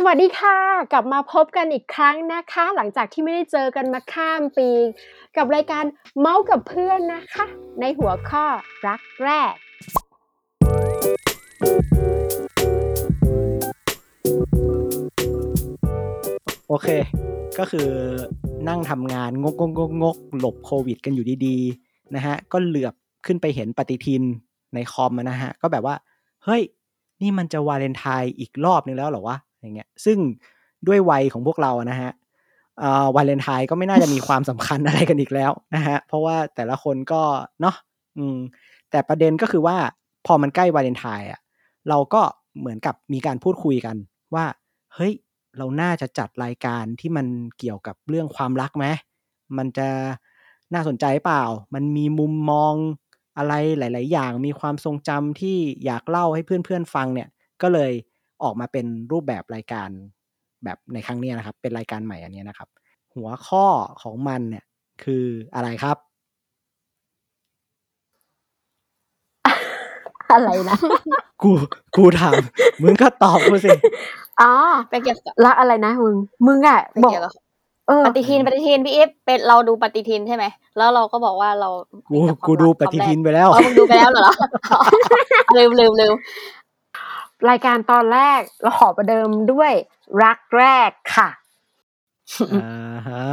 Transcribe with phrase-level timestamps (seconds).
[0.00, 0.58] สวัสดีค่ะ
[0.92, 4.68] กลับมาพบกันอีกครั้งนะคะ หลังจากที่ไม่ได้เจอกันมาข้ามปี
[5.36, 5.84] กับรายการ
[6.18, 7.46] เมาส์กับเพื่อนนะคะ
[7.80, 8.46] ในหัวข้อ
[8.86, 9.54] รักแรก
[16.68, 16.88] โอเค
[17.58, 17.88] ก็คือ
[18.68, 22.94] นั่งทำงานงกงกงกหลบโควิดกันอยู่ดีๆนะฮะ ก็เหลือบ
[23.26, 24.22] ขึ้นไปเห็นปฏิทิน
[24.74, 25.94] ในคอมนะฮะ ก็แบบว่า
[26.44, 26.62] เฮ้ย
[27.22, 30.18] นี่มันจะวาเลนไทน์อีกรอบนึงแล้วเหรอวะ อย่างเงี้ยซึ่ง
[30.86, 32.12] ด้วยวัยของพวกเรานะฮะ
[33.16, 37.22] วาเลนไทน์ก็ไม่น่าจะมีความสำคัญอะไรกันอีกแล้วนะฮะเพราะว่าแต่ละคนก็
[37.60, 37.76] เนาะ
[38.18, 38.38] อืม
[38.90, 39.76] แต่ประเด็นก็คือว่า
[40.26, 41.40] พอมันใกล้วาเลนไทน์อะ
[41.88, 42.22] เราก็
[42.58, 43.96] เหมือนกับมีการพูดคุยกัน
[44.34, 44.44] ว่า
[44.94, 45.12] เฮ้ย
[45.58, 47.26] เราน่าจะจัดรายการที่มัน
[47.58, 48.86] เกี่ยวกับเรื่องความรักไหม
[49.58, 49.88] มันจะ
[50.74, 51.44] น่าสนใจเปล่า
[51.74, 52.74] มันมีมุมมอง
[53.38, 57.28] อะไรหลาย ๆ อย่าง มีความทรงจำที่อยากเล่าให้เพื่อน ๆ ฟังเนี่ย
[57.62, 57.92] ก็เลย
[58.42, 59.88] ออกมาเป็นรูปแบบรายการ
[60.64, 62.68] แบบในครั้งนี้นะครับ เป็นรายการใหม่อันนี้นะครับ
[63.14, 63.66] หัวข้อ
[64.02, 64.64] ของมันเนี่ย
[65.04, 65.96] คืออะไรครับ
[70.32, 70.76] อะไรนะ
[71.42, 71.50] กู
[71.96, 72.40] กูถาม
[72.82, 73.70] มึงก็ตอบกูสิ
[74.40, 74.52] อ๋อ
[74.88, 77.32] เป็นเกี่ยวกับรักอะไรนะมึงมึงอะเป็นบอกเกี่ยวกับ
[77.88, 80.44] เออปฏิทินปฏิทินพี่เอฟเป็นเราดูปฏิทินใช่ไหม
[80.76, 81.68] แล้วเราก็บอกว่าเรา
[82.08, 84.28] กูมีแต่ความกูดูรัปฏิทินความไปแล้วแรกอ๋อมึงดูไปแล้วเหรอ
[85.56, 86.14] ลืมลืมลืม
[87.50, 89.72] รายการตอนแรกเราขอประเดิมด้วย
[90.22, 91.28] รักแรกค่ะ
[92.52, 93.24] อ่าฮะ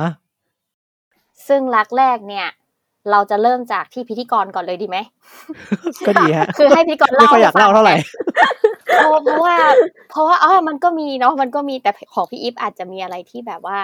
[1.48, 2.48] ซึ่งรักแรกเนี่ย
[3.12, 4.98] เราจะเริ่มจากที่พิธีกรก่อนเลยดีไหม
[6.08, 7.96] ก็ดีฮะคือให้พิธีกรไม่เล่าค่อยอยากเล่าเท่าไหร่
[8.98, 9.56] เพราะเพราะว่า
[10.10, 13.78] เพราะว่าอ๋อมันก็มีเนาะมันก็มีแต่ของพี่อีฟอาจจะมีอะไรที่แบบว่า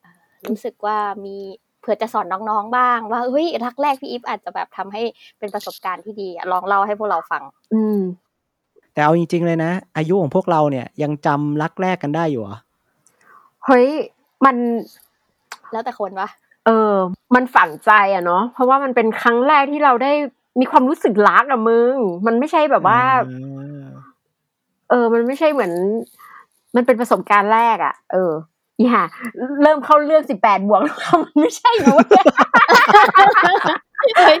[0.00, 0.12] เอ่อ
[0.48, 1.36] รู้สึกว่ามี
[1.80, 5.02] เผื่อจะสอนน้องๆบ้าง ว่าเฮ้ยรักแรกพี่อีฟอาจจะแบบทำให้
[5.38, 7.42] เป็นประสบการณ์ที่ดีอะลองเล่าให้พวกเราฟัง
[7.74, 8.00] อืม
[8.92, 12.56] แต่เอาจริง ๆ เลยนะ อายุของพวกเราเนี่ยยังจำรักแรกกันได้อยู่เหรอ
[13.66, 13.88] เฮ้ย
[14.44, 14.56] มัน
[15.72, 16.28] แล้วแต่คนวะ
[16.66, 16.92] เออ
[17.34, 20.12] มันฝังใจอะเนาะเพราะว่ามันเป็นครั้งแรกที่เราได้
[20.60, 21.94] มีความรู้สึกรักอะมึง
[22.26, 23.36] มันไม่ใช่แบบว่าอื
[23.80, 23.82] ม
[24.90, 25.72] เออ มันไม่ใช่เหมือน
[26.76, 28.32] มันเป็นประสบการณ์แรกอะเออ
[28.78, 29.02] อีห่า
[29.62, 31.96] เริ่มเข้าเรื่องสิบแปดบวกแล้วมันไม่ใช่นะ
[34.16, 34.36] เว้ย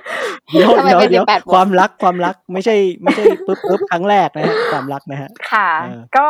[0.50, 6.26] เดี๋ยวทำไมเดี๋ยวเป็นเดี๋ยว18บวกความรักความรักไม่ใช่ไม่ใช่ปึ๊บปึ๊บครั้งแรกนะฮะความรักนะฮะ ค่ะเออก็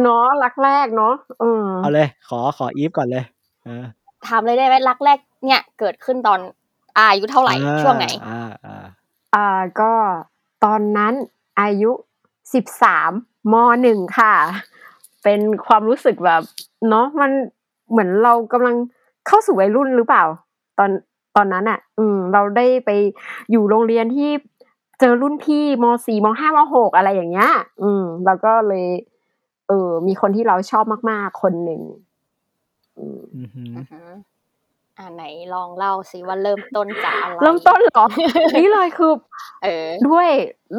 [0.00, 3.24] เนาะรักแรกเนาะเออเอาเลย ขอขออีฟก่อนเลย
[3.64, 3.84] เออ
[4.26, 6.40] ถามเลยได้ไหมรักแรกเนี่ยเกิดขึ้นตอน
[6.98, 8.84] อายุเท่าไหร่อ่าช่วงไหนอ่าอ่า
[9.34, 9.92] อ่าก็
[10.64, 11.14] ตอนนั้น
[11.60, 11.90] อายุ
[12.54, 13.12] สิบสาม
[13.52, 14.34] มหนึ่งค่ะ
[15.22, 16.42] เป็นความรู้สึกแบบ
[16.88, 17.30] เนาะมัน
[17.90, 18.76] เหมือนเรากำลัง
[19.26, 20.24] เข้าสู่วัยรุ่นหรือเปล่า
[20.78, 20.90] ตอน
[21.36, 22.90] ตอนนั้นอะ อืม เราได้ไป
[23.50, 24.30] อยู่โรงเรียนที่
[25.00, 27.50] เจอรุ่นพี่มสี่มห้ามหกอะไรอย่างเงี้ย
[27.82, 28.86] อืม แล้วก็เลย
[29.68, 31.82] เออ มีคนที่เราชอบมากๆ คนหนึ่ง
[32.98, 34.00] อืมอือหืออือฮึ
[34.98, 38.06] อ่าไหนลองเล่าสิว่าเริ่มต้นจากอะไร เริ่มต้นเหรอ
[38.56, 39.12] นี่เลยคือ
[39.62, 40.28] เออ ด้วย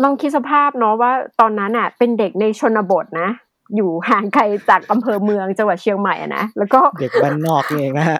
[0.04, 3.30] ลองคิดสภาพเนาะว่า ตอนนั้นอะ เป็นเด็กในชนบทนะ
[3.76, 8.20] อยู่ห่างไกลจากอำเภอเมืองจังหวัดเชียงใหม่อะนะแล้วก็เด็กบ้านนอกนี่เองนะฮะ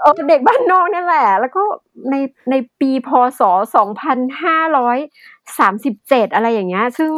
[0.00, 1.62] เออเด็กบ้านนอกนี่แหละ แล้วก็
[2.10, 2.14] ใน
[2.50, 3.40] ในปีพศ
[3.76, 4.98] สองพันห้าร้อย
[5.58, 7.12] สามสิบเจ็ดอะไรอย่างเงี้ย ซึ่ง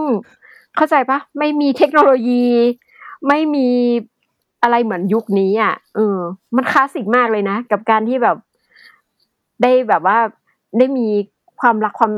[0.76, 2.46] เข้าใจปะไม่มีเทคโนโลยี
[3.28, 3.68] ไม่มี
[4.62, 6.18] อะไรเหมือนยุคนี้อะเออ
[6.56, 8.36] มันคลาสสิกมากเลยนะ กับการที่แบบ
[9.62, 10.18] ได้แบบว่า
[10.78, 11.06] ได้มี
[11.60, 12.12] ความรักความ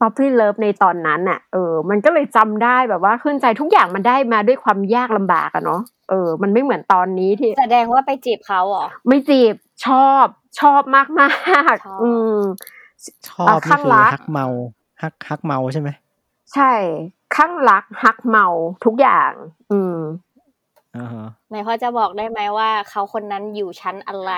[0.00, 9.54] puppy love ในตอนนั้นน่ะ เออ มันก็เลยจำได้แบบว่าขึ้นใจทุกอย่างมันได้มาด้วยความยากลำบากอะเนาะ เออ มันไม่เหมือนตอนนี้ที่ แสดงว่าไปจีบเขาเหรอ ไม่จีบ
[9.86, 10.26] ชอบ
[10.60, 11.28] ชอบมากมา
[11.72, 12.38] กๆชอบอืม
[13.28, 14.46] ชอบอะนี่ข้างคือรักฮักเมา
[15.02, 15.88] ฮักฮักเมาใช่ไหม
[16.54, 16.72] ใช่
[17.36, 18.46] ข้างรักฮักเมา
[18.84, 19.32] ทุกอย่าง
[19.72, 19.96] อืม
[20.96, 24.32] อ่าฮะไหนพอจะบอกได้ไหมว่า เขาคนนั้นอยู่ชั้นอะไร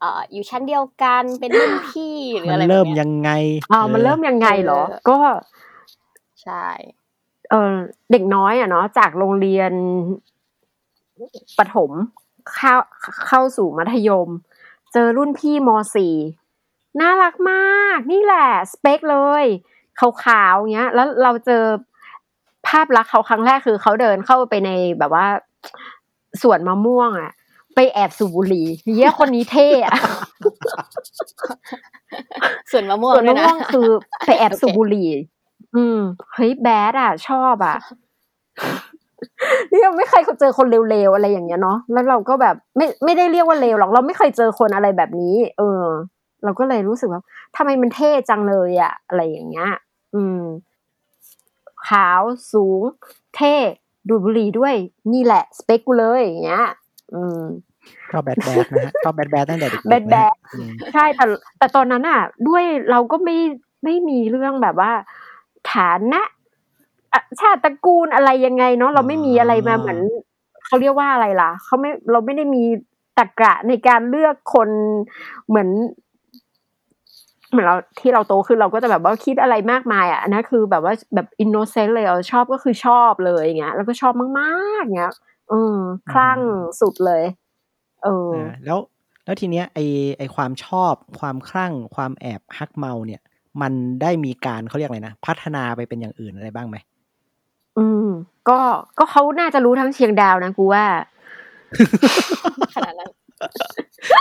[0.00, 3.30] เอ่อ อยู่ชั้นเดียวกันเป็นรุ่นพี่หรือมันอะไรแบบเริ่มเนี้ยยังไง
[3.72, 5.18] อ่ามันเริ่มยังไงเหรอเออก็
[6.42, 6.66] ใช่
[7.50, 7.72] เออ
[8.12, 9.72] เด็กน้อยอะเนาะจากโรงเรียน
[11.58, 11.90] ประถม
[12.54, 12.74] เข้า
[13.26, 14.28] เข้าสู่มัธยม
[14.92, 16.14] เจอรุ่นพี่มสี่
[17.00, 19.44] น่ารักมาก นี่แหละ สเปคเลย
[20.24, 21.64] ขาวๆเงี้ย แล้วเราเจอ
[22.66, 25.26] ภาพลักษณ์เขาครั้งแรกคือเขาเดินเข้าไปในแบบว่า
[26.42, 27.32] สวนมะม่วงอะ
[27.74, 29.94] ไปแอบสูบบุหรี่เยี่ยคนนี้เท่อะ
[32.70, 33.88] ส่วนมะม่วงส่วนด้วมะยนะม่วงคือ
[34.26, 35.10] ไปแอบโอเคสูบบุหรี่
[35.76, 35.98] อืม
[36.34, 37.76] เฮ้ยแบดอะ ชอบอะ
[39.70, 45.84] นี่ยังไม่เคยเจอคนเร็วๆอะไรอย่างเงี้ยเนาะแล้วเราก็แบบไม่ไม่ได้เรียกว่าเลวหรอกเราไม่เคยเจอคนอะไรแบบนี้ เออ
[46.44, 47.22] เราก็เลยรู้สึกว่า
[47.56, 49.70] ทำไมมันเท่จังเลยอะอะไรอย่างเงี้ย
[50.14, 50.42] อืม
[51.88, 52.22] ขาว
[52.52, 52.82] สูง
[53.36, 53.54] เท่
[54.08, 54.74] ดูดบุหรี่ด้วย
[55.12, 56.64] นี่แหละ สเปคกูเลยอย่างเงี้ย
[57.14, 57.42] อืม
[58.10, 61.24] ชอบแบดแบดนะฮะชอบแบดแบดตั้งแต่เด็กๆแบดแบดนะฮะอืมใช่แต่
[61.58, 63.36] แต่ตอนนั้นอะ ด้วยเราก็ไม่
[63.84, 64.92] ไม่มีเรื่องแบบว่า
[65.72, 66.41] ฐานะอะ
[67.40, 69.98] ชาติตระกูลอะไรยังไงเนาะเราไม่มีอะไรมาเหมือน
[70.66, 72.64] เขาเรียกว่าอะไรล่ะเขาไม่เราไม่ได้มี
[73.18, 74.68] ตรรกะในการเลือกคน
[75.48, 75.68] เหมือน
[77.50, 85.14] เหมือนเราที่เราโตขึ้นเราก็จะแบบว่าคิดอะไรมากมายอะอันนั้นคือแบบว่าแบบ innocent เลยเราชอบก็คือชอบเลยอย่างเงี้ยแล้วก็ชอบมากๆอย่างเงี้ย
[85.52, 85.76] อืม
[86.12, 86.38] คลั่ง
[86.80, 87.24] สุดเลย
[88.04, 88.78] เอออ่าแล้ว
[89.24, 89.78] แล้วทีเนี้ยไอ
[90.18, 93.20] ไอความชอบความคลั่ง ความแอบฮักเมาเนี่ย
[93.62, 93.72] มัน
[94.02, 96.76] ได้มีการเขาเรียกอะไรนะ พัฒนาไปเป็นอย่างอื่นอะไรบ้างไหม
[97.78, 98.08] อืม
[98.48, 98.58] ก็
[98.98, 100.84] ก็เขาน่าจะรู้ทั้งเชียงดาวนะกูว่า
[102.74, 103.10] ขนาดนั้น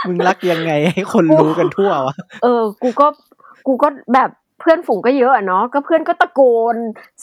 [0.07, 3.07] มึงรักยังไงให้คนรู้กันทั่ววะเออ กูก็
[3.67, 6.41] กูก็แบบเพื่อนฝูงก็เยอะอะเนาะก็เพื่อนก็ตะโก
[6.73, 6.75] น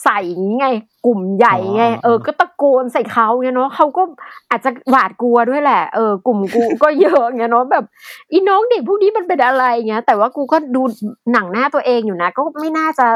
[0.03, 0.67] ใส่อย่างงี้ไง
[1.05, 4.03] กลุ่มใหญ่ไง เออ ก็ตะโกนใส่เขาไงเนาะเขาก็
[4.49, 7.83] อาจจะหวาดกลัวด้วยแหละเออกลุ่มกูก็เยอะไงเนาะแบบ
[8.31, 10.81] อีน้องเด็กพวกนี้มันเป็นอะไรเงี้ยแต่ว่ากูก็ดู
[11.31, 13.07] หนังหน้าตัวเองอยู่นะ ก็ไม่น่าจะ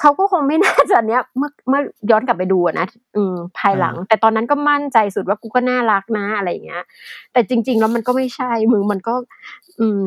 [0.00, 1.80] เขาก็คงไม่น่าจะเนี้ยเมื่อเมื่อ
[2.10, 2.86] ย้อนกลับไปดูอะนะ
[3.16, 6.84] อืมภายหลัง แต่ตอนนั้นก็มั่นใจสุดว่ากูก็น่ารักนะอะไรอย่างเงี้ย
[7.32, 9.14] แต่จริง ๆ แล้วมันก็ไม่ใช่มึงมันก็
[9.80, 10.04] อืม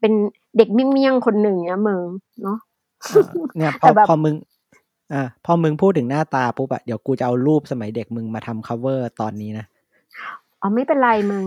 [0.00, 0.12] เป็น
[0.56, 2.04] เด็กเมี่ยงๆคนหนึ่งเนี่ยมึง
[2.42, 2.58] เนาะ
[3.10, 4.34] อ่าเนี่ยพแต่อแบบพอมึง
[5.12, 9.64] อ่าพอมึงพูดถึงหน้าตาปุ๊บอะเดี๋ยวกูจะเอารูปสมัยเด็กมึงมาทำ cover ตอนนี้นะ
[10.60, 11.44] อ๋อไม่เป็นไรมึง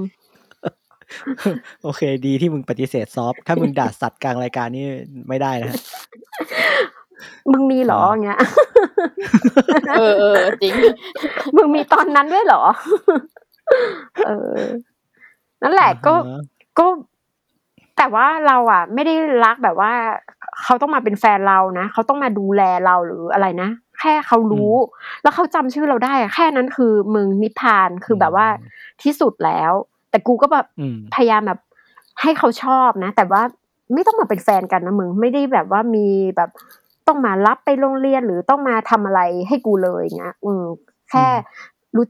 [1.84, 4.86] โอเค ดีที่มึงปฏิเสธซอฟต์ถ้ามึงด่าสัตว์กลางรายการนี่
[5.28, 5.76] ไม่ได้นะ
[7.52, 8.40] มึงมีเหรออ่าอย่างเงี้ย
[9.98, 10.74] เออเออจริง
[11.56, 12.64] มึงมีตอนนั้นด้วยเหรอ
[14.26, 14.60] เออ
[15.62, 16.42] นั่นแหละก็อ่าฮะ
[16.80, 16.88] ก็
[17.98, 19.14] แต่ว่าเราอะ ไม่ได้
[19.46, 19.94] รักแบบว่า
[20.64, 23.70] เขาต้องมาเป็นแฟนเรานะเขาต้องมาดูแลเราหรืออะไรนะ
[24.00, 24.74] แค่เขารู้
[25.22, 28.48] แล้วเขาจำชื่อเราได้อะแค่นั้นคือมึงนิพพานคือแบบว่า
[29.04, 29.72] ที่สุดแล้ว
[30.10, 31.60] แต่กูก็แบบอืมพยายามแบบ
[32.22, 33.42] ให้เขาชอบนะ แต่ว่า
[33.94, 36.50] ไม่ต้องมาเป็นแฟนกันนะมึง ไม่ได้แบบว่ามีแบบ
[37.08, 40.64] ต้องมารับไปโรงเรียนหรือต้องมาทำอะไรให้กูเลยเงี้ยอืม
[41.10, 41.28] แค่
[41.96, 42.06] รู้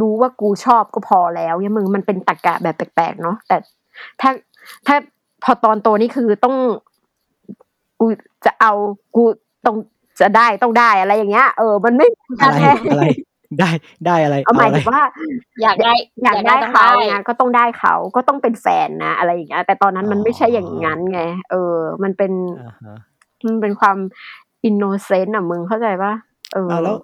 [0.00, 3.56] รู้ว่ากูชอบก็พอแล้วเนี่ยมึงมันเป็นตรกกะแบบแปลกๆเนาะแต่
[4.20, 4.30] ถ้า
[4.86, 4.96] ถ้า
[5.44, 6.56] พอตอนโตนี่คือต้อง
[8.00, 8.06] กู
[8.44, 8.72] จะเอา
[9.16, 9.24] กู
[9.66, 9.76] ต้อง
[10.20, 12.06] จะได้ต้องได้อะไรอย่างเงี้ยเออ มันไม่
[12.40, 13.04] อะไรแน่อะไร
[13.60, 13.70] ได้
[14.06, 15.02] ได้อะไรเอาหมายอะไรถึงว่า
[15.62, 15.92] อยากได้
[16.24, 21.20] อยากได้ต้องเขาได้ไงก็ต้องได้เขาก็ต้องเป็นแฟนนะอะไรอย่างเงี้ยแต่ตอนนั้นมันอ๋อไม่ใช่อย่างนั้นไง
[21.50, 22.96] เออ มันเป็นอ่าฮะ
[23.46, 23.96] มันเป็นความ
[24.64, 26.12] อินโนเซนต์อะมึงเข้าใจปะ
[26.52, 26.96] เอออ่าแล้ว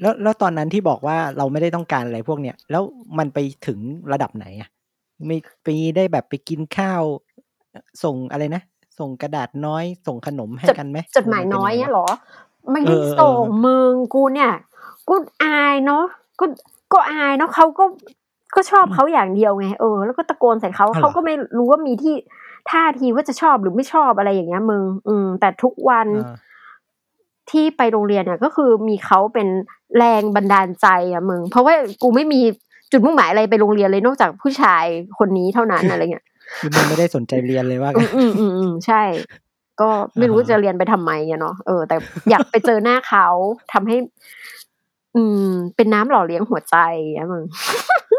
[0.00, 2.82] แล้วแล้วตอนนั้นที่บอกว่าเราไม่ได้ต้องการอะไรพวกเนี้ยแล้ว
[3.18, 3.78] มันไปถึง
[4.12, 4.68] ระดับไหนอะ
[5.26, 7.02] ไม่ไปได้แบบไปกินข้าว
[8.04, 8.62] ส่งอะไรนะ
[8.98, 12.06] ส่งกระดาษน้อย ส่งขนมให้กันไหมจดหมายน้อยมัเนี่ยป็งไงวะเหรอ
[12.70, 14.52] ไม่ได้เออเออส่งมึงกูเนี่ย
[15.08, 15.14] กู
[15.44, 16.04] อายเนาะ
[16.40, 16.44] ก็
[16.92, 17.84] ก็อายเนาะเขาก็
[18.54, 22.14] ก็ชอบเขาอย่างเดียวไงเออแล้วก็ตะโกนใส่เขาอ๋อเหรอเขาก็ไม่รู้ว่ามีที่
[22.70, 26.36] ท่าทีว่าจะชอบหรือไม่ชอบอะไรอย่างเงี้ยมึง อืม แต่ทุกวันอ่า
[27.50, 29.48] ที่ไปโรงเรียนเนี่ยก็คือมีเขาเป็น
[29.98, 32.40] แรงบันดาลใจอะมึง เพราะว่ากูไม่มี
[32.92, 34.84] จุดมุ่งหมายอะไรไปโรงเรียนเลยนอกจากผู้ชาย
[35.18, 36.26] คนนี้เท่านั้นอะไรเงี้ย
[36.60, 39.02] คือมึงไม่ได้สนใจเรียนเลยว่าอืกันมอืมอืมอืมใช่
[39.80, 41.96] ก็ไม่รู้อ่าฮะจะเรียนไปทำไมอะเนาะเออ แต่
[42.30, 43.26] อยากไปเจอหน้าเขา
[43.72, 43.96] ทำให้
[45.16, 46.76] อืม เป็นน้ำหล่อเลี้ยงหัวใจ
[47.16, 47.44] อะมึง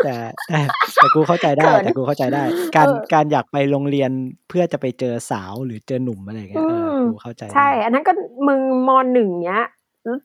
[0.03, 0.15] แต่
[0.47, 0.59] แต่
[0.95, 2.43] แต่กูเข้าใจได้เขินแต่กูเข้าใจได้
[2.75, 4.11] การเออการอยากไปโรงเรียน
[4.49, 8.11] เพื่อจะไปเจอสาวหรือเจอหนุ่มอะไรอย่างเงี้ยเออมกูเข้าใจได้ใช่ อันนั้นก็
[8.47, 9.63] มึงมหนึ่งเนี้ย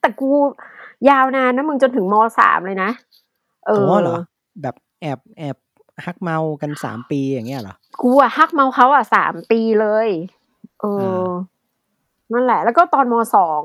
[0.01, 0.29] แต่กู
[1.11, 2.91] ยาวนานนะมึงจนถึงมสามเลยนะ
[3.67, 4.19] เอโอ้อเหรอ
[4.63, 5.57] แบบแอบแอบ
[6.05, 10.09] ฮักเมากันสามปีอย่างเงี้ยเหรอ กูอะฮักเมาเขาอะสามปีเลย
[10.81, 11.33] เอออ่า
[12.33, 13.63] นั่นแหละ แล้วก็ตอนมสอง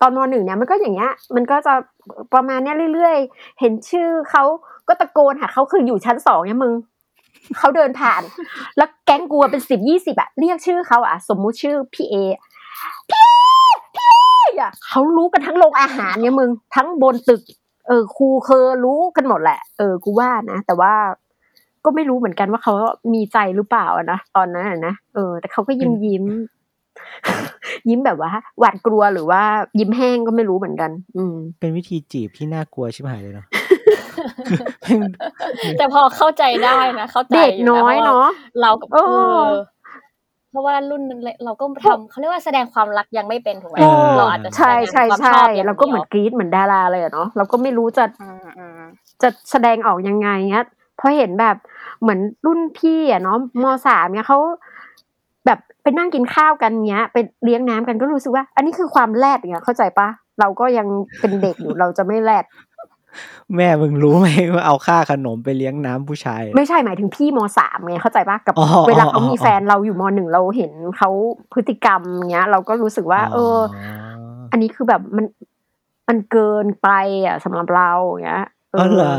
[0.00, 1.74] ตอนมหนึ่งเนี่ยมันก็อย่างเงี้ยมันก็จะ
[2.34, 4.44] ประมาณเนี้ยเรื่อยๆ เห็นชื่อเขา
[4.88, 6.74] ก็ตะโกนหาเขาคืออยู่ชั้นสองเนี่ยมึง
[7.58, 8.22] เขาเดินผ่าน
[8.76, 12.14] แล้วแก๊งกูอะเป็นสิบยี่สิบอะเรียกชื่อเขาอะสมมุติชื่อพี่เอ
[13.10, 13.26] พี่
[13.96, 17.42] พี่อะเขารู้กันทั้งโรงอาหารเนี่ยมึงทั้งบนตึก
[17.88, 20.92] เออครูเคอรู้กันหมดแหละ เออกูว่านะ แต่ว่า
[21.84, 22.74] ก็ไม่รู้เหมือนกันว่าเขา
[23.14, 26.24] มีใจหรือเปล่านะตอนนั้นนะเออ แต่เขาก็ยิ้มยิ้ม
[27.88, 29.42] ยิ้มแบบว่าหวาดกลัวหรือว่า
[29.78, 33.46] ยิ้มแห้งก็ไม่รู้เหมือนกัน อืม เป็นวิธีจีบที่น่ากลัวชิบหายเลยเนาะ
[35.78, 38.28] แต่พอเข้าใจได้นะเข้าใจเด็กอยู่น้อยพรเนาะ
[38.60, 39.12] เรากับเออเอ
[39.48, 39.50] อ
[40.50, 48.80] เพราะว่ารุ่นนั้นเลยเราก็ทำเขาเรียกว่าแสดงความรักยังไม่เป็นถูกไหมเออเราอาจจะใช่แสดงใช่ความใช่ชอบอย่างเราก็เหมือนดียวกรี๊ดเหมือนดาราเลยอะเนาะเราก็ไม่รู้จะอืมอืม
[49.22, 50.66] จะแสดงออกยังไงเงี้ย
[50.96, 51.56] เพราะเห็นแบบ
[52.00, 54.58] เหมือนรุ่นพี่อะเนาะมสามเนี่ยเขาแบบ
[55.82, 60.08] ไปนั่งกินข้าวกันเงี้ยไปเลี้ยงน้ำกันก็รู้สึกว่า อันนี้คือความแรดเงี้ยเข้าใจปะ
[60.40, 60.86] เราก็ยัง
[61.20, 62.44] เป็นเด็กอยู่เราจะไม่แรด
[63.56, 71.10] แม่มึงรู้ไหมว่าเอาค่าขนมไปเลี้ยงน้ำผู้ชาย ไม่ใช่หมายถึงพี่มสามไงเข้าใจปะกับอ๋อเวลาเขาอ๋อมีแฟนเราอยู่มหนึ่งเราเห็นเขา
[71.52, 72.00] พฤติกรรม
[72.32, 73.56] เงี้ย เราก็รู้สึกว่า เออ
[74.50, 75.26] อันนี้คือแบบมัน
[76.08, 76.88] มันเกินไป
[77.26, 79.14] อะสำหรับเราอย่างเงี้ยเออเหรอ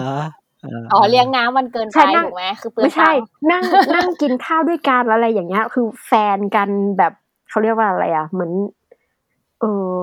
[0.93, 3.63] อ๋อเลี้ยงน้ำมันเกินใช่ไปนั่งถูกไหมคือเปลืองไม่ใช่ตังค์นั่ง
[3.95, 7.13] นั่งกินข้าวด้วยกันอะไรอย่างเงี้ย คือแฟนกันแบบ
[7.49, 8.51] เขาเรียกว่าอะไรอะเหมือน
[9.61, 9.93] เออ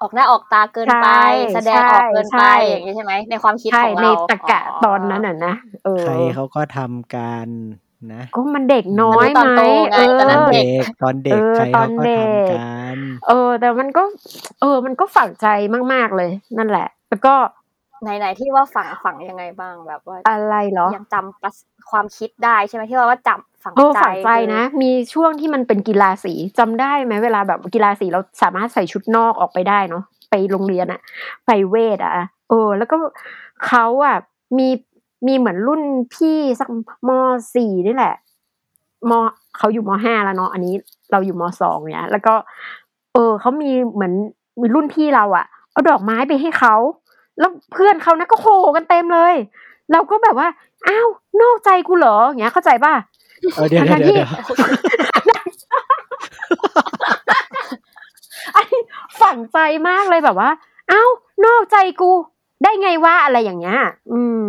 [0.00, 5.54] ออกหน้าออกตาเกินไปใช่แสดงออกเกินใช่ไปใช่อย่างนี้ใช่ไหมในความคิดใช่ของในเราตะกะตอนนั้นอะนะ
[5.84, 7.48] เออใครเขาก็ทำกัน
[8.12, 10.66] นะก็มันเด็กน้อยตอนไหมโตไงเออตอนนั้นเด็ก
[11.02, 14.02] ตอนเด็กเออใครตอเขานก็เด็กทำกันเออ แต่มันก็
[14.60, 15.46] เออ มันก็ฝังใจ
[15.92, 17.34] มาก ๆเลย นั่นแหละ แล้วก็
[18.02, 21.58] ไหนๆที่ว่าฝังฝังยังไงบ้างแบบว่าอะไรเหรอยังจำประส
[21.90, 31.00] ความคิดได้ใช่ไหมที่ว่าว่าจำฝังเออใจฝังใจนะ มีช่วงที่มันเป็นกีฬาสีจำได้ไหมเวลาแบบกีฬาสีเราสามารถใส่ชุดนอกออกไปได้เนาะไปโรงเรียนอะ
[31.46, 32.12] ไปเวทอะ
[32.48, 32.96] เออ แล้วก็
[33.66, 34.16] เขาอะ
[34.58, 34.68] มี
[35.26, 35.82] มีเหมือนรุ่น
[36.14, 36.68] พี่สัก
[37.08, 37.10] ม
[37.54, 38.14] สี่นี่แหละ
[39.10, 39.12] ม
[39.56, 40.74] เขาอยู่มห้าแล้วเนาะอันนี้
[41.12, 42.34] เราอยู่มสองเนี่ย แล้วก็
[43.14, 44.12] เออเขามีเหมือน
[44.60, 46.74] มีรุ่นพี่เราอะเอาดอกไม้ไปให้เขา
[47.38, 48.46] แล้วเพื่อนเขานะก็โห
[48.76, 49.34] กันเต็มเลย
[49.92, 50.48] เราก็แบบว่า
[50.88, 51.08] อ้าว
[51.42, 52.94] นอกใจกูเหรออย่างเงี้ยเข้าใจป่ะ
[53.54, 54.54] เออเดี๋ยวทั้เดี๋ยวงๆเดี๋ยวที่
[55.24, 55.42] เดี๋ยว
[58.54, 58.64] ไอ้
[59.20, 59.58] ฝังใจ
[59.88, 60.50] มากเลยแบบว่า
[60.88, 61.02] เอ้า
[61.46, 62.10] นอกใจกู
[62.62, 63.78] ได้ไงวะอะไรอย่างเงี้ย
[64.12, 64.48] อืม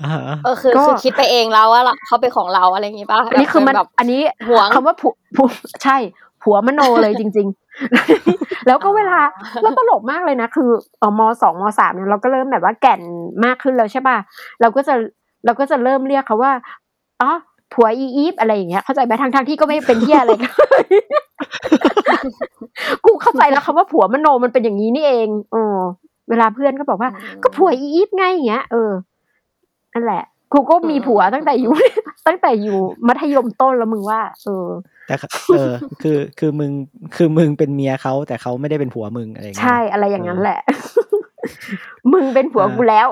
[0.00, 5.48] อ่าฮะเออคือก็คือคิดไปเองแล้วว่าเราเขาเป็นของเราอะไรอย่างงี้ป่ะอันนี้คือมันแบบอันนี้หวงคำว่าผัวผัว
[5.84, 5.96] ใช่
[6.44, 7.48] ผัวมโนเลยจริง
[8.06, 9.18] ๆ แล้วก็เวลา
[9.62, 13.00] แล้วตลกมากเลยนะ คือเออมสองมสามเนี่ยเราก็เริ่มแบบว่าแก่น
[13.44, 14.16] มากขึ้นแล้วใช่ป่ะ
[14.60, 14.94] เราก็จะ
[15.44, 16.52] เราก็จะเริ่มเรียกเขาว่า
[17.22, 17.30] อ๋อ
[17.72, 20.30] ผัวอีอีฟอะไรอย่างเงี้ยเข้าใจไหมทางทางๆที่ก็ไม่เป็นที่อะไร
[23.04, 25.76] กูเข้าใจแล้วคำว่าผัวมโนมันเป็นอย่างนี้นี่เองเออ
[26.28, 27.10] เวลาเพื่อนก็บอกว่า
[27.42, 28.90] ก็ผัวอีอีฟไงอย่างเงี้ยเออ
[29.92, 30.22] นั่นแหละ
[30.52, 31.72] กูก็มีผัวตั้งแต่อยู่
[32.26, 32.78] ตั้งแต่อยู่
[33.08, 34.66] มัธยมต้นแล้วมึงว่า เออ
[35.06, 35.14] แต่
[35.48, 36.70] เออ คือคือมึง
[37.16, 40.60] คือมึงเป็นเมียเขาแต่เขาไม่ได้เป็นผัวมึงอะไรอย่างเงี้ยใช่อะไรอย่างนั้นแหละ
[42.12, 43.08] มึงเป็นผัวกูแล้ว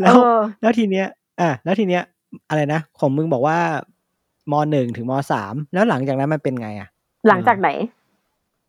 [0.00, 1.06] แล้วเออแล้วทีเนี้ย
[1.40, 2.02] อะแล้วทีเนี้ย
[2.48, 3.58] อะไรนะของมึงบอกว่า
[4.52, 6.88] มหนึ่งถึงมสามแล้วหลังจากนั้นมันเป็นไงอะ
[7.28, 7.68] หลังจากไหน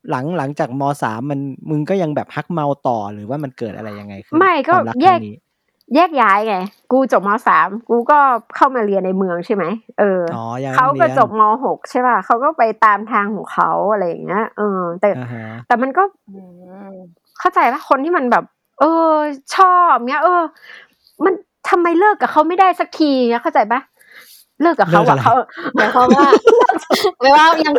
[0.09, 1.39] หลังหลังจากมสามมัน
[1.69, 5.37] มึงก็ยังแบบฮักเมาต่อหรือว่ามันเกิดอะไรยังไงขึ้นไม่ก็ความรัแยกครั้งนี้
[5.95, 6.55] แยกย้ายไง
[6.91, 8.19] กูจบมสามกูก็
[8.55, 9.63] เข้ามาเรียนในเมืองใช่ไหม
[9.99, 16.39] เอออ๋อยังเขาก็รียนจบมหกใช่ป่ะเขาก็ไปตามทางของเขาอะไรอย่างเงี้ยเออ แต่อ่าฮะแต่มันก็อื
[16.89, 16.93] ม
[17.39, 18.43] เข้าใจปะคนที่มันแบบ
[18.79, 19.13] เออ
[19.55, 20.41] ชอบเงี้ย เออ
[21.25, 21.33] มัน
[21.69, 23.81] ทำไมเลิกกับเขาไม่ได้สักทีเงี้ยเข้าใจปะ
[24.61, 25.33] เลิกกับเขาอะเขา
[25.75, 26.27] หมายความว่า
[27.19, 27.75] หมายว่ายัง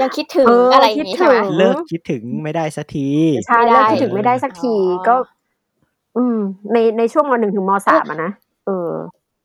[0.00, 3.08] ยังคิดถึงเออออะไรอย่างงี้คิดถึใช่ไหมงเลิกคิดถึงไม่ได้สักที
[3.46, 5.14] ใช่ไม่ได้เลิกคิดถึงไม่ได้สักทีอ๋อก็
[6.16, 6.38] อืม
[6.72, 8.30] ในในช่วงมหนึ่งถึงมสามอะนะ
[8.66, 8.90] เออ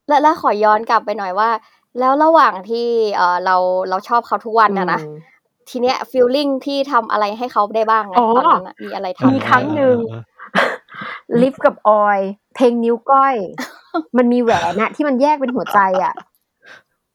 [0.08, 1.50] แล้วแล้วขอย้อนกลับไปหน่อยว่า
[1.98, 3.56] แล้วระหว่างที่เออเรา
[3.88, 5.16] เราชอบเขาทุกวันนะนะอืม
[5.68, 9.96] ทีเนี้ยฟีลลิ่งที่ทำอะไรให้เขาได้บ้างไงอ๋อตอนนั้นน่ะมีอะไรทำมีครั้งหนึ่ง
[11.40, 12.18] ลิฟกับออย
[12.54, 13.34] เพลงนิ้วก้อย
[14.16, 16.14] มันมีแหวนอะที่มันแยกเป็นหัวใจอะ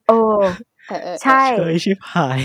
[0.08, 0.40] เออ
[0.88, 2.40] เออเออใช่เคยชิบหาย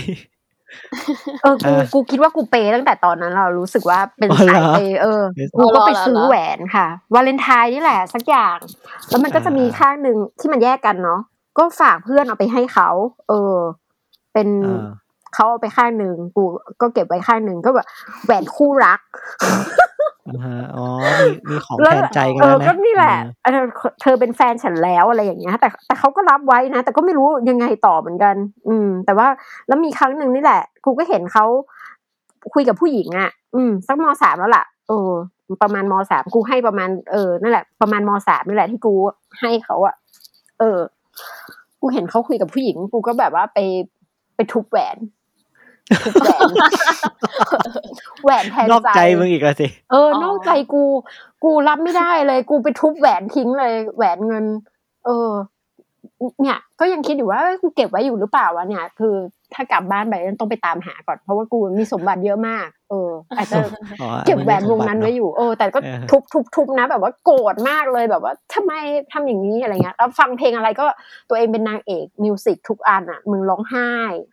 [1.42, 5.22] เออกูอะกูคิดว่ากูเปย์ตั้งแต่ตอนนั้นเรารู้สึกว่าเป็นอ๋อเหรอสายเปย์เออ
[5.58, 8.56] กูก็ไปซื้อแหวนค่ะวาเลนไทน์นี่แหละสักอย่าง
[9.08, 11.20] แล้วมันก็จะมีข้างหนึ่งที่มันแยกกันเนาะ
[11.58, 12.88] ก็ฝากเพื่อนเอาไปให้เขา
[13.28, 13.56] เออ
[14.32, 14.86] เป็นอ่า
[15.34, 16.44] เขาเอาไปข้างหนึ่งกู
[16.80, 17.86] ก็เก็บไว้ข้างหนึ่งก็แบบ
[18.24, 19.00] แหวนคู่รัก
[20.28, 20.84] อ่าฮะ อ๋อ
[21.22, 23.66] มีมีของแล้วแทนใจกันเอแล้อวนะก็นี่แหละเออเออ
[24.00, 28.34] เธอเป็นแฟนฉันแล้วอะไรอย่างเงี้ย แต่แต่เขาก็รับไว้นะ แต่ก็ไม่รู้ยังไงต่อเหมือนกัน
[28.68, 29.28] อืม แต่ว่า
[29.68, 31.44] แล้วมีครั้งหนึ่งนี่แหละ กูก็เห็นเขา
[32.54, 35.10] คุยกับผู้หญิงอะ อืม สักมสามแล้วล่ะเออ
[35.62, 38.94] ประมาณมสามกูให้ประมาณ เออ นั่นแหละ ประมาณมสามนี่แหละที่กู
[39.40, 39.94] ให้เขาอะ
[40.58, 40.78] เออ
[41.80, 43.58] กูเห็นเขาคุยกับผู้หญิง กูก็แบบว่าไป
[44.36, 45.21] ไปทุบแหวนทุบ
[46.22, 46.44] แหวน
[48.24, 50.84] แหวนแทนนอกใจมึงอีกแล้วสิ เออ นอกใจกู
[51.44, 54.44] กูรับไม่ได้เลย กูไปทุบแหวนทิ้งเลย แหวนเงิน
[55.06, 55.30] เออ
[56.42, 59.14] เนี่ย ก็ยังคิดอยู่ว่าเอ้ยกูเก็บไว้อยู่หรือเปล่าวะเนี่ย คือ
[59.54, 63.56] ถ้ากลับบ้านไปต้องไปตามหาก่อนเพราะว่ากูมีสมบัติเยอะมาก เอออาจจะ
[64.00, 68.72] อ๋อเก็บแหวนวงมันั้นมีสมบัติไว้อยู่เออแต่ก็เออทุบทุบทุบนะ แบบว่าโกรธมากเลยแบบว่าทำไม
[69.12, 70.86] ทำอย่างนี้อะไรเงี้ยแล้วฟังเพลงอะไรก็
[71.28, 73.90] ตัวเองเป็นนางเอกมิวสิกทุกอันอะ มึงร้องไห้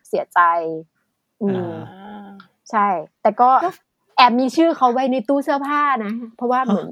[0.07, 0.39] เสียใจ
[1.41, 2.27] อืมอ่า
[2.71, 2.87] ใช่
[3.21, 3.49] แต่ก็
[4.17, 6.87] แอบมีชื่อเขาไว้ในตู้เสื้อผ้านะเพราะว่าเหมือน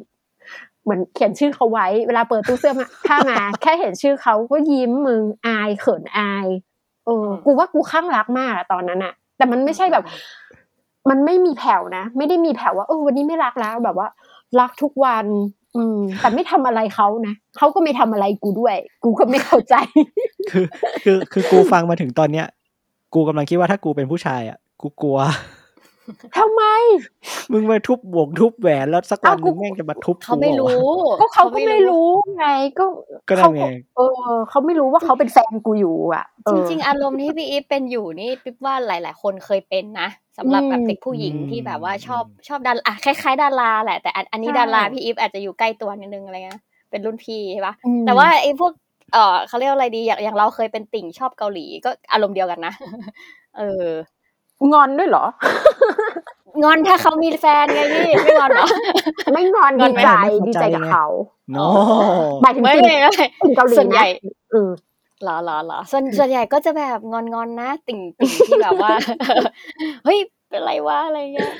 [0.83, 2.73] เหมือนเขียนชื่อเขาไว้ เวลาเปิดตู้เสื้อ
[3.07, 6.47] ผ้ามา แค่เห็นชื่อเขาก็ยิ้มมึงอายเขินอาย
[7.05, 10.11] เออกูว่ากูข้างรักมากอะตอนนั้นอะแต่มันไม่ใช่แบบเอ
[11.09, 14.07] มันไม่มีแผ่วนะไม่ได้มีแผ่วว่าเออวันนี้ไม่รักแล้วแบบว่า
[14.59, 15.25] รักทุกวัน
[15.75, 19.75] อืม แต่ไม่ทำอะไรเขานะเขาก็ไม่ทำอะไรกูด้วย กูก็ไม่เข้าใจ
[20.51, 20.65] คือ
[21.03, 22.47] คือคือกูฟังมาถึงตอนเนี้ย
[23.13, 25.19] กูกำลังคิดว่าถ้ากูเป็นผู้ชายอะ กูกลัว
[26.37, 26.63] ทำไม
[27.51, 32.47] มึงมาทุบวงทุบแหวนแล้วสักวันอ้าวหกูนึงแม่งจะมาทุบเขาไม่กูรู้เหอวะก็เขาก็ไม่รู้ไง
[32.79, 32.85] ก็
[33.29, 33.65] ก็นั่เขานไง
[33.97, 48.71] เออเขาไม่รู้ว่าเขาเป็นแฟนกูอยู่ อะเอจอริงๆอารมณ์ที่พี่อีฟเป็นอยู่นี่ปิ๊บว่าหลาย ๆ คนเคยเป็นนะสำหรับแบบอืมเด็กผู้หญิงที่แบบว่าชอบอืมชอบดาราอะคล้าย ๆ ดาราแหละแต่อันอันนี้ใช่ดาราพี่อีฟอาจจะอยู่ใกล้ตัวนิดนึงอะไรเงี้ยเป็นรุ่นพี่ใช่ปะอืมแต่ว่าไอ้พวก
[49.13, 52.73] เออเขาเรียกว่าอะไรดีอย่างอย่างเราเคยเป็นติ่งชอบเกาหลีก็อารมณ์เดียวกันนะ
[53.57, 53.85] เออ
[54.73, 55.25] งอนด้วยเหรอ
[56.63, 58.67] งอนถ้าเขามีแฟนไงพี่ไม่งอนเหรอ
[59.33, 61.05] ไม่งอนงอดีนไหมใจไม่พอดีใจใจกับไงเขา
[61.51, 61.57] โน
[62.41, 63.11] หมายถึงไม่ติ่งไม่ไม่
[63.43, 64.69] ติ่งเกาหลีส่วนใหญ่นะเออ
[65.23, 68.93] เหรอเหรอเหรอส่วนส่วนใหญ่ก็จะแบบงอนๆนะ ติ่งติ่งที่แบบว่า
[70.05, 71.51] เฮ้ย เป็นไรวะอะไรเงี้ย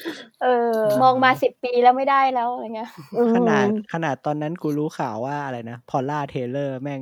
[0.44, 0.72] เออ
[1.04, 7.02] มองมาสิบปีแล้วไม่ได้แล้วอะไรเงี้ยอืมขนาดขนาดตอนนั้นกูรู้ข่าวว่าอะไรนะ พอลล่าเทเลอร์แม่ง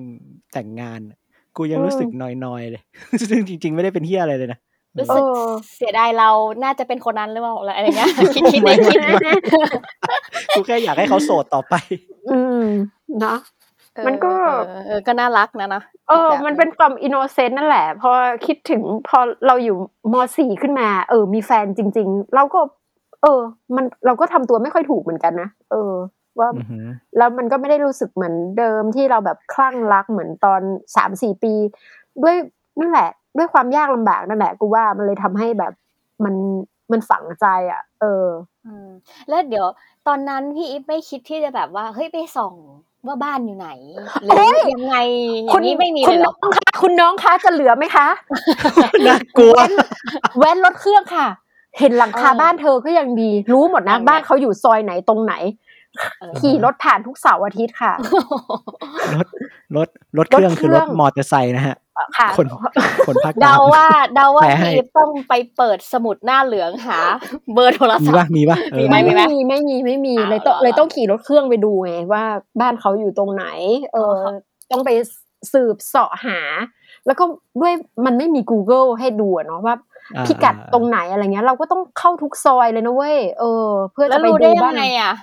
[0.53, 1.01] แต่งงาน
[1.57, 2.83] กูยังรู้สึกนอยๆเลย
[3.29, 4.59] ซึ่งจริง ๆ ไม่ได้เป็นเฮียอะไรเลยนะ
[4.97, 5.39] รู้เอสึกอ
[5.75, 6.29] เสียดายเรา
[6.63, 9.33] น่าจะเป็นคนนั้นหรือเปล่าอะไรเงี้ยคิดคิดไม่คิดไม่ไม่
[10.55, 11.75] กูแค่อยากให้เขาโสดต่อไป
[12.31, 12.65] อืม
[13.19, 13.37] เนาะ
[14.07, 14.31] มันก็
[14.67, 18.11] เออเออก็น่ารักนะเนาะเออแบบมันเป็นความ innocent นั่นแหละ พอ
[18.45, 19.77] คิดถึงพอเราอยู่
[20.13, 22.59] มสี่ขึ้นมา เออ มีแฟนจริง ๆ เราก็
[23.21, 23.41] เออ
[23.75, 25.93] มันเราก็ทำตัวไม่ค่อยถูกเหมือนกันนะเออ
[26.39, 26.85] ว่าอือหือ
[27.17, 30.61] แล้วมันก็ไม่ได้รู้สึกเหมือนเดิมที่เราแบบคลั่งรักเหมือนตอน
[30.95, 31.53] สามสี่ปี
[32.23, 32.35] ด้วย
[32.79, 35.73] นั่นแหละ ด้วยความยากลำบากนั่นแหละ กูว่ามันเลยทำให้แบบ
[36.23, 36.35] มัน
[36.91, 38.27] มันฝังใจอะ เออ
[38.65, 38.89] อืม
[39.29, 39.67] แล้วเดี๋ยว
[40.07, 42.53] ตอนนั้นพี่อีฟไม่คิดที่จะแบบว่าเฮ้ยไปส่อง
[43.07, 43.69] ว่าบ้านอยู่ไหน
[44.23, 44.95] หรือยังไง
[45.35, 48.07] อย่างนี้ไม่มีคุเลณยเหรน้อองคะคุณน้องคะจะเหลือไหมคะ
[49.07, 49.57] น่ากลัว
[50.37, 51.27] แว้นรถเครื่องค่ะ
[51.79, 55.33] เห็นหลังคาเออบ้านเธอก็ยังดี รู้หมดนะนั่นไงบ้านเขาอยู่ซอยไหนตรงไหน
[56.19, 57.93] เออขี่รถผ่านทุกเสาร์อาทิตย์ค่ะ
[59.15, 59.27] รถ
[59.75, 61.75] รถรถเครื่องรถเคคือรื่รองถมอเตอร์ไซค์นะฮะ
[62.17, 62.47] ค่ะคน
[63.07, 66.97] คนภาคกลาเดางว่าเดาว่าแปลให้พี่อีฟต้องไปเปิดสมุดหน้าเหลืองหา
[67.53, 72.23] เบอร์โทรมีศัพป่ะท์มีป่ะเออมีไม่ไหมีไม่มีไม่มีอ้าวเลยต้องเหรอเลยต้องขี่รถเครื่องไปดูไงว่า
[72.61, 73.45] บ้านเขาอยู่ตรงไหน
[73.93, 74.33] เอออ๋อ
[74.71, 74.89] ต้องไป
[75.53, 76.39] สืบเสาะหา
[77.05, 77.23] แล้วก็
[77.61, 77.73] ด้วย
[78.05, 79.75] มันไม่มี Google ให้ดูอะเนาะว่า
[80.15, 85.13] อ่าพิกัดตรงไหนอะไรเงี้ย เราก็ต้องเข้าทุกซอยเลยนะเว้ยเออ เพื่อแล้จะวไปรู้ดูได้ยับ้างนไงอะ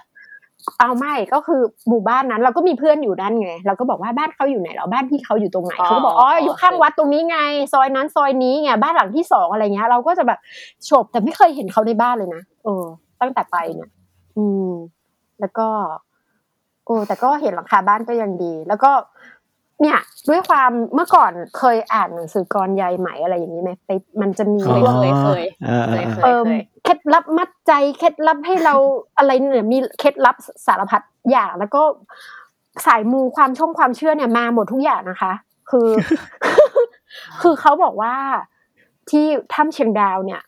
[0.80, 7.38] เอาไม่ก็คือหมู่บ้านนั้น เราก็มีเพื่อนอยู่นั่นไง เราก็บอกว่าบ้านเขาอยู่ไหนเหรอบ้านพี่เขาอยู่ตรงไหนอ๋อเขาก็บอกอ๋ออ๋ออยู่ข้างวัดตรงนี้ไง
[7.72, 10.38] ซอยนั้นซอยนี้ไงบ้านหลังที่สองอะไรเงี้ย เราก็จะแบบ
[10.84, 12.84] โฉบแต่ไม่เคยเห็นเขาในบ้านเลยนะเออ
[13.20, 13.90] ตั้งแต่ไปเนี่ย
[14.36, 14.70] อืม
[15.40, 15.68] แล้วก็
[16.84, 18.90] โอ้แต่ก็เห็นหลังคาบ้านก็ยังดี แล้วก็
[19.82, 23.90] เนี่ยด้วยความเมื่อก่อนเคยอ่านหนังสือกรยายไหมอะไรอย่างนี้ไหมไป
[24.20, 26.42] มันจะมีอ๋อพวกเคยเคยเออเออเคยเอ่อ
[26.84, 28.74] เคล็ดลับมัดใจเคล็ดลับให้เรา
[29.16, 31.82] อะไรเนี่ยมีเคล็ดลับสารพัดอย่างแล้วก็
[32.86, 35.32] สายมูความช่องความเชื่อเนี่ยมาหมดทุกอย่างนะคะ
[35.70, 35.88] คือ
[37.42, 38.14] คือเขาบอกว่า
[39.10, 40.42] ที่ถ้ำเชียงดาวเนี่ย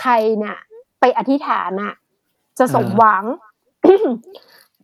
[0.00, 0.56] ใครเนี่ย
[1.00, 1.94] ไปอธิษฐานน่ะ
[2.58, 3.24] จะสมหวัง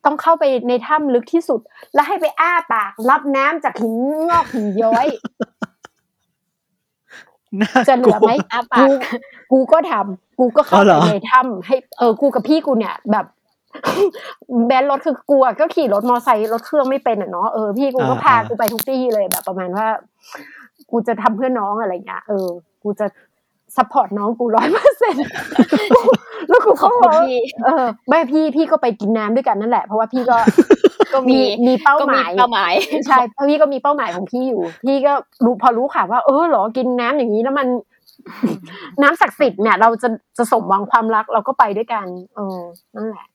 [0.05, 1.61] ต้องเข้าไปในถ้ำลึกที่สุด
[1.95, 3.95] แล้วให้ไปอ้าปาก รับน้ำจากหิน
[4.29, 5.07] งอกหินย้อย
[7.61, 8.93] น่าจะเหลือไหมอ้าปากกู
[9.53, 13.27] กูก็ทำกูก็เข้าอ๋อเหรไปอในถ้ำให้เออกูกับพี่กูเนี่ยแบบ
[14.67, 19.87] แบนรถคือกูอะก็ขี่รถมอไซค์รถเครื่องไม่เป็นอะเนาะเออพี่กูก็พากูไปทุกที่เลยแบบประมาณว่า
[20.90, 22.49] กูจะทำเพื่อน้องอะไรเงี้ยเออ
[22.83, 23.07] กูจะ
[23.77, 25.27] ซัพพอร์ตน้องกูร้อยเปอร์เซ็นต์
[26.49, 30.37] แล้วกูขอบก็คุณพี่เออไม่พี่พี่ก็ไปกินน้ำด้วยกันนั่นแหละ เพราะว่าพี่ก็
[31.15, 32.75] ก็มีมีมีเป้าก็หมีมายเป้าหมาย
[33.07, 35.13] ใช่เพราะพี่ก็มีเป้าหมายของพี่อยู่ พี่ก็
[35.45, 37.67] รู้พอรู้ค่ะว่า เออเหรอกินน้ำอย่างนี้แล้วมัน
[39.03, 40.09] น้ำศักดิ์สิทธิ์เนี่ยเราจะ
[40.39, 42.07] จะสมหวังความรักเราก็ไปด้วยกัน
[42.37, 42.61] เออ
[42.95, 43.27] นั่นแหละ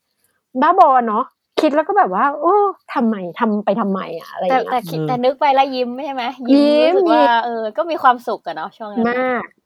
[0.61, 1.23] บ้าบอเนาะ
[1.61, 2.55] คิดแล้วก็แบบว่า โอ้
[2.93, 9.58] ทำไมทำไปทำไมอะอะไรอแต่ย่างแต่เงี้ยคิดแต่นึกไปแล้วยิ้มใช่ไหมยิ้มรู้สึกมีว่าเออ ก็มีความสุขอะเนาะช่วงนั้นมากอืม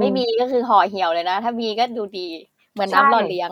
[0.00, 2.28] ไม่มีก็คือห่อเหี่ยวเลยนะ ถ้ามีก็ดูดี
[2.72, 3.50] เหมือนน้ำใช่หล่อเลี้ยง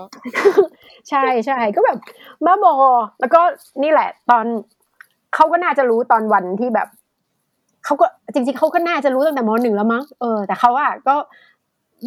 [1.10, 1.98] ใช่ใช่ก็แบบ
[2.44, 2.74] บ้าบอ
[3.20, 3.40] แล้วก็
[3.82, 4.44] นี่แหละ ตอน
[5.34, 6.88] เขาก็น่าจะรู้ตอนวันที่แบบ
[7.84, 11.16] เขาก็จริง ๆเขาก็น่าจะรู้ตั้งแต่มหนึ่งแล้วมั้งเออแต่เขาอะก็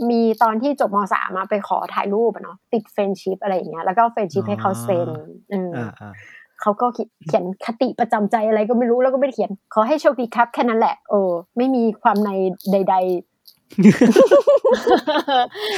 [0.10, 5.10] มีตอนที่จบมสามมาไปขอถ่ายรูปอะเนาะติด friendship อะไรอย่างเงี้ยแล้วก็ friendship ให้เขาเซ็น
[5.52, 6.12] เออออ่าอ่า
[6.62, 6.86] เขาก็
[7.28, 12.30] เขียนคติประจำใจอะไรก็ไม่รู้แล้วก็ไม่ได้เขียน ขอให้โชคดีครับแค่นั้นแหละเออไม่มีความใน
[12.72, 12.96] ใจ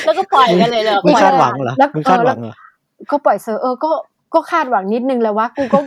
[0.06, 3.92] แล้วก็ปล่อยกันเลยเหรอมึงปล่อยคาดหวังเหรอแล้วมึงคาดหวังเหรอๆก็ปล่อยเซอร์เออก็
[4.34, 5.80] ก็คาดหวังนิดนึงแล้วว่ากูก็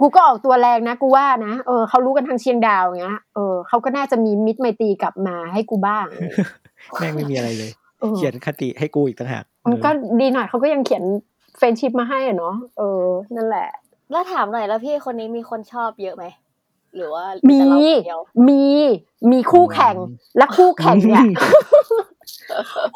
[0.00, 6.06] กูก็ออกตัวแรงนะกูว่านะเออเขารู้กันทางเชียงดาวอย่างเงี้ยเออเขาก็น่าจะมีมิตรไมตรีกลับมาให้กูบ้าง
[6.98, 11.04] แม่งไม่มีอะไรเลยเออเขียนคติให้กูอีกต่างหากมันก็เออดีหน่อยเขาก็ยังเขียน
[11.56, 13.04] friendship มาให้อะเนาะเออ
[13.36, 13.68] นั่นแหละ
[14.10, 16.24] แล้วถามหน่อยแล้วพี่คนนี้มีคนชอบเยอะไหม
[16.96, 18.64] หรือว่ามีแต่เราคนเดียวมี
[19.30, 19.96] มีคู่แข่ง
[20.38, 21.24] และคู่แข่งเนี่ย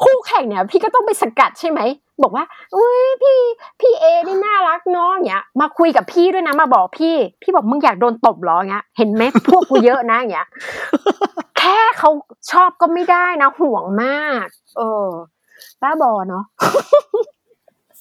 [0.03, 1.81] คู่แข่งเนี่ย พี่ก็ต้องไปสกัดใช่ไหม
[2.23, 3.39] บอกว่าอุ้ยพี่
[3.79, 10.47] พี่เอนี่น่ารักเนาะอย่างเงี้ย มาคุยกับพี่ด้วยนะ มาบอกพี่ พี่บอกมึงอยากโดนตบเหรออย่างเงี้ย เห็นไหมพวกกูเยอะนะอย่างเงี้ย
[11.57, 12.09] แค่เขา
[12.51, 14.45] ชอบก็ไม่ได้นะห่วงมาก
[14.77, 15.09] เออ
[15.81, 16.43] บ้าบอเนาะ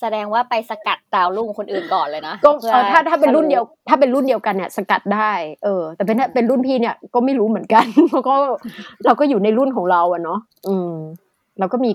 [0.04, 5.32] แสดงว่าไปสกัดดาวรุ่งคนอื่นก่อนเลยนะก็พื่อเออถ้าถ้าเป็นรุ่นเดียว ถ้าเป็นรุ่นเดียวกันเนี่ย สกัดได้
[5.64, 8.34] เออ แต่เป็นเป็นรุ่นพี่เนี่ยก็ไม่รู้เหมือนกันเพราะก็
[9.06, 10.38] เราก็อยู่ในรุ่นของเราอะเนาะ
[10.68, 10.92] อืม
[11.58, 11.90] เราก็มี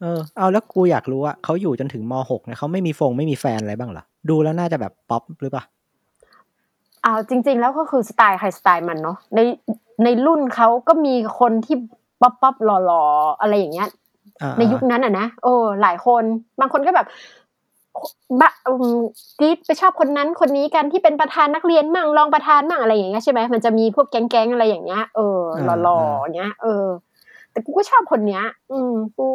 [0.00, 5.64] เออ เอาแล้วกูอยากรู้ว่าเขาอยู่จนถึงมหกเนี่ยเขาไม่มีฟงไม่มีแฟนอะไรบ้างเหรอดูแล้วน่าจะแบบป๊อปหรือเปล่า
[7.04, 9.40] อ่าจริง ๆ แล้วก็คือสไตล์ใครสไตล์มันเนาะใน
[10.04, 11.76] ในรุ่นเขาก็มีคนที่
[12.20, 14.03] pop pop หล่อๆอะไรอย่างเงี้ยอ่า
[14.58, 16.24] ในยุคนั้นอะนะเออหลายคน
[16.60, 17.06] บางคนก็แบบ
[18.40, 18.98] บะอืม
[19.38, 25.40] กรี๊ดไปชอบคนนั้นคนนี้กันที่เป็นประธานนักเรียนมั่งรองประธานมั่งอะไรอย่างเงี้ยใช่ไหมมันจะมีพวกแก๊งๆอะไรอย่างเงี้ยเออ
[25.82, 26.86] หล่อๆอย่างเงี้ยเออ
[27.50, 28.42] แต่กูก็ชอบคนเนี้ย
[28.72, 29.26] อืมกู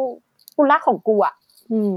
[0.56, 1.34] กูรักของกูอะ
[1.70, 1.92] อืม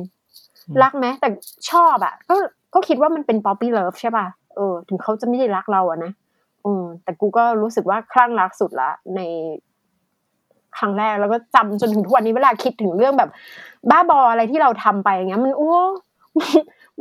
[0.81, 1.27] รักไหมแต่
[1.71, 2.35] ชอบอะ ก็
[2.73, 6.11] ก็คิดว่ามันเป็น puppy love ใช่ป่ะเออ ถึงเขาจะไม่ได้รักเราอะนะ
[6.65, 9.21] อืมแต่กูก็รู้สึกว่าคลั่งรักสุดละใน
[10.77, 13.29] ครั้งแรกแล้วก็จำจนถึงทุกวันนี้เวลาคิดถึงเรื่องแบบ
[13.89, 15.73] บ้าบออะไรที่เราทำไปอย่างเงี้ย มันโอ้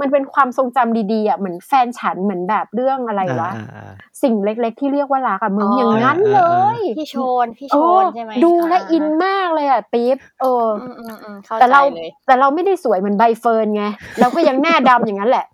[0.01, 6.43] มันเป็นความทรงจำดีๆอะเหมือนแฟนฉันเหมือนแบบเรื่องอะไรวะอ่าอ่าสิ่งเล็ก ๆ ที่เรียกว่ารักอะมึงอ๋อออย่างนั้นเล
[6.77, 13.85] ยพี่โชนพี่เอโชอนใช่ไหมดูและาอินมากเลยอะปี๊บเอออืมอืมอืมเข้าแต่ใจเราเลยแต่เราไม่ได้สวยเหมือนใบเฟิร์นไง
[14.21, 15.47] เราก็ยังหน้าดำอย่างนั้นแหละ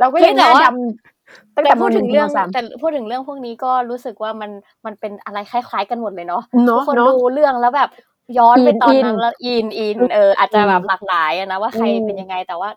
[0.00, 1.15] เราก็ยังหน้าดำ
[1.56, 4.50] ตั้งแต่มหถึนึ่งแต่พูดถึงเรื่องมสามแต่พูดถึงเรื่องพวกนี้ก็รู้สึกว่ามัน
[4.86, 7.90] มันเป็นอะไรคล้าย ๆ กันหมดเลยเนาะเนาะทุกคนเนาะดูเรื่องแล้วแบบ
[8.38, 12.70] ย้อนไปอินตอนอินนั้นแล้วอินอินเอออาจจะแบบหลากหลายอะนะว่าใครอืมเป็นยังไงแต่ว่า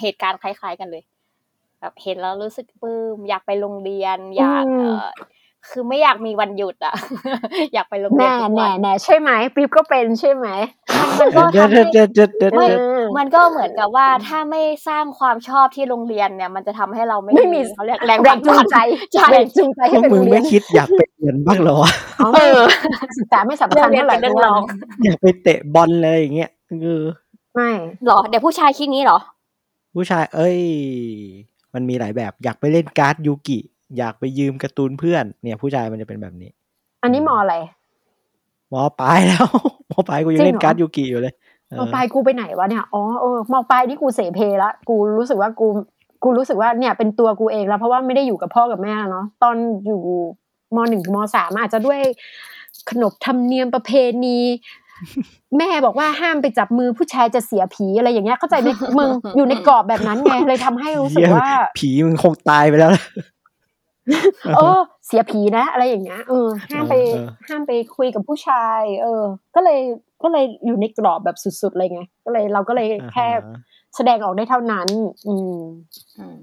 [0.00, 1.02] เหตุการณ์คล้าย ๆ กันเลย
[1.80, 5.04] แบบเห็นแล้วรู้สึกปลื้มอยากไปโรงเรียน อยากเออ
[5.68, 6.94] คือไม่อยากมีวันหยุดอะ
[7.74, 10.46] อยากไปโรงเรียนทุกวันแน่วัน่แน่ใช่ไหมปี๊บก็เป็นใช่ไหม
[11.20, 18.76] มันก็เดี๋ยวทำให้เดี๋ยวเดี๋ยวเดี๋ยวไม่เดี๋ยวเออ มันก็เหมือนกับว่าถ้าไม่สร้างความชอบที่โรงเรียนเนี่ย มันจะทำให้เราไม่ไม่มีเขาเรียกแรงแรงจูงใจ
[19.12, 21.92] ใช่แรงจูงใจให้เป็นโรงเรียไม่คิดอยากไปเรียนบ้างเหรอวะ
[22.34, 22.60] เออ
[23.18, 24.62] เรื่องเรียนศึกษาไม่สำเรื่คัอญงเรียนเท่าไหร่เป็นเรื่องรอง
[25.04, 26.50] อยากไปเตะบอลเลยอย่างเงี้ย
[26.82, 27.04] เออ
[27.54, 27.70] ไม่
[28.04, 29.18] เหรอเดี๋ยวผู้ชายคิดงี้เหรอ
[29.94, 30.58] ผู้ชาย เอ้ย
[31.74, 33.58] มันมีหลายแบบอยากไปเล่นการ์ดยูกิ
[33.98, 36.50] อยากไปยืมการ์ตูนเพื่อน เนี่ย ผู้ชายมันจะเป็นแบบนี้
[37.02, 37.54] อันนี้มออะไร
[38.72, 39.46] มอปลายแล้ว
[39.90, 45.66] มอปลายกูยังเล่จรินงเหรอการ์ดยูกิอยู่เลยเออ มอปลายกูไปไหนวะเนี่ยอ๋อเออมอปลายนี่กูเสเพละกูรู้สึกว่ากู
[46.22, 49.56] กูรู้สึกว่าเนี่ยเป็นตัวกูเองแล้วเพราะว่าไม่ได้อยู่กับพ่อกับแม่เนาะตอน
[49.86, 50.02] อยู่
[50.76, 52.00] มหนึ่งถึงมสามอาจจะด้วย
[52.90, 53.90] ขนบธรรมเนียมประเพ
[54.24, 54.38] ณี
[55.58, 63.04] แม่บอกว่าห้ามไปจับมือผู้ชายจะเสียผีอะไรอย่างเงี้ยเข้าใจไหมมึงอยู่ในกรอบแบบนั้นไงเลยทำให้รู้สึกว่า ผีมึงคงตายไปแล้วล่ะ
[64.56, 69.22] เออ เสียผีนะ อะไรอย่างเงี้ยเออห้ามไปเออห้ามไปคุยกับผู้ชาย เออ
[69.54, 69.80] ก็เลย
[70.22, 73.58] ก็เลยอยู่ในกรอบแบบสุดๆเลยไงก็เลยเราก็เลยแค่อ่าฮะ
[73.96, 74.88] แสดงออกได้เท่านั้น
[75.28, 75.58] อืม
[76.18, 76.38] อืม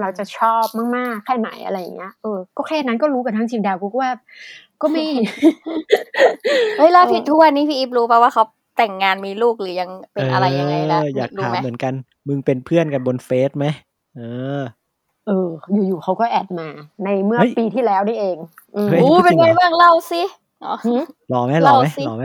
[0.00, 4.12] เราจะชอบมากๆแค่ไหนอะไรอย่างเงี้ย เออ ก็แค่นั้นก็รู้กันทั้งจิงดาวกูก็ว่า
[4.82, 5.04] ก็ไม่
[6.78, 8.44] เฮ้ยแล้วพี่เออทุกวันนี้พี่อีฟรู้ป่าว่าเขา
[8.76, 11.94] แต่งงานมีลูกหรือยังเป็นอะไรยังไงแล้วเอออยากรู้ถามไหมเหมือนกัน
[12.28, 13.66] มึงเป็นเพื่อนกันบนเฟซไหม
[14.16, 14.20] เอ
[14.60, 14.62] อ
[15.26, 15.48] เออ
[15.88, 16.68] อยู่ๆเขาก็ add มา
[17.04, 18.36] ในเมื่อเฮ้ยปีที่แล้วนี่เอง
[18.76, 20.22] อืมเฮ้ยโอ้พูดเป็นจริงไงเหรอบ้างเล่าสิ
[20.64, 22.24] อ๋อหืมหล่อไหมหล่อไหมเล่าสิหล่อไหม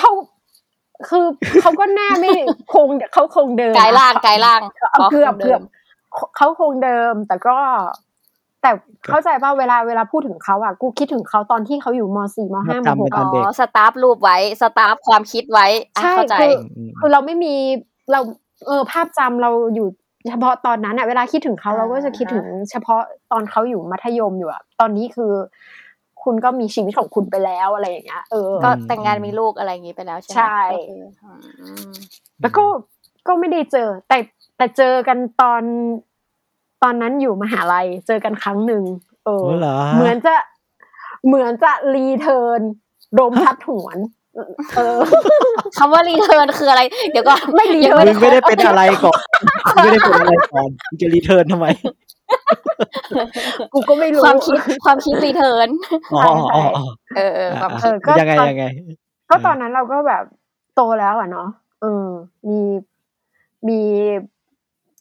[0.00, 0.10] เขา
[1.08, 1.24] คือ
[1.62, 2.30] เขาก็หน้าไม่
[2.74, 4.60] คงเขาคงเดิมกายล่างกายล่าง
[4.92, 5.60] เอาเกือบดิมเกือบ
[6.36, 7.56] เขาคงเดิม แต่ก็
[8.62, 8.70] แต่
[9.10, 17.54] เข้าใจป่ะเวลาเวลาพูดถึงเขาอะกูคิดถึงเขาตอนที่เขาอยู่มสี่มห้ามหกตอนเด็กอ๋อ stuff รูปไว้ stuff ความคิดไว้อะใช่เข้าใจคืออืมคือเราไม่มี
[18.12, 18.20] เรา
[18.66, 19.88] เออภาพจำเราอยู่
[20.30, 23.00] เฉพาะตอนนั้นอะเวลาคิดถึงเขาอ่าเราก็จะคิดถึงเฉพาะ
[23.32, 25.32] ตอนเขาอยู่มัธยมอยู่อะตอนนี้คือ
[26.24, 31.92] คุณก็มีชีวิตของคุณไปแล้วอะไรอย่างเงี้ยเออก็แต่งงานมีลูกอะไรอย่างงี้ไปแล้วใช่ไหมใช่ก็คืออืม
[32.40, 32.64] แล้วก็
[33.26, 34.18] ก็ไม่ได้เจอ แต่
[34.56, 35.62] แต่เจอกันตอน
[36.82, 38.82] ตอนนั้นอยู่มหาลัยเจอกันครั้งหนึ่ง
[39.24, 40.34] เออโอ้เหรอเหมือนจะ
[41.26, 42.60] เหมือนจะรีเทิร์น
[43.14, 43.98] ลมพัดหวน
[44.76, 44.98] เออ
[45.76, 46.82] คำว่า return คืออะไร
[47.12, 49.20] เดี๋ยวก็ไม่รียังเทิร์นมึงไม่ได้เป็นอะไรก่อน
[49.74, 51.66] มึงไม่ได้เป็นอะไรก่อนมึงจะ return ทำไม
[53.72, 55.68] กูก็ไม่รู้ความคิดความคิด return
[56.14, 56.84] อ๋ออ๋ออ๋อ
[57.16, 58.64] เออเออความคิดอะก็ยังไงตอนยังไง
[59.30, 60.24] ก็ตอนนั้นเราก็แบบ
[60.74, 61.48] โตแล้วอะเนาะ
[61.80, 62.06] เออ
[62.48, 62.60] มี
[63.68, 63.80] มี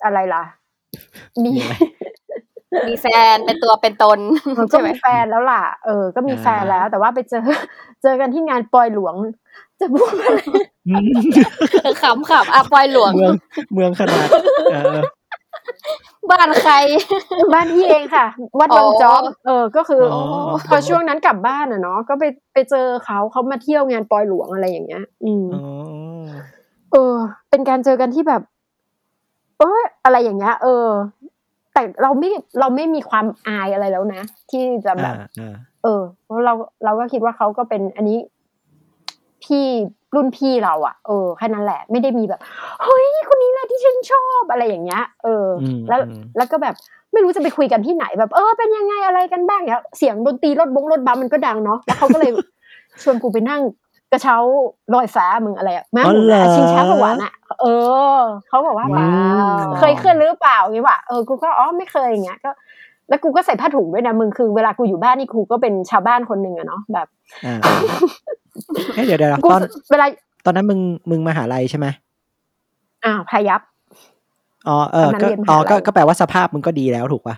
[0.04, 0.44] อะไรล่ะ
[1.44, 1.76] มีมีอะไร
[2.88, 4.20] มีแฟนเป็นตัวเป็นตน
[4.56, 7.44] เออก็ใช่ไหมมีแฟนแล้วล่ะ เออ ก็มีแฟนอ่าแล้ว แต่ว่าไปเจอ
[8.02, 9.16] เจอกันที่งานปอยหลวง
[9.80, 10.40] จะพูดอะไร
[10.90, 11.08] อืม
[12.02, 13.34] ขำขำอะปอยหลวง เมือง
[13.74, 14.28] เมืองขนาด
[14.74, 15.00] เออ
[16.32, 16.74] บ้านใคร
[17.54, 18.26] บ้านพี่เองค่ะ
[18.60, 20.24] วัดวังอ๋อจ๊อบเออ ก็คือออ
[20.68, 22.24] พอช่วงนั้นกลับบ้านอะเนาะ ก็ไป
[22.54, 25.64] ไปเจอเขาเขามาเที่ยวงานปอยหลวงอะไรอย่างเงี้ย อืมอ๋อ
[26.92, 27.16] เออ
[27.50, 28.42] เป็นการเจอกันที่แบบ
[29.60, 30.88] เอออะไรอย่างเงี้ย เออ
[31.74, 38.20] แต่เราไม่เราไม่มีความอายอะไรแล้วนะ ที่จะแบบอ่าอ่าเออ เพราะเราเราก็คิดว่าเขาก็เป็นอันนี้
[39.44, 39.66] พี่
[40.16, 42.40] รุ่นพี่เราอะเออแค่นั้นแหละไม่ได้มีแบบ
[42.84, 46.76] เฮ้ยคนนี้แหละที่ฉันชอบอะไรอย่างเงี้ยเอออมแล้วอืมแล้วก็แบบ
[47.12, 52.32] ไม่รู้จะไปคุยกันที่ไหนแบบ เออเป็นยังไงอะไรกันบ้างเนี้ยเสียงดนตรีรถบงรถบัมมันก็ดังเนาะแล้วเขาก็เลย
[53.04, 53.62] ชวนกูไปนั่ง
[54.12, 54.38] กระเช้า
[54.94, 57.66] ลอยฟ้ามึงอะไรอะม้าหมุนอะชิงช้าสวรรค์อะเอ
[58.16, 58.96] อเขาบอกว่าอื
[59.46, 62.52] มเคยขึ้นหรือเปล่าอย่างงี้ว่ะเออกูก็อ๋อไม่เคยอย่างเงี้ยก็
[63.10, 67.08] แล้วกูก็ใส่ผ้าถุงด้วยนะมึงคือเวลากูอยู่บ้านนี่กูก็เป็นชาวบ้านคนหนึ่งอะเนาะแบบ
[67.46, 67.56] อ่า
[68.96, 69.62] เอ้ยเดี๋ยวเดี๋ยวกูตอน
[69.92, 70.06] เวลา
[70.46, 71.88] ตอนนั้นมึงมึงมหาลัยใช่ไหม
[73.06, 73.62] อ่าพายับ
[74.68, 77.36] อ๋อเออตอนนั้นก็เรียนมหาอ๋อก็ลัยก็แปลว่าสภาพมึงก็ดีแล้วถูกป่ะ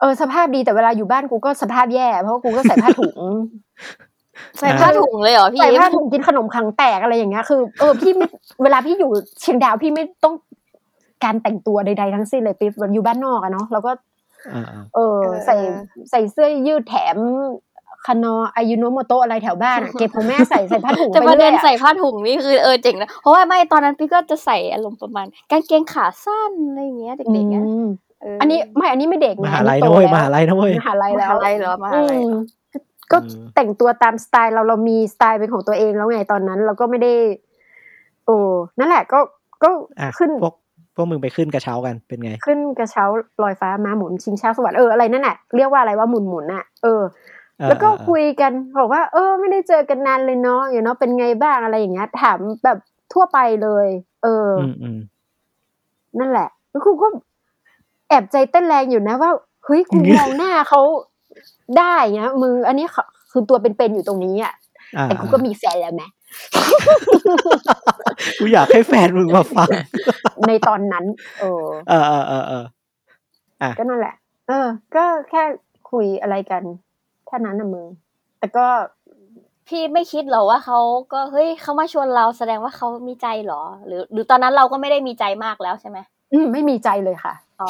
[0.00, 3.16] เออสภาพดีแต่เวลาอยู่บ้านกูก็สภาพแย่เพราะว่ากูก็ใส่ผ้าถุง
[4.60, 8.26] ใส่ผ้าถุงเลยเหรอพี่ใส่ผ้าถุงกินขนมขังแตกอะไรอย่างเงี้ยคือเออพี่ไม่
[8.62, 10.34] เวลาพี่อยู่เชียงดาวพี่ไม่ต้อง
[11.24, 14.15] การแต่งตัวใดๆทั้งสิ้นเลยปิ๊บแบบอยู่บ้านนอกอะเนาะแล้วก็อ่าอ่า
[14.94, 15.56] เออ ใส่
[16.10, 17.18] ใส่เสื้อยืดแถม
[18.06, 27.86] คานออายุโนโมโตะอะไรแถวบ้านอะเก็บของแม่ใส่ใส่ผ้าถุงแต่ไปประเรื่เด็อยนอะใส่ผ้าถุงนี่คือเออเจ๋งนะเพราะว่าไม่ตอนนั้นพี่ก็จะใส่อารมณ์ประมาณกางเกงขาสั้นอะไรอย่างเงี้ยเด็กๆเงี้ยอืม
[28.22, 32.66] เอออันนี้ไม่อันนี้ไม่เด็กมนะหาอันลัยนี้นะโตเว้ยแล้วมหาลัยนะเว้ยมหาลัยมแล้วหาลัยเหรอมหาลัยเหรออืม
[33.12, 37.12] ก็อืมแต่งตัวตามสไตล์เราเรามีสไตล์เป็นของตัวเองแล้วไงตอนนั้น เราก็ไม่ได้
[38.26, 38.36] โอ้
[38.78, 39.18] นั่นแหละก็
[39.62, 40.54] ก็อะขึ้นพวก
[40.96, 43.04] พวกมึงไปขึ้นกระเช้ากันเป็นไง ขึ้นกระเช้า
[43.42, 47.02] ลอยฟ้าม้าหมุนชิงช้าสวรรค์เอออะไรนั่นแหละเรียกว่าอะไรว่าหมุนหมุนๆน่ะเออ
[47.58, 52.78] เออ แล้วก็เออคุยกันบอกว่า เออ ไม่ได้เจอกันนานเลยเนาะอย่างเนาะเป็นไงบ้างอะไรอย่างเงี้ยถามแบบ
[53.12, 53.86] ทั่วไปเลย
[54.22, 54.98] เออออืมอืม
[56.18, 57.06] นั่นแหละแล้วกูก็
[58.08, 59.30] แอบใจเต้นแรงอยู่นะว่า
[59.64, 60.80] เฮ้ยกูมองหน้าเขา
[61.78, 64.52] ได้เงี้ยมืออันนี้เขาคือตัวเป็นๆอยู่ตรงนี้อะ
[64.96, 66.02] อ่าแต่กูก็มีแฟนแล้วไหม
[68.38, 69.68] กูอยากให้แฟนมึงมาฟัง
[70.48, 71.04] ในตอนนั้น
[71.40, 72.64] เออ เออเออเออเออ
[73.78, 74.14] ก็นั่นแหละ
[74.48, 75.42] เออ ก็แค่
[75.90, 76.62] คุยอะไรกัน
[77.26, 77.86] แค่นั้นนะมึง
[78.38, 78.66] แต่ก็
[79.68, 80.78] พี่ไม่คิดเหรอว่าเขา
[81.12, 85.98] ก็เฮ้ยเขามาชวนเราแสดงว่าเขามีใจเหรอ หรือ หรือตอนนั้นเราก็ไม่ได้มีใจมากแล้วใช่ไหม
[86.32, 87.68] อืมไม่มีใจเลยค่ะอ๋อ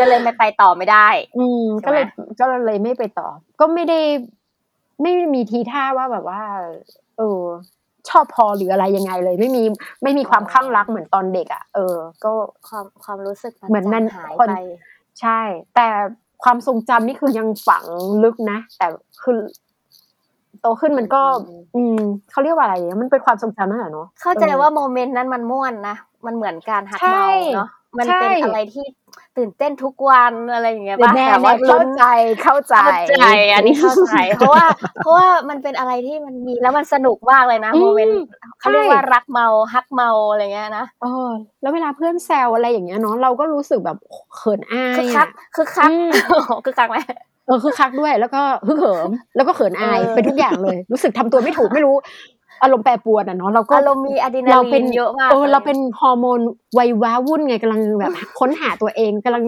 [0.00, 2.06] ก็เลยไม่ไปต่อไม่ได้ อืมใช่ก็ไหมเลย
[2.40, 3.28] ก็เลยไม่ไปต่อ
[3.60, 4.00] ก็ไม่ได้
[5.02, 6.40] ไม่มีทีท่าว่าแบบว่า
[7.18, 7.42] เออ
[8.10, 9.62] ชอบพอหรืออะไรยังไงเลย ไม่มี
[10.02, 12.32] ไม่มีความข้างรักเหมือนตอนเด็กอะเออ ก็
[12.68, 14.58] ความความรู้สึกเหมือนมันจางหายคนไป
[15.20, 15.40] ใช่
[15.76, 15.88] แต่
[16.44, 17.84] ความทรงจำนี่คือยังฝัง
[18.24, 18.86] ลึกนะ แต่
[19.22, 19.38] คือ
[20.60, 21.22] โตขึ้นมันก็
[21.76, 21.98] อืม
[22.30, 28.84] เขาเรียกว่าอะไรเนี่ยมันเป็นความทรงจำนั่นแหละเนาะเข้าใจออว่าโมเมนต์นั้นมันม่วนนะมันเหมือนการหักใช่เมาเนาะมันเป็นใช่อะไรที่
[29.36, 32.04] ตื่นเต้นทุกวันอะไรอย่างเงี้ยเดี๋ยวป่ะแม่แต่ว่าแม่เข้าใจ
[32.42, 34.64] เข้าใจเข้าใจ อันนี้เข้าใจ เพราะว่า
[34.96, 38.20] เพราะว่ามันเป็นอะไรที่มันมีแล้วมันสนุกมากเลยนะอืมโมเมนต์
[38.60, 41.28] เขาเรียกใช่ว่ารักเมาฮักเมาอะไรเงี้ยนะเออ
[41.62, 43.98] แล้วเวลาเพื่อนแซวอะไรอย่างเงี้ยเนาะเราก็รู้สึกแบบ
[44.34, 46.10] เขินอายคือคักอะคือคักอืม
[46.64, 46.98] คือคักไหม
[47.46, 51.96] เออคือคักด้วยแล้วก็ฮึกเหิมแล้วก็เขินอายเออเป็นทุกอย่างเลย รู้สึกทำตัวไม่ถูกไม่รู้
[52.62, 56.40] อารมณ์แปรปรวนอะเนาะเราก็อารมณ์มีอะดรีนาเราลีเป็นนเยอะมากเออลยเราเป็นฮอร์โมน
[56.78, 59.44] วัยว้าวุ่นไงกำลังแบบค้นหาตัวเองกำลัง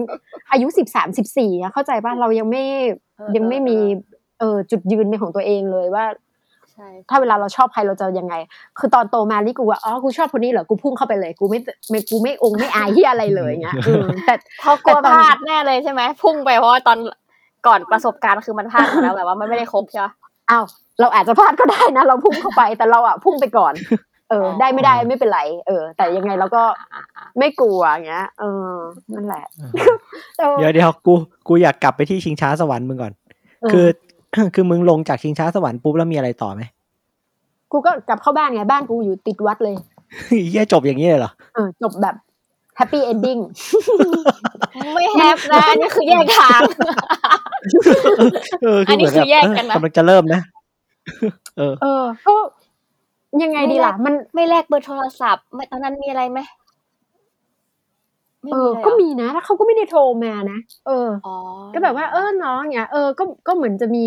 [0.51, 2.63] อายุสิบสามสิบสี่เข้าใจป่ะเรายังไม่
[3.17, 3.77] เออยังไม่มี
[4.39, 6.05] เออจุดยืนเป็นของตัวเองเลยว่า
[6.73, 8.35] ใช่ถ้าเวลาเราชอบใครเราจะยังไง
[8.79, 16.97] คือตอนโตมานี่กูว่าอ๋อกูชอบคนนี้เหรอกูพุ่งเข้าไปเลย กูไม่ไม่กูไม่องค์ไม่อายที่อะไรเลยเงี้ยเออแต่เพราะกลัวแต่ตอนพลาดแน่เลยใช่ไหมพุ่งไปเพราะว่าตอน
[17.67, 20.07] ก่อนประสบการณ์คือมันพลาดมาแล้วแบบว่ามันไม่ได้ครบใช่ไหม
[20.49, 20.65] อ้าว
[20.99, 23.73] เราอาจจะพลาดก็ได้นะ เราพุ่งเข้าไปแต่เราอะพุ่งไปก่อน
[24.29, 26.63] เอออ๋อได้ไม่ได้ไม่เป็นไร เออ แต่ยังไงเราก็
[27.39, 28.73] ไม่กลัวอย่างเงี้ย เออ
[29.13, 29.45] นั่นแหละ
[30.39, 31.13] เออเดี๋ยวเดี๋ยวกู
[31.47, 33.13] กูอยากกลับไปที่ชิงช้าสวรรค์มึงก่อน
[33.61, 33.87] เออคือ
[34.55, 36.61] คือมึงลงจากชิงช้าสวรรค์ปุ๊บแล้วมีอะไรต่อไหม
[37.71, 39.75] กูก็กลับเข้าบ้านไงบ้านกูอยู่ติดวัดเลย
[40.49, 42.15] เฮียจบอย่างนี้เลยเหรอเออจบแบบ
[42.75, 43.37] happy ending
[44.93, 46.61] ไม่ happy นะอันนี้คือแยกทาง
[48.63, 50.41] เอออันนี้เหมืคือแยกกันนะเออกำลังจะเริ่มนะ
[51.57, 52.35] เออ เออก็
[53.43, 56.39] ยังไงดีล่ะ มันไม่แลกเบอร์โทรศัพท์ไม่ตอนนั้นมีอะไรไหม
[58.41, 61.35] ไม่มีเลยเหรอก็มีนะแล้วเขาก็ไม่ได้โทรมานะเอออ๋อ
[61.73, 64.05] ก็แบบว่าเออน้องเนี่ยเออก็ก็เหมือนจะมี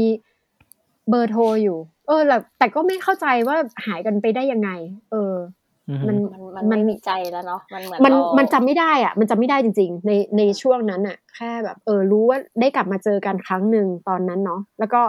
[1.11, 4.71] เบอร์โทรอยู่ เออแต่แต่ก็ไม่เข้าใจว่าหายกันไปได้ยังไง
[5.11, 5.35] เออ
[5.91, 15.01] อือฮึมันมันมันมันไม่มีใจแล้วเนาะมันเหมือนมันเรามันจำไม่ได้อะมันจำไม่ได้จริง ๆ ในในช่วงนั้นอะแค่แบบเออรู้ว่าได้กลับมาเจอกันครั้งหนึ่งตอนนั้นเนาะแล้วก็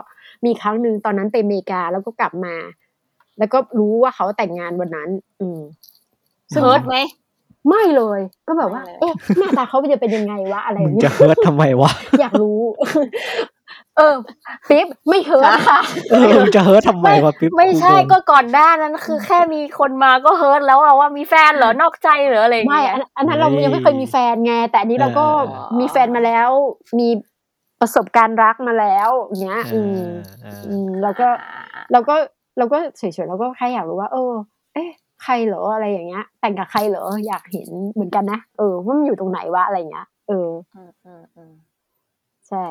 [0.46, 2.56] มีครั้งหนึ่งตอนนั้นไปอเมริกาแล้วก็กลับมา
[3.40, 5.10] แล้วก็รู้ว่าเขาแต่งงานวันนั้น
[5.42, 5.60] อืม
[6.54, 6.96] ซึ่ง เฮิร์ตไหม
[7.70, 12.60] ไม่เลย ก็แบบว่า ไม่เลย เอ๊ะหน้าตาเขาจะเป็นยังไงวะอะไรอย่างเงี้ย มึงจะ hurt ทำไมวะ อยากรู้
[13.98, 14.16] เออ
[14.70, 15.80] ปิ๊บไม่ hurt ค่ะ
[16.12, 26.50] เออมึงจะ hurt ทำไมวะปิ๊บไม่ใช่งงก็ก่อนหน้านั้นคือแค่มีคนมาก็ hurt แล้วอะว่ามีแฟนเหรอนอกใจเหรออะไรอย่างเงี้ยอันอันนั้นเรายังไม่เคยมีแฟนไงแต่อันนี้เราก็เออมีแฟนมาแล้ว
[27.00, 27.10] มี
[27.82, 30.04] ประสบการณ์รักมาแล้วอย่างเงี้ยเออือม
[30.42, 31.28] เอออืมแล้วก็
[31.92, 32.16] เราก็
[32.58, 34.34] เราก็เฉยๆเราก็แค่อยากรู้ว่า เออ
[34.74, 34.90] เอ๊ะ
[35.24, 41.54] ใครเหรออะไรอย่างเงี้ย แต่งกับใครเหรออยากเห็นเหมือนกันนะเออว่ามันอยู่ตรงไหนวะอะไรอย่างเงี้ยเอออืมอืมอืม
[42.50, 42.66] ใช่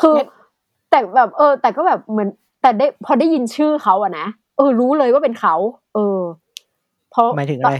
[0.00, 0.28] คือเนี่ย
[0.90, 2.28] แต่แบบเออ แต่ก็แบบเหมือน
[2.62, 5.54] แต่ได้พอได้ยินชื่อเขาอะนะเออ รู้เลยว่าเป็นเขา
[5.94, 6.20] เออ
[7.10, 7.76] เพราะหมายถึงอะไร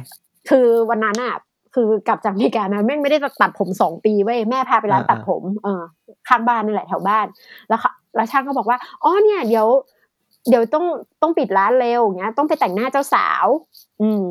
[0.50, 1.34] คือวันนั้นอะ
[1.74, 5.82] คือกลับจากอเมริกานะแม่งไม่ได้ตัดผมสองปีเว้ยแม่พาไปร้านอ่าตัดผม เออ
[6.28, 7.26] ข้างบ้านนี่แหละแถวบ้าน
[7.68, 9.66] แล้วเขาแล้วช่างก็บอกว่าอ๋อเนี่ย เดี๋ยว
[10.48, 10.84] เดี๋ยวต้อง
[11.22, 13.46] ต้องปิดร้านเร็วอย่างเงี้ย ต้องไปแต่งหน้าเจ้าสาว
[14.02, 14.22] อืม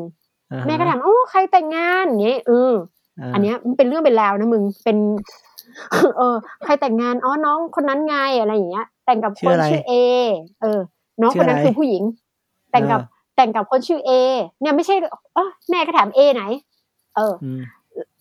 [0.50, 4.96] อ่าฮะแม่ก็ถามโอ้ใครแต่งงานอย่างเงี้ยเออาอันเนี้ยมันเป็นเรื่องเป็นราวนะมึงเป็น
[6.18, 9.92] เออ ใครแต่งงานอ๋อน้องคนนั้นไงอะไรอย่างเงี้ย แต่งกับคนชื่อเอ
[10.62, 10.80] เออ
[11.22, 12.02] น้องคนนั้นคือผู้หญิง
[12.72, 13.00] แต่งกับ
[13.36, 14.10] แต่งกับคนชื่อเอ
[14.60, 14.94] เนี่ยไม่ใช่
[15.34, 16.42] เออแม่ก็ถามเอไหน
[17.16, 17.60] เอออืม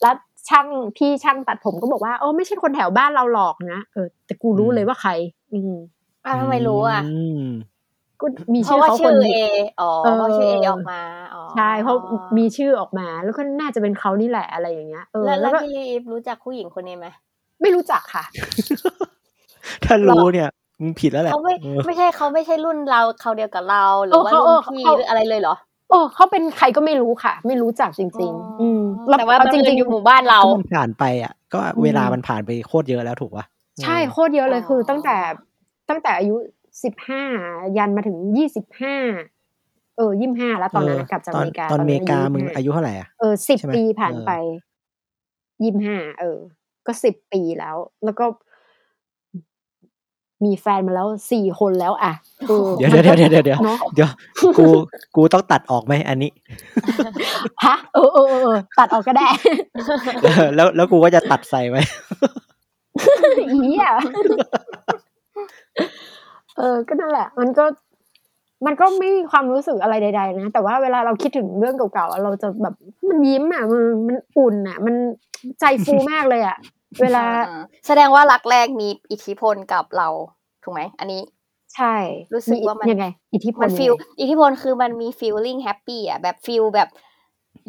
[0.01, 0.15] แล้ว
[0.49, 5.11] ช่างพี่ช่างตัดผมก็บอกว่าเออไม่ใช่คนแถวบ้านเราหรอกนะเออแต่กูรู้อืมเลยว่าใคร
[5.53, 5.73] อืม
[6.25, 7.03] อ้าวทำไมรู้อะ
[7.45, 7.49] ม
[8.21, 9.39] ก็มีเพชื่ราะอว่าเขาคชื่นอเดีเอยว
[9.81, 10.99] อ๋อเออเพราะชื่อเอออกมา
[11.33, 11.97] อ๋อใช่เพราะ
[12.37, 15.71] มีชื่อออกมา แล้วก็น่าจะเป็นเขานี่แหละอะไรอย่างเงี้ยเออแล้วแล้แล้ววก็พี่
[16.11, 17.07] รู้จักผู้หญิงคนนี้ไหม
[17.61, 18.23] ไม่รู้จักค่ะ
[19.85, 20.49] ถ้ารู้เนี่ย
[20.81, 25.55] มึงผิดแล้วแหละเขาไม่เออไม่ใช่เขาไม่ใช่รุ่นเราเขาเดียวกับเรา หรือว่าเออรุ่นเขาพี่เขาหรืออะไรเลยเหรอ
[25.89, 28.81] เออเขาเป็นใครก็ไม่รู้ค่ะ ไม่รู้จักจริง ๆ อืม
[29.17, 35.17] แต่ว่าเอบังจเอิญริงอยู่หมู่บ้านเราก็มันผ่านไปอะ ก็อืมเวลามันผ่านไปโคตรเยอะแล้วถูกปะๆใช่โคตรเยอะเลยอ๋อคือ ตั้งแต่
[35.89, 36.35] ตั้งแต่อายุ
[36.83, 37.23] สิบห้า
[37.77, 38.95] ยันมาถึงยี่สิบห้า
[39.97, 44.31] เออยี่ห้าแล้วตอนนั้นนะกลับจากตออนเมริกาตอนอเมริกา25มึงอายุเท่าไหร่อะเออสิบใช่ไหมปีผ่านเออไป
[45.63, 46.39] ยี่ห้าเออ
[46.85, 48.25] ก็สิบปีแล้ว แล้วก็
[50.45, 52.13] มีแฟนมาแล้วสี่คนแล้ว อะ
[52.47, 54.09] เออเดี๋ยวเดี๋ยวเดี๋ยวเดี๋ยวเดี๋ยวเนาะเดี๋ยว
[54.57, 54.65] กู
[55.15, 56.31] กูต้องตัดออกไหมอันนี้
[57.65, 59.27] ฮะเออเออเออเออตัดออกก็ได้
[60.55, 61.81] แล้วแล้วกูก็จะตัดใส่ไว้
[63.51, 63.93] อีอะ
[66.57, 67.65] เออก็นั่นแหละ มันก็
[68.65, 72.75] มันก็ไม่มีความรู้สึกอะไรใด ๆ นะ แต่ว่าเวลาเราคิดถึงเรื่องเก่าๆอะเราจะแบบ
[73.09, 74.95] มันยิ้มอะมึงมันอุ่นอะ มัน
[75.59, 76.57] ใจฟูมากเลยอะ
[77.01, 80.07] เวลาอ่าแสดงว่ารักแรกมีอิทธิพลกับเรา
[80.63, 81.21] ถูกไหมอันนี้
[81.75, 81.95] ใช่
[82.33, 86.89] รู้สึกว่ามันยังไง อิทธิพลมันยังไงฟีลอิทธิพลคือมันมี feeling happy อะแบบฟีลแบบ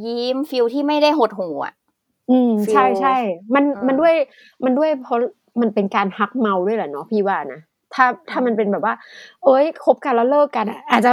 [0.07, 1.75] ยิ้มฟีลที่ไม่ได้หดหูอะ
[2.31, 3.17] อืม feel ใช่ใช่
[3.55, 4.15] มันอ่ามัมันด้วย
[4.65, 5.19] มันด้วยเพราะ
[5.61, 7.61] มันเป็นการฮักเมาด้วยแหละเนาะพี่ว่านะ
[7.95, 8.95] ถ้าถ้ามันเป็นแบบว่า
[9.45, 11.13] โอ๊ยคบกันแล้วเลิกกันอะอาจจะ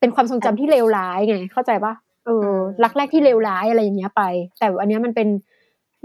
[0.00, 1.92] เป็นความทรงจำที่เลวร้ายไงเข้าใจปะ
[2.26, 2.52] เออ
[2.84, 4.22] รักแรกที่เลวร้ายอะไรอย่างเงี้ยไป
[4.58, 5.28] แต่อันเนี้ยมันเป็น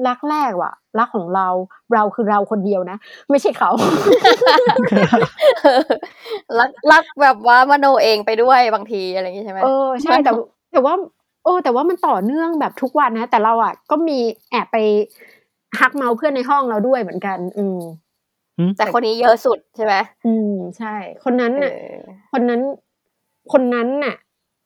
[0.07, 1.47] รักแรกว่ะ รักของเรา
[1.93, 2.97] เราคือเราคนเดียวนะ
[3.29, 3.69] ไม่ใช่เขา
[6.59, 10.31] รักรักแบบว่ามโนเองไปด้วยบางทีอะไรอย่างงี้ใช่ไหมเออใช่แต่
[10.73, 10.93] แต่ว่า
[11.43, 14.19] เออแต่ว่ามันต่อเนื่องแบบทุกวันนะ แต่เราอะก็มี
[14.51, 14.77] แอบไป
[15.79, 17.79] ฮักเมาเพื่อนในห้องเราด้วยเหมือนกัน อืม
[18.77, 19.93] แต่คนนี้เยอะสุดใช่ไหม
[20.25, 21.95] อืมใช่ คนนั้นเอน่ะอ
[22.31, 22.61] คนนั้น
[23.53, 24.15] คนนั้นน่ะ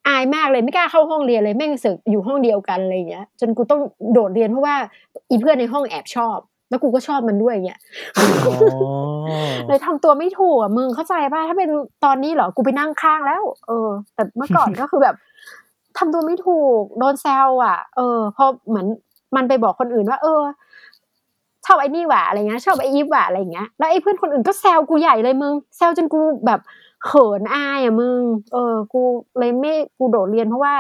[0.08, 3.82] อายมากเลยไม่กล้าเข้าห้องเรียนเลยแม่งเสือกอยู่ห้องเดียวกันอะไรอย่างเงี้ย จนกูต้อง
[4.14, 4.76] โดดเรียนเพราะว่า
[5.30, 6.38] อีเพื่อนในห้องแอบชอบ
[6.70, 7.80] แล้วกูก็ชอบมันด้วยอย่างเงี้ย
[8.18, 8.26] อ๋อ
[9.68, 11.70] เลยทำตัวไม่ถูกอะมึงเข้าใจป่ะถ้าเป็น
[12.06, 15.16] ตอนนี้เหรอกูไปนั่งข้างแล้ว เออ แต่เมื่อก่อนก็คือแบบ
[15.98, 18.88] ทำตัวไม่ถูกโดนแซวอะ เออพอเหมือน
[19.36, 20.59] มันไปบอกคนอื่นว่า เออช
[21.72, 26.60] อบไอ้นี่หว่าอะไรเงี้ยชอบไอ้อีฟหว่าอะไรเงี้ยแล้วไอ้เพื่อนคนอื่นก็แซวกูใหญ่เลยมึงแซวจนกูแบบ
[27.06, 28.20] เขินอายอะมึง
[28.54, 29.02] เออ กู
[29.40, 30.74] เลยไม่กูโดดเรียนเพราะว่า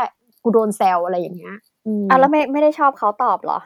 [0.43, 3.60] กูโดนแซวอะไรอย่างเงี้ยอืมอะแล้วไม่ไม่ได้ชอบเขาตอบเหรอ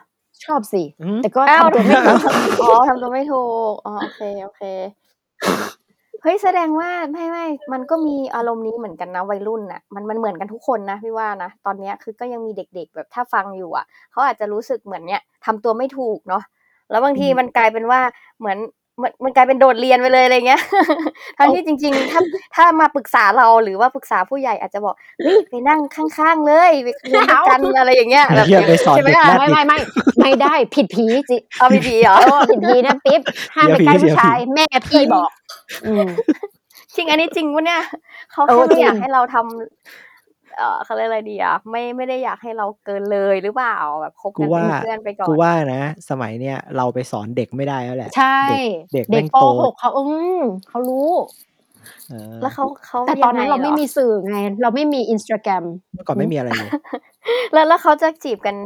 [0.44, 2.18] ชอบสิอืมแต่ก็อ้าวทำตัวไม่ถูก
[2.62, 4.62] อ๋อทำตัวไม่ถูกอ๋อโอเคโอเค
[6.22, 16.42] เฮ้ยแสดงว่าไม่ไม่มันก็มีอารมณ์นี้เหมือนกันนะวัยรุ่นน่ะมันมันเหมือนกันทุกคนนะพี่ว่านะตอนเนี้ยคือก็ยังมีเด็กๆแบบถ้าฟังอยู่อะเขาอาจจะรู้สึกเหมือนเนี้ยทำตัวไม่ถูกเนาะ
[16.90, 18.00] แล้วบางทีอืมมันกลายเป็นว่า
[18.38, 18.58] เหมือน
[19.02, 20.62] มันมันกลายเป็นโดดเรียนไปเลยอะไรเงี้ย
[21.38, 22.20] ทั้งที่จริง ๆ ถ้า
[22.54, 29.78] ถ้ามาปรึกษาเราหรือว่าปรึกษาผู้ใหญ่อาจจะบอกเฮ้ยไปนั่งข้างๆเลยไปเรียนด้วยกันอะไรอย่างเงี้ยแบบเหี้ยไปสอนใช่ไหมเด็กอะแรดไม่ไม่ไม่
[30.20, 33.20] ไม่ได้ผิดผีจิเอาไปดีเหรอเออผิดผีนะปิ๊บ
[33.54, 35.30] ห้ามไปใกล้เดี๋ยวผีผู้ชายแม่พี่บอก
[35.86, 36.06] อืม
[36.96, 37.82] จริงอันนี้จริงปะเนี่ย
[38.32, 40.13] เขาเอแค่อไม่อยากจริงให้เราทำ
[40.56, 48.40] เออเขาเรียกอะไรดีอะไม่ไม่ได้อยากให้เราเกินเลยหรือเปล่าแบบคบกูกันว่าเป็นเพื่อนไปก่อนกูว่านะ สมัยเนี้ยเราไปสอนเด็กไม่ได้แล้วแหละ ใช่
[48.94, 50.02] เด็กเด็แม่กงปโตหกเขาอื
[50.38, 51.10] มเขารู้
[52.10, 56.70] เออแล้วเขาเขาแต่ตอนนั้นยังเรางหไม่มีสื่อไง เราไม่มีอินสตาแกรมเมื่อก่อนไม่มีอะไรเลย
[57.52, 58.56] แล้วแล้วเขาจะจีบกัน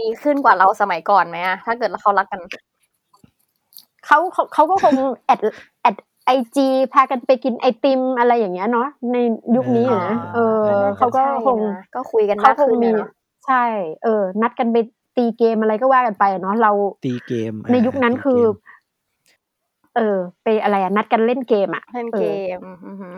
[0.00, 2.40] ดีขึ้นกว่าเราสมัยก่อนไหมอะถ้าเกิดเขารักกัน
[4.06, 4.94] เขาเขาเขาก็คง
[5.26, 5.40] แอด
[5.77, 5.77] แอด
[6.28, 9.16] ไอจีพากันไปกินไอติมอะไรอย่างเงี้ยเนาะใน
[9.56, 13.10] ยุคนี้อะนะอ๋เอออน่าจะเขาก็ใช่คงนะก็คุยกันเขามากคงขึ้นมีอะเนอะ
[13.46, 13.64] ใช่
[14.02, 14.76] เออ นัดกันไป
[15.16, 16.72] ตีเกมอะไรก็ว่ากันไปอะเนาะเรา
[17.04, 18.52] ตีเกม ในอ่ายุคนั้นตีคือเกม
[19.96, 22.26] เออ ไปอะไรอะนัดกันเล่นเกมอะเล่นเอเกอ
[22.58, 23.16] มอือหือ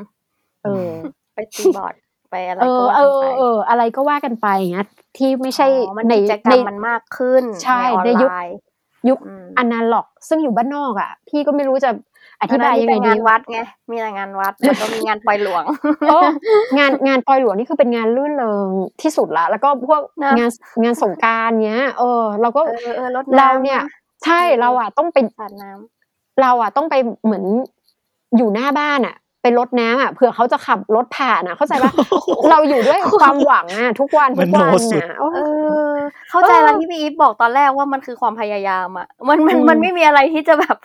[0.65, 0.89] เออ
[1.35, 1.95] ไปตีบอร์ด
[2.31, 4.87] ไปอะไรเอก็อว่าเอกันอไปเออ อะไรก็ว่ากันไปอย่างเงี้ย
[5.17, 8.57] ที่ไม่ใช่อ๋อมันในกิจกรในรมมันมากขึ้นใช่ออนในยุคไลน์
[9.09, 11.91] ยุคอืมอนาล็อก ซึ่งอยู่บ้านนอกอะ พี่ก็ไม่รู้จะ
[12.43, 13.59] อธิบายอันยันั้นงไงมีแต่ดีงานวัดไง
[13.91, 15.65] มีแต่งานวัดแล้วก็มีงานปล่อยหลวง
[16.09, 16.17] โอ้
[16.79, 18.69] งานงานปอยหลวงนี่คือเป็นงานลื่นเริง
[19.03, 20.51] ที่สุดละแล้วก็พวกนะงาน
[20.83, 23.87] งานสงกรารเนี้ย เออ เราก็เออเออรถเราน้ำเนี่ยนะ
[24.25, 27.45] ใช่เออเราอะต้องไปสาดน้ำเราอะต้องไปเหมือน
[28.37, 31.93] อยู่หน้าบ้านอะไปรดน้ำอะเผื่อเขาจะขับรถผ่านอะ เข้าใจปะ
[32.51, 35.41] เราอยู่ด้วยความหวังอะทุกวันทุกวันมโนสุดอะโอ้เอ
[35.91, 35.95] อ
[36.31, 40.77] เข้าใจเออแล้วที่พี่อีฟบอกตอนแรกว่ามันคือความพยายามอะ มันมันอืมมันไม่มีอะไรที่จะแบบ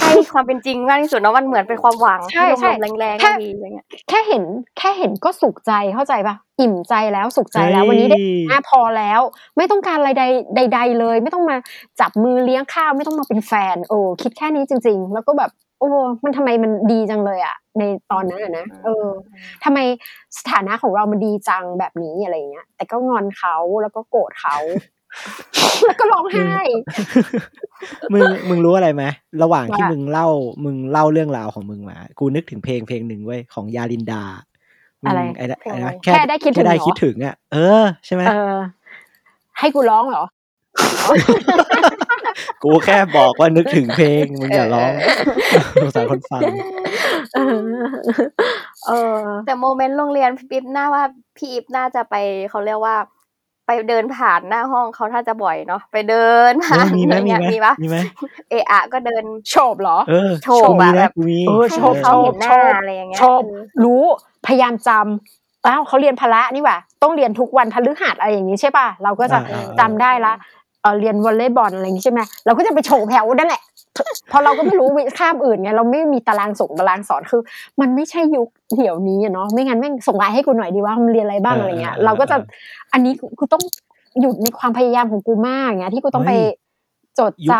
[0.00, 4.42] ใกล้ความเป็นจริงมากที่สุดเนอะมันเหมือนเป็นความหวังใช่ที่ใช่ลมๆแรงๆแค่ก็ดีอะไรเงี้ยแค่เห็น
[4.78, 9.20] แค่เห็นก็สุขใจเข้าใจปะอิ่มใจแล้วสุขใจแล้ววันนี้ได้เฮ้ยอะพอแล้ว
[9.56, 10.24] ไม่ต้องการอะไรใด
[10.72, 11.56] ใดๆเลย ไม่ต้องมา
[12.00, 15.88] จับมือเลี้ยงข้าวไม่ต้องมาเป็นแฟน โอ้คิดแค่นี้จริง ๆ แล้วก็แบบ โอ้
[16.24, 19.06] มันทำไมมันดีจังเลยอะในตอนนั้นอะนะเออ
[19.64, 19.78] ทำไม
[20.38, 24.56] สถานะของเรามันดีจังแบบนี้อะไรอย่างเงี้ยแต่ก็งอนเขาแล้วก็โกรธเขา
[25.84, 26.54] แล้วก็ร้องไห้
[28.12, 29.04] มึงมึงรู้อะไรไหม
[29.42, 30.28] ระหว่างที่ว่ามึงเล่า
[30.64, 34.22] มึงเล่าเรื่องราวของมึงมา กูนึกถึงเพลงเพลงหนึ่งเว้ยของยาลินดา
[35.02, 38.56] มึงอะไรไอ้นะไอ้นะแค่ได้คิดถึงแค่ได้เหรอคิดถึงอะเออใช่ไหมเออ
[39.58, 40.24] ให้กูร้องเหรอ
[42.62, 44.92] กูแค่บอกว่านึกถึงเพลงมึงอย่าร้อง
[45.82, 46.42] สงสารคนฟัง
[47.34, 47.68] เออ
[48.86, 51.02] เออแต่โมเมนต์โรงเรียนพี่อีฟน่าว่า
[51.36, 52.14] พี่อีฟน่าจะไป
[52.50, 52.96] เขาเรียกว่า
[53.66, 57.96] ไปเดินผ่านหน้าห้องเขาถ้าจะบ่อยเนาะไปเดินผ่านมีไหมอะไรมีเงี้ยไหมมีปะมีไหม
[58.50, 64.02] เอะอะก็เดินโฉบเหรอเออโชว์มีอะนะแบบกูมีเออให้โชให้ว์เขาเห็นหโชน้าว์อะไรอย่างเงี้ยชอบเออรู้
[64.46, 70.32] พยายามจำอ้าวเขาเรียนพละนี่หว่าต้องเรียนทุกวันพฤหัสอะไรอย่างนี้ใช่ป่ะเราก็จะอ่าจำได้ละ
[70.82, 77.42] เออเรียนวอลเลย์บอลอะไรอย่างนี้ใช่ไหมเราก็จะไปโฉบแถวนั่นแหละเพราะเราก็ไม่รู้วิคาบอื่นไงเราไม่มีตารางส่งตารางสอนคือ
[77.80, 82.36] มันไม่ใช่ยุคเดี๋ยวนี้อะเนาะไม่งั้นแม่งส่งไลน์ให้กูหน่อยดีว่ามันเรียนอะไรบ้างอะไรเงี้ยเราก็จะ
[82.92, 83.62] อันนี้กูต้อง
[84.20, 86.32] อยู่ในความพยายามของกูมากไงที่กูต้องไป
[87.18, 87.54] จดจ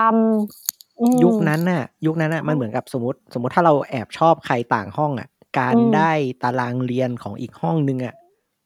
[0.47, 5.29] ำอืมยุคนั้นน่ะ ยุคนั้นน่ะมันเหมือนกับสมมติ สมมติถ้าเราแอบชอบใครต่างห้องอะ
[5.59, 6.11] การอืมได้
[6.43, 8.15] ตารางเรียนของอีกห้องนึงอะ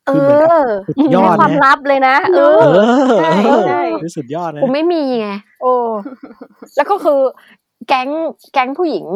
[0.06, 0.52] เอคือเหมือนกับอ
[0.86, 5.28] สุดยอดความนะลับเลยนะเอเอออใช่เออใช่คือสุดยอดนะกูไม่มีไง
[5.62, 5.72] โอ้
[6.76, 7.20] แล้วก็คือ
[7.90, 8.08] แก๊ง
[8.52, 9.06] แก๊งผู้หญิง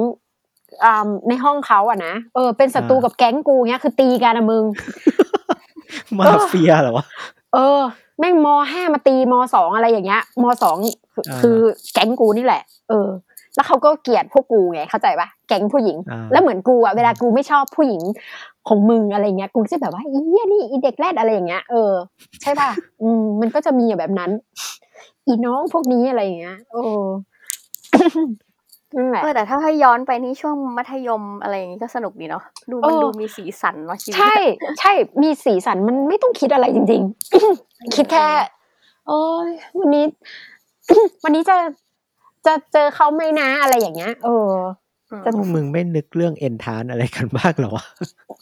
[0.84, 4.64] อ่าในห้องเขาอะนะเออเป็นศัตรูกับแก๊งกูเงี้ยคือตีกันอะมึง
[6.18, 7.04] มาเฟียเหรอวะ
[7.54, 7.80] เออ
[8.18, 10.76] แม่งมห้ามาตีมสองอะไรอย่างเงี้ยมสอง
[11.14, 11.58] คืออ่าคือ
[11.92, 13.08] แก๊งกูนี่แหละ เออ
[13.54, 18.02] แล้วเขาก็เกลียดพวกกูไงเข้าใจปะแก๊งผู้หญิงอ่าแล้วเหมือนกูอะเวลากูไม่ชอบผู้หญิง
[18.68, 21.92] ของมึงอะไรเงี้ยกูจะแบบว่าอีเหี้ยนี่อีเด็กแรดอะไรอย่างเงี้ยเออ
[22.42, 22.70] ใช่ป่ะ
[23.02, 24.30] อืมมันก็จะมีแบบนั้น
[25.26, 26.82] อีน้องพวกนี้อะไรอย่างเงี้ยโอ้
[28.96, 34.34] นั่นแหละเออแต่ถ้าให้ย้อนไปนี่ช่วงมัธยมอะไรอย่างงี้ก็สนุกดีเนาะดูมันเออดูมีสีสันเนาะชีวิตใช่
[34.78, 34.92] ใช่
[35.22, 37.02] มีสีสันมันไม่ต้องคิดอะไรจริง
[37.48, 38.26] ๆ คิดแค่
[39.08, 40.04] โอ้ยวันนี้
[41.24, 41.56] วันนี้จะ
[42.46, 44.52] จะเจอเขาไหมนะอะไรอย่างเงี้ยเออ
[45.10, 47.84] อืมจะพวกมึงไม่นึกเรื่องเอนทานอะไรกันบ้างเหรอวะ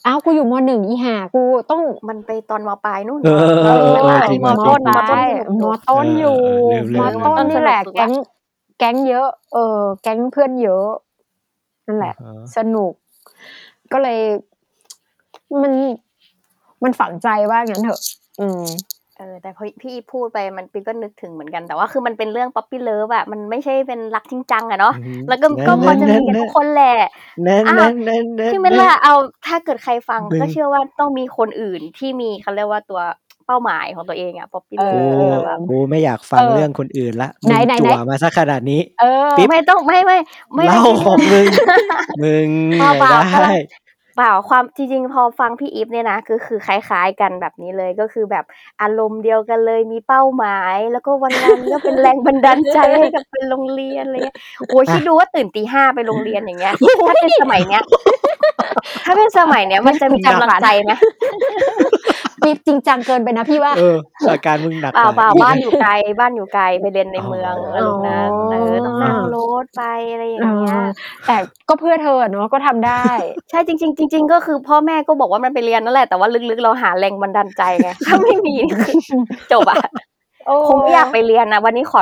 [0.07, 8.13] อ้าวกูอยู่มหนึ่งอีห่ากูต้องมันไปตอนมปลายนู่นเออเออเออจริงว่ะมต้นจริงว่ะมต้นใช่สนุกมต้นอยู่เออเออลืมมต้นนี่แหละสนุกละแก๊ง
[8.85, 10.89] แก๊งเยอะ เออ แก๊งเพื่อนเยอะ
[11.87, 12.93] นั่นแหละอ่าฮะสนุก
[13.93, 14.21] ก็เลย
[15.63, 15.73] มัน
[16.83, 18.01] มันฝังใจว่างั้นเถอะ
[18.41, 18.65] อืม
[19.17, 26.95] เออแต่พอพี่พูดไปมันปีก็นึกถึงเหมือนกันแต่ว่าคือมันเป็นเรื่อง puppy love อะมันไม่ใช่เป็นรักจริงจังอะเนาะอือหือแล้วก็ก็พอจะมีกันทุกคนแหละ
[27.45, 29.15] แน่นอ้าวแน่นแน่นแน่นที่เมล่าเอา
[29.47, 33.01] ถ้าเกิดใครฟังมึงก็เชื่อว่าต้องมีคนอื่นที่มีเขาเรียกว่าตัว
[33.32, 40.19] เป้าหมายของตัวเองอะป๊อปปี้เลิเอกูอฟแบบกูไม่อยากฟังเออเรื่องคนอื่นละไหนมึงไหนจั่วไหนมาซะขนาดนี้ เออปิ๊บไม่ต้องไม่ไม่
[40.55, 41.47] ไม่ได้เล่าคิดของมึง
[42.23, 42.49] มึง
[42.81, 43.11] เปล่าเปล่า
[43.43, 43.53] ได้
[44.17, 48.45] เปล่าความจริงๆพอฟังพี่อีฟเนี่ยนะก็คือคล้าย ๆ กันแบบนี้เลยก็คือแบบ
[48.83, 54.37] อารมณ์เดียวกันเลยมีเป้าหมาย แล้วก็วันนั้นก็เป็นแรงบันดาลใจให้กับเป็นโรงเรียนอะไรเงี้ย
[54.69, 56.75] โอ้ยคิดดูว่าตื่นตีห้าไปโรงเรียนอย่างเงี้ย
[57.09, 57.83] ถ้าเป็นสมัยเนี้ย
[59.05, 60.93] ถ้าเป็นสมัยเนี้ยมันจะมีกำลังใจไหม
[62.45, 63.97] นี่จริงจังเกินไปนะพี่ว่าเออ
[64.31, 69.83] อาการมึงหนักเปล่ากเปล่าอีกบ้านอยู่ไกลบ้านอยู่ไกลไปเรียนในเมืองอ๋ออะไรแบบนั้นเออต้องนั่งรถไป
[70.13, 70.77] อะไรอย่างเงี้ย
[71.27, 71.37] แต่
[71.69, 73.05] ก็เพื่อเธอเนาะก็ทำได้
[73.51, 78.97] ใช่จริง ๆ จริง ๆ ก็คือพ่อแม่ก็บอกว่ามันไปเรียนนั่นแหละแต่ว่าลึกๆ เราหาแรงบันดาลใจไงถ้าไม่มีนี่คือ
[79.53, 79.77] จบอะ
[80.47, 82.01] โอ้คงไม่อยากไปเรียนนะวันนี้ขอ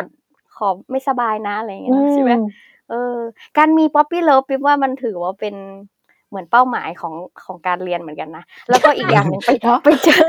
[0.56, 2.32] ขอไม่สบายนะอะไรอย่างเงี้ยนะใช่ไหม
[2.90, 3.16] เออ
[3.58, 5.54] การมี puppy love ปิ๊บว่ามันถือว่าเป็น
[6.30, 7.14] เหมือนเป้าหมายของ
[7.44, 9.50] ของการเรียนเหมือนกันนะแล้วก็อีกอย่างหนึ่งไป
[9.84, 10.24] ไปเจอ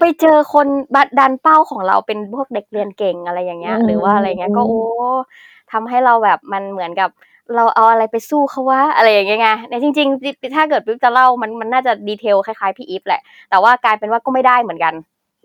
[0.00, 4.82] ไปเจอคนแบบดันเป้าของเราเป็นพวกเด็กเรียนเก่งอะไรอย่างเงี้ย หรือว่าอะไรเงี้ยก็โอ้
[5.72, 7.10] ทำให้เราแบบมันเหมือนกับ
[7.56, 14.94] เราเอาอะไรไปสู้เขาวะอะไรอย่างเงี้ยไงในจริง ๆ ถ้าเกิดปิ๊บจะเล่ามันมันน่าจะ detail คล้ายๆพี่อีฟแหละ แต่ว่ากลายเป็นว่าก็ไม่ได้เหมือนกัน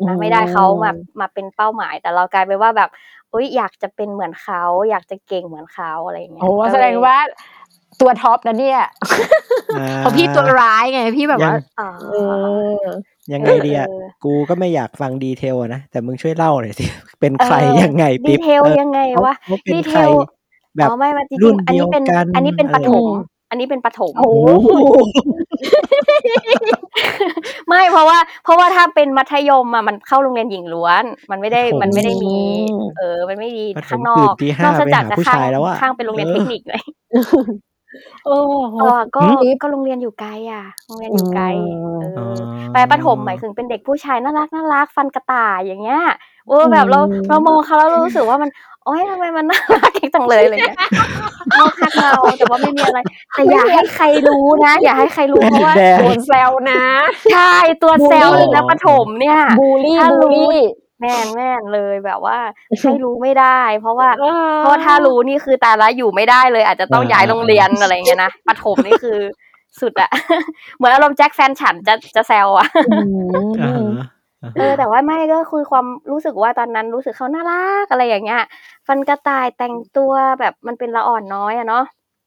[0.08, 2.90] นะไม่ได้เขามามาเป็นเป้าหมาย แต่เรากลายเป็นว่าแบบ
[3.32, 7.18] เอ้ยอยากจะเป็นเหมือนเขา อยากจะเก่งเหมือนเขาอะไรอย่างเงี้ยโอ้ก็เลยแสดงว่า
[8.02, 8.80] ตัวท็อปนะเนี่ย
[9.80, 12.16] อ่าเพราะพี่ตัวร้ายไงพี่แบบว่าอ๋อเอ
[12.84, 12.86] อ
[13.34, 16.86] ยังไงดีอะเออกูก็ไม่อยากฟังดีเทลอะนะ แต่มึงช่วยเล่าหน่อยสิ
[17.20, 20.10] เป็นใครเออยังไงดีปิ๊บเทลออยังไงเขาวะเขาเป็นดีเทใครล
[20.78, 24.68] แบบอ๋อไม่มาจริรุ่งนๆอันนี้เป็นเดียวกันอันนี้เป็นอะไรปฐมอืมอันนี้เป็นปฐมโอ้โห
[27.68, 32.36] ไม่เพราะว่า เพราะว่าถ้าเป็นมัธยมอะมันเข้าโรงเรียนหญิงล้วน มันไม่ได้โอ้โหมันไม่ได้มี
[32.72, 36.82] อืมเออ มันไม่ดีปฐมข้างนอตื่กนตีห้านอกไปจากหาจะผู้ข้างชายแล้วอะข้างเป็นโรงเรียนเออเทคนิคเลย
[38.26, 38.38] โอ้
[38.82, 41.54] ก็ก็ หืมก็โรงเรียนอยู่ไกลอะโรงเรียนอยู่ไกลอื
[42.00, 46.02] มเออ๋อ อ ไปประถมหมายถึงเป็นเด็กผู้ชายน่ารักน่ารักฟันกระต่าย อย่างเงี้ย
[46.48, 48.50] โอ้แบบเราอืมเรามองเขาแล้วเรารู้สึกว่ามัน
[48.86, 50.80] โอ้ยทำไมมัน น่ารักจังเลย อะไรเงี้ย
[51.56, 53.00] เราทักเรา แต่ว่าไม่มีอะไร
[53.34, 56.84] แต่อย่าให้ใครรู้นะ อย่าให้ใครรู้เพราะว่า แดงโดนแซวนะ
[57.32, 60.52] ใช่ ตัวแซวเลยนะบูลลี่ประถมเนี่ยบูลลี่ถ้าบูลรู้ลี่
[61.02, 62.38] แม่น แม่นเลยแบบว่า
[62.82, 69.18] ให้รู้ไม่ได้ เพราะว่าออเพราะว่าถ้ารู้นี่คือตาละอยู่ไม่ได้เลย อาจจะต้องอ่าย้ายโรงเรียนอะไรเงี้ยนะ ประถมนี่คือ
[69.82, 70.10] สุดอะ
[70.76, 72.96] เหมือนอารมณ์แจ็คแฟนฉันจะ จะแซวอะ อื
[73.28, 73.28] ม
[73.64, 78.42] อ่าฮะเออแต่ว่าไม่ก็คือความรู้สึกว่าตอนนั้นรู้สึกเขาน่ารัก อะไรอย่างเงี้ย
[78.88, 81.84] ฟันกระต่ายแต่งตัวแบบมันเป็นละอ่อนน้อยอะเนาะ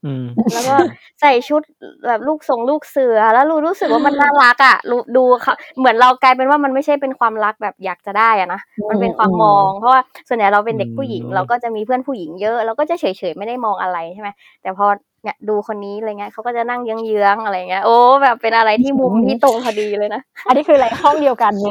[0.06, 0.76] อืม แล้วก็
[1.20, 1.62] ใส่ชุด
[2.06, 14.28] แบบลูกทรงลูกเสือ แล้วรู้รู้สึกว่ามันน่ารักอะรู้ดูเขาเหมือนเรากลายเป็นว่ามันไม่ใช่เป็นความรักแบบอยากจะได้อะนะมันเป็นความมอง เพราะว่าส่วนใหญ่เราเป็นเด็กผู้หญิงอืมเราก็จะมีเพื่อนผู้หญิงเยอะเราก็จะเฉยๆไม่ได้มองอะไรใช่ไหม
[14.62, 14.86] แต่พอ
[15.22, 21.68] เนี่ยดูคนนี้อะไรเงี้ยเขาก็จะนั่งเยื้องๆอะไรเงี้ยโอ้แบบเป็นอะไรที่มุมที่ตรงพอดีเลยนะอันนี้คืออะไรห้องเดียวกันไหม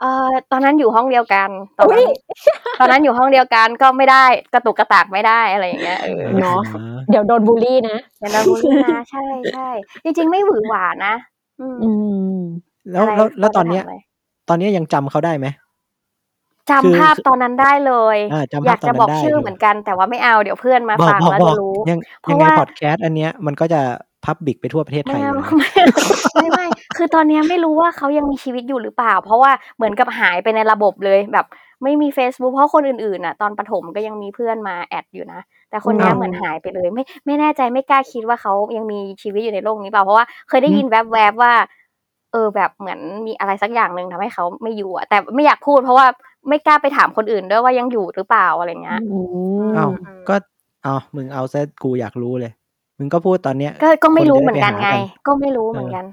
[0.00, 2.06] เอ่อ ตอนนั้นอยู่ห้องเดียวกัน ตอนอุ๊นั้นย
[2.80, 4.24] ตอนนั้นอยู่ห้องเดียวกัน ก็ไม่ได้
[4.54, 6.60] กระตุกกระตากไม่ได้ อะไรอย่างเงี้ย เออ เนาะ
[7.10, 9.68] เดี๋ยวโดนบูลลี่นะเดี๋ยวเราบูลลี่นะ ใช่ใช่
[10.04, 11.14] จริง ๆ ไม่หวือหวานะ
[11.60, 11.90] อืม อื
[12.32, 12.38] ม
[12.92, 13.96] แล้วอะไรแล้ว แล้วตอนเนี้ยจะถามอะไร
[14.48, 15.46] ตอนเนี้ยยังจำเขาได้ไหม
[16.70, 23.80] จำคือภาพตอนนั้นได้เลยอ่าจำภาพอยากจะบอกตอนนั้นได้ชื่อเหมือนกันแต่ว่าไม่เอาเดี๋ยวเพื่อนมาบอกฟังบอกแล้วบอจะกรู้ยังเพยังราะไงว่าพอดแคสต์อันเนี้ยมันก็จะ
[24.24, 25.70] พับบิกไปทั่วประเทศไทไม่ยเอาเลยนะไม่
[26.34, 26.66] ไม่ไม่
[26.96, 31.46] คือตอนเนี้ยไม่รู้ว่าเขายังมีชีวิตอยู่หรือเปล่า เพราะว่าเหมือนกับหายไปในระบบเลยแบบ
[31.82, 35.40] ไม่มี Facebook เพราะคนอื่นๆน่ะตอนประถมก็ยังมีเพื่อนมาแอดอยู่นะ
[35.70, 41.52] แต่คนเนี้ยอืมเหมือนหายไปเลย ไม่ไม่แน่ใจไม่กล้าคิดว่าเขายังมีชีวิตอยู่ในโลกนี้เปล่าเพราะว่าเคยได้ยินแวบๆว่า
[42.32, 46.06] เออแบบเหมือนมีอะไรสักอย่างหนึ่งทำให้เขาไม่อยู่อะแต่ไม่อยากพูดเพราะว่า
[46.48, 49.18] ไม่กล้าไปถามคนอื่นด้วยว่ายังอยู่หรือเปล่าอะไรเงี้ยอื
[49.68, 50.36] มเอ้าอืมก็
[50.82, 52.52] เอามึงเอาซะกูอยากรู้เลย
[52.98, 56.04] มึงก็พูดตอนเนี้ย ก็ก็ไม่คนรู้จะได้เหมือนกันไปหาไงกันก็ไม่รู้เหมือนกัน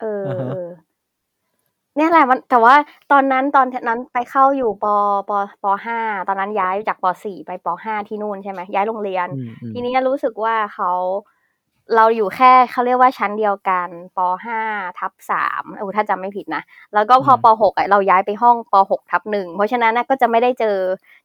[0.00, 0.68] เอออ่าฮะเออ
[1.96, 2.74] เนี่ยแหละมันแต่ว่า
[3.12, 4.86] ตอนนั้นตอนนั้นไปเข้าอยู่ป
[5.28, 5.30] ป
[5.62, 5.98] ปห้า
[6.28, 10.92] ตอนนั้นย้ายจากปสี่ไปปห้าที่นู่นใช่ไหมย้ายโรงเรียนอืมอืมทีนี้รู้สึกว่าเขา
[11.96, 14.60] เราอยู่แค่เขาเรียกว่าชั้นเดียวกันปห้า
[14.98, 16.62] ทับสามเออถ้าจำไม่ผิดนะ
[16.94, 20.76] แล้วก็พอปหกอะเราย้ายไปห้องปหกทับหนึ่งเพราะฉะนั้นน่ะก็จะไม่ได้เจอ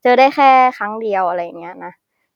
[0.03, 1.91] เจอได้แค่ครั้งเดียวอะไรอย่างเงี้ยนะ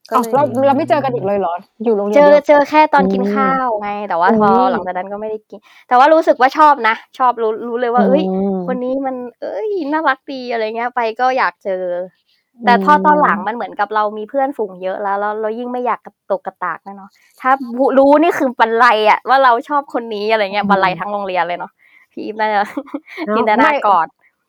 [0.09, 1.53] ก็อ้าวเลยเราเราไม่เจอกันอีกเลยเหรอ
[1.83, 8.23] อยู่โรงเรียนเจอเดียวเจอแค่ตอนกินอืมข้าวไง แต่ว่าพออืมหลังจากนั้นก็ไม่ได้กิน แต่ว่ารู้สึกว่าชอบนะ ชอบรู้รู้เลยว่า เอ้ย
[8.61, 11.71] มคนนี้มัน เอ้ยน่ารักดีอะไรเงี้ย ไปก็อยากเจอ
[12.65, 17.09] แต่พอตอนหลังมันเหมือนกับเรามีเพื่อนฝูงเยอะแล้วแล้วเรายิ่งไม่อยากกระตกกระตากนะเนาะ
[17.41, 17.51] ถ้า
[17.97, 21.71] รู้นี่คือบันไลอะว่าเราชอบคนนี้อะไรเงี้ยบันไลทั้งโรงเรียนเลยเนาะ
[22.11, 22.69] พี่อีฟน่าจะเนอะ
[23.35, 24.07] จินตนาไม่กอด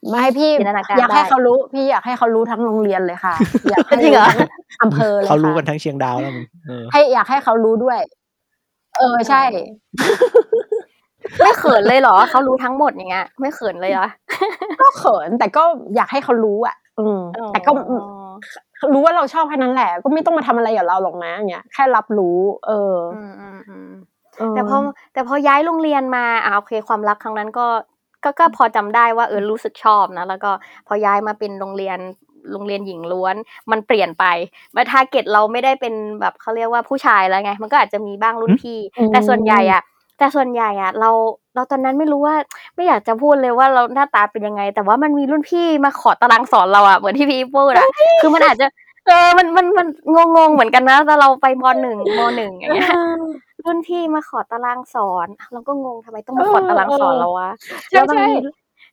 [0.08, 3.34] ไม่ให้พี่จินตนาการอยากให้ได้เขารู้พี่อยากให้เขารู้ทั้งโรงเรียนเลยค่ะ
[3.70, 4.28] อยากให้จริงเหรอ
[4.80, 7.98] ทั้อำเภอเลยเขารู้ค่ะกันทั้งเชียงดาวแล้วมึงเออให้อยากให้เขารู้ด้วย
[8.98, 9.42] เออใช่
[11.40, 14.08] ไม่เขินเลยเหรอเขารู้ทั้งหมดอย่างเงี้ยไม่เขินเลยเหรอ
[14.80, 15.62] ก็เขินแต่ก็
[15.96, 17.20] อยากให้เขารู้อะ อืม
[17.52, 18.00] แต่ก็อ๋อ
[18.92, 23.90] รู้ว่าเราชอบแค่นั้นแหละ ก็ไม่ต้องมาทำอะไรกับเราหรอกนะอย่างเงี้ยแค่รับรู้เอออืมอืมอืม
[24.38, 24.76] เออแต่พอ
[25.12, 27.66] แต่พอย้ายโรงเรียนมาอ่าโอเคความรักครั้งนั้นก็
[28.24, 30.50] ก็ก็พอจำได้ว่าเออรู้สึกชอบนะแล้วก็
[30.86, 31.98] พอย้ายมาเป็นโรงเรียน
[32.52, 33.36] โรงเรียนหญิงล้วน
[33.70, 34.24] มันเปลี่ยนไป
[34.76, 39.82] มา target เราไม่ได้เป็นแบบเขาเรียกว่าผู้ชายแล้วไง มันก็อาจจะมีบ้างรุ่นพี่อืมแต่ส่วนใหญ่อะ
[40.18, 41.10] แต่ส่วนใหญ่อะเรา
[41.54, 42.36] เราตอนนั้นไม่รู้ว่า
[42.74, 47.88] ไม่อยากจะพูดเลยว่าเราหน้าตาเป็นยังไง แต่ว่ามันมีรุ่นพี่มาขอตารางสอนเราอะเหมือนที่พี่อีฟพูดอะ
[48.22, 48.66] คือมันอาจจะ
[49.06, 52.90] เออมันมันมันงงงๆเหมือนกันนะแต่เราไปมหนึ่งมหนึ่งอย่างเงี้ย
[53.64, 57.50] รุ่นพี่มาขอตารางสอนเราก็งงทำไมต้องมาขอตารางสอนเราวะ
[57.90, 58.38] ใช่แล้วมันใช่มี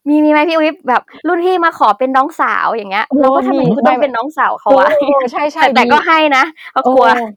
[0.09, 4.89] มีมีไหมพี่อุ๊ยแบบ รุ่นพี่มาขอเป็นน้องสาวอย่างเงี้ยโอ้เราก็ทำไมมีกูต้องเป็นน้องสาวเขาโอ้วะ
[5.31, 7.29] ใช่ใช่แต่แต่มีก็ให้นะเพราะกลัวเออ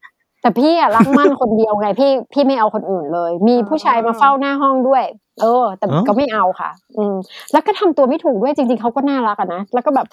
[0.43, 5.05] แต่พี่อะรักมั่นคนเดียวไงพี่พี่ไม่เอาคนอื่นเลย มีอ๋อผู้ชายมาเฝ้าหน้าห้องด้วย
[5.43, 7.15] เออ แต่อ๋อก็ไม่เอาค่ะ อืม
[7.53, 10.07] แล้วก็ทำตัวไม่ถูกด้วยจริง ๆเขาก็น่ารักอะนะแล้วก็แบบ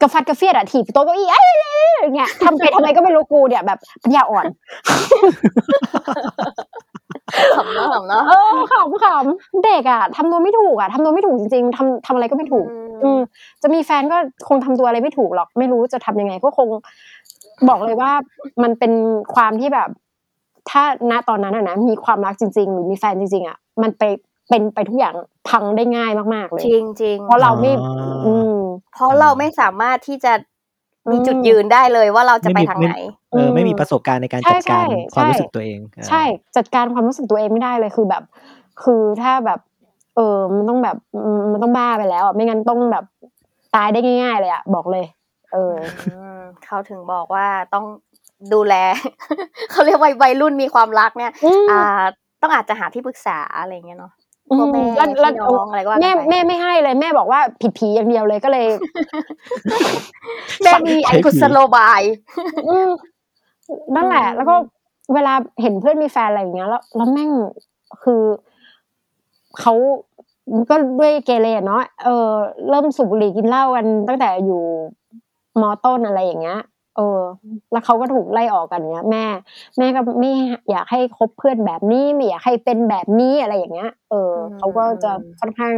[0.00, 4.46] กระฟัดกระเฟียดอะถีบโต๊ะเก้าอี้เอ้ยเอ้ยเอ้ยอย่างเงี้ยทำไปทำไมก็ไม่รู้กูเนี่ยแบบปัญญาอ่อน
[7.56, 12.66] ขำเนาะขำเนาะเออขำขำเด็กอะทำตัวไม่ถูกอะทำตัวไม่ถูกจริงๆทำทำอะไรก็ไม่ถูก
[13.04, 13.20] อืม
[13.62, 14.16] จะมีแฟนก็
[14.48, 16.68] คงทำตัวอะไรไม่ถูกหรอก ไม่รู้จะทำยังไงก็คง
[17.68, 18.12] บอกเลยว่า
[18.62, 18.92] มันเป็น
[19.34, 19.88] ความที่แบบ
[20.70, 24.02] ถ้าณตอนนั้นอะนะมีความรักจริง ๆ หรือมีแฟนจริง ๆอะมันไป
[24.48, 25.14] เป็นไปทุกอย่าง
[25.48, 27.82] พังได้ง่ายมากๆเลยจริงจริงเพราะเราไม่อ๋อ
[28.22, 28.56] ออืม
[28.92, 30.32] เพราะเราไม่สามารถที่จะ
[31.10, 32.92] มีอืมจุดยืนได้เลยว่าเราจะไปไม่มีทางไหน
[33.32, 36.22] เออไม่มีประสบการณ์ในการใช่จัดการใช่ความรู้ใช่สึกตัวเองเออใช่
[36.56, 38.22] จัดการความรู้สึกตัวเองไม่ได้เลยคือแบบ
[38.82, 39.60] คือถ้าแบบ
[40.16, 43.04] เออมันต้องแบบอืมมันต้องบ้าไปแล้วอะไม่งั้นต้องแบบ
[43.74, 45.06] ตายได้ง่าย ๆ เลยอะบอกเลย
[45.52, 46.31] เอออืม
[46.64, 47.84] เขาถึงบอกว่าต้อง
[48.52, 48.74] ดูแล
[49.70, 51.82] เขาเรียกวัยวัยรุ่นมีความรักเนี่ยอืมอ่า
[52.42, 54.12] ต้องอาจจะหาที่ปรึกษาอะไรอย่างเงี้ยเนาะ
[54.50, 58.66] อืพ่อมแม่แล้วแล้วพี่น้องอะไรก็ว่ากันแม่ไปแม่ไม่ให้เลยแม่บอกว่าผิดผีอย่างเดียวเลยก็เลย
[60.62, 62.02] แม่มีไอ้กุศโลบาย
[62.68, 62.90] อืม
[63.94, 64.54] นั่นแหละอืมแล้วก็
[65.14, 67.30] เวลาเห็นเพื่อนมีแฟนอะไรอย่างเงี้ย แล้วแล้วแม่ง
[68.02, 68.22] คือ
[69.60, 69.74] เขา
[70.70, 72.30] ก็ด้วยเกเรเนาะเออ
[72.68, 74.62] เริ่มสูบบุหรี่กินเหล้ากันตั้งแต่อยู่
[75.60, 76.60] มอต้นอะไรอย่างเงี้ย
[76.96, 77.20] เออ
[77.72, 79.24] แล้วเขาก็ถูกไล่ออกกันเงี้ยแม่
[79.78, 80.32] แม่ก็ไม่
[80.70, 85.74] อยากให้คบเพื่อนแบบนี้ไม่อยากให้เป็นแบบนี้อะไรอย่างเงี้ย เอออืมเขาก็จะค่อนข้าง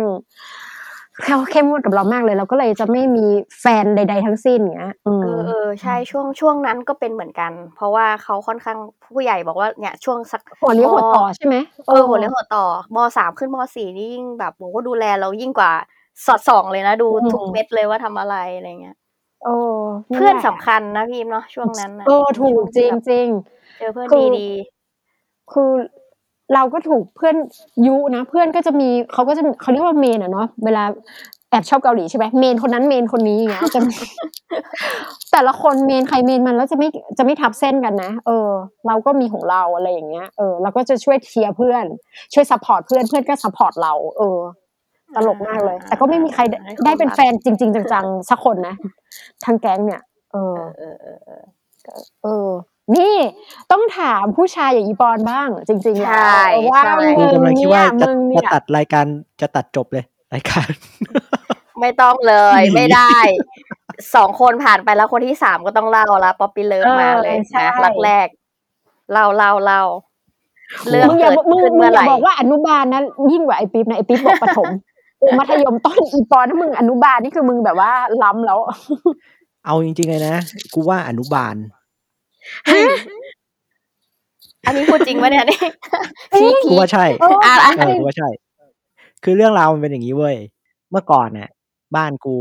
[1.24, 3.26] เขาเข้มงวดกับเรามากเลย เราก็เลยจะไม่มี
[3.60, 11.56] แฟนใด ๆ ทั้งสิ้นอย่างเงี้ยอืมเออเออใช่ช่วงช่วงนั้นก็เป็นเหมือนกัน เพราะว่าเขาค่อนข้างผู้ใหญ่บอกว่าเนี่ยช่วงสักหัวเลี้ยวหัวต่อใช่ไหม
[11.88, 12.64] เออหัวเลี้ยวหัวต่อ
[12.94, 15.72] มสามขึ้นมสี่นี่ยิ่งแบบโหดูแลเรายิ่งกว่า
[16.26, 18.96] สอดส่องเลยนะดูทุกเม็ดเลยว่าทำอะไรอะไรเงี้ย
[19.44, 19.56] โอ้
[20.14, 23.26] เพื่อนแหละสำคัญนะพี่อิมเนาะช่วงนั้นนะเออถูกจริงจริง
[23.78, 24.48] เจอเพื่อนคือดี
[25.52, 25.70] คือ
[26.54, 27.36] เราก็ถูกเพื่อน
[27.86, 30.84] ยุนะเพื่อนก็จะมีเขาก็จะเขาเรียกว่า main อะเนาะเวลา
[31.50, 33.80] แอบชอบเกาหลีใช่ไหม main คนนั้น main คนนี้อย่างเงี้ยจะ
[35.32, 36.88] แต่ละคน main ใคร main มันแล้วจะไม่
[37.18, 38.50] จะไม่ทับเส้นกันนะเออ
[38.86, 41.84] เราก็มีของเราอะไรอย่างเงี้ยเออเราก็จะช่วยเชียร์เพื่อน
[42.34, 44.38] ช่วย support เพื่อนเพื่อนก็ support เรา เออ
[45.16, 48.74] ตลกมากเลย แต่ก็ไม่มีใครได้ได้เป็นแฟนจริง ๆ จังๆสักคนนะ
[49.44, 50.02] ทางแก๊งเนี่ย
[50.32, 51.42] เออๆเออเออเออ
[52.22, 52.50] เออ
[52.96, 53.14] นี่
[53.72, 59.06] ต้องถามผู้ชายอย่างอีปอนบ้าง จริงๆแล้วใช่ว่าใช่มึกูงกำลังคิดเนี่ว่ายจะมึงจะเนี่ยตัดรายการ
[59.40, 60.04] จะตัดจบเลย
[60.34, 60.68] รายการ
[61.80, 63.18] ไม่ต้องเลยหนีไม่ได้
[64.14, 68.26] สองคนผ่านไปแล้วคนที่สามก็ต้องเล่าละป๊อปปี้เลิฟเออมาเลยใช่นะรักแรก
[69.12, 69.82] เล่าเล่าเล่า
[70.88, 73.02] เรื่องมึงอย่าเกิดมึงขึ้นมึงเมื่ออไหย่าร่บอกว่าอนุบาลนะ
[73.32, 74.66] ยิ่งกว่าไอ้ปิ๊บนะไอ้ปิ๊บบอกประถม
[75.24, 78.58] กูมัธยมต้นอีปอนถ้ามึงอนุบาลนี่คือมึงแบบว่าล้ำแล้ว
[79.64, 80.36] เอาจริงๆเลยนะ
[80.74, 81.56] กูว่าอนุบาล
[84.66, 85.58] อันนี้พูดจริงปะเนี่ยนี่
[86.32, 88.28] พีคกูพีคว่าใช่เอออะอะเออกูว่าใช่
[89.24, 90.36] คือเรื่องราวมันเป็นอย่างนี้เว้ย
[90.90, 91.48] เมื่อก่อนเนี่ย
[91.96, 92.36] บ้านกู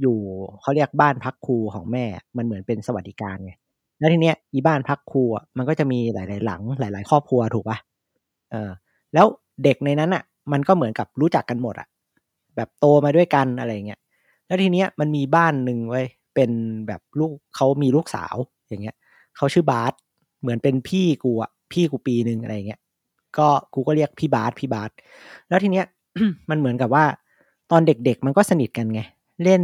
[0.00, 0.16] อยู่
[0.60, 2.04] เขาเรียกบ้านพักครูของแม่
[2.36, 3.52] มันเหมือนเป็นสวัสดิการไง
[3.98, 7.78] แล้วทีเนี้ยอีบ้านพักครูอะมันก็จะมีหลาย ๆ หลังหลาย ๆ ครอบครัวถูกปะ
[8.50, 8.70] เออ
[9.14, 9.26] แล้ว
[9.64, 11.88] เด็กในนั้นอะ มันก็เหมือนกับรู้จักกันหมดอะ
[12.58, 14.00] แบบโตมาด้วยกันอะไรเงี้ย
[14.46, 16.02] แล้วทีเนี้ยมันมีบ้านหนึ่งเว้
[16.34, 16.50] เป็น
[16.86, 18.36] แบบลูกเขามีลูกสาว
[18.68, 18.96] อย่างเงี้ย
[19.36, 19.92] เขาชื่อบาส
[20.40, 22.80] เหมือนเป็นพี่กูอะพี่กูปีหนึ่งอะไรเงี้ย
[23.38, 24.90] ก็กูก็เรียกพี่บาสพี่บาส
[25.48, 25.86] แล้วทีเนี้ย
[26.50, 27.04] มันเหมือนกับว่า
[27.70, 29.00] ตอนเด็กๆมันก็สนิทกันไง
[29.44, 29.62] เล่น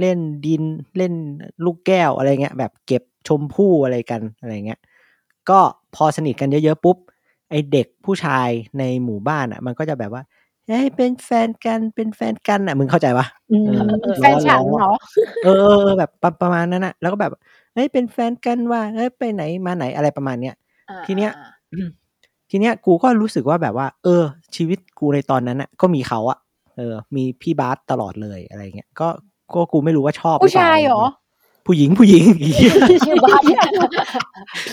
[0.00, 0.62] เล่นดิน
[0.96, 1.12] เล่น
[1.64, 4.80] ลูกแก้วอะไรเงี้ย แบบเก็บชมพู่อะไรกันอะไรเงี้ย
[5.50, 5.60] ก็
[5.94, 6.96] พอสนิทกันเยอะๆปุ๊บ
[7.50, 10.22] ไอเด็กผู้ชายในหมู่บ้านอะ มันก็จะแบบว่า
[10.70, 13.64] เฮ้ยเป็นแฟนกันเป็นแฟนกันอะ มึงเข้าใจปะอืม
[14.02, 14.92] เออแฟนฉันเหรอ
[15.44, 17.32] เออเออเออแบบประประมาณนั้นอะ แล้วก็แบบ
[17.74, 20.54] เฮ้ยเป็นแฟนกันว่าเฮ้ยไปไหนมาไหนอะไรประมาณเนี้ย
[20.90, 21.32] อ่าทีเนี้ย
[22.50, 24.22] ทีเนี้ยกูก็รู้สึกว่าแบบว่า เออ
[24.56, 26.38] ชีวิตกูในตอนนั้นอะ ก็มีเขาอะ
[26.76, 29.08] เออ มีพี่บาสตลอดเลยอะไรเงี้ยก็
[29.54, 31.04] ก็กูไม่รู้ว่าชอบผู้ชายเหรอ
[31.66, 32.72] ผู้หญิงผู้หญิงอีเหี้ย
[33.06, 33.42] ชื่อบาส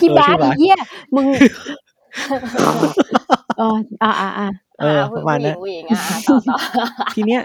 [0.04, 0.76] ี่บาสเออชื่อบาสไอ้เหี้ย
[1.14, 1.26] มึง
[3.58, 4.48] เอออ่าอ่าอ่า
[4.80, 6.56] เออประมาณนั้นผู้หญิงผู้หญิงอะต่อต่อ
[7.14, 7.42] ทีเนี้ย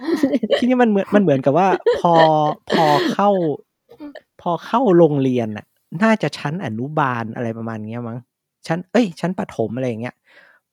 [0.58, 1.68] ทีนี้มันเหมือนมันเหมือนกับว่า
[2.02, 2.14] พอ
[2.72, 3.30] พอเข้า
[4.42, 5.66] พอเข้าโรงเรียนน่ะ
[6.04, 8.18] น่าจะชั้นอนุบาลอะไรประมาณเนี้ยมั้ง
[8.68, 10.16] ชั้นเอ้ย ชั้นประถมอะไรอย่างเงี้ย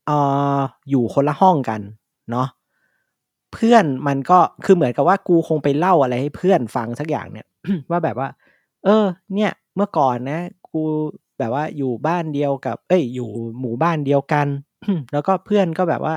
[0.06, 0.10] เอ
[0.56, 0.58] อ
[0.90, 1.80] อยู่คนละห้องกัน
[2.30, 2.48] เนาะ
[3.52, 7.46] เพื่อนมันก็คือเหมือนกับว่ากูคงไปเล่าอะไรให้เพื่อนฟังสักอย่างเนี่ย
[7.90, 8.28] ว่าแบบว่า
[8.84, 9.04] เออ
[9.34, 10.40] เนี่ย เมื่อก่อนนะ
[10.70, 10.82] กู
[11.38, 13.28] แบบว่าอยู่บ้านเดียวกับ เอ้ย อยู่
[13.60, 14.46] หมู่บ้านเดียวกัน
[15.12, 16.14] แล้วก็เพื่อนก็แบบว่า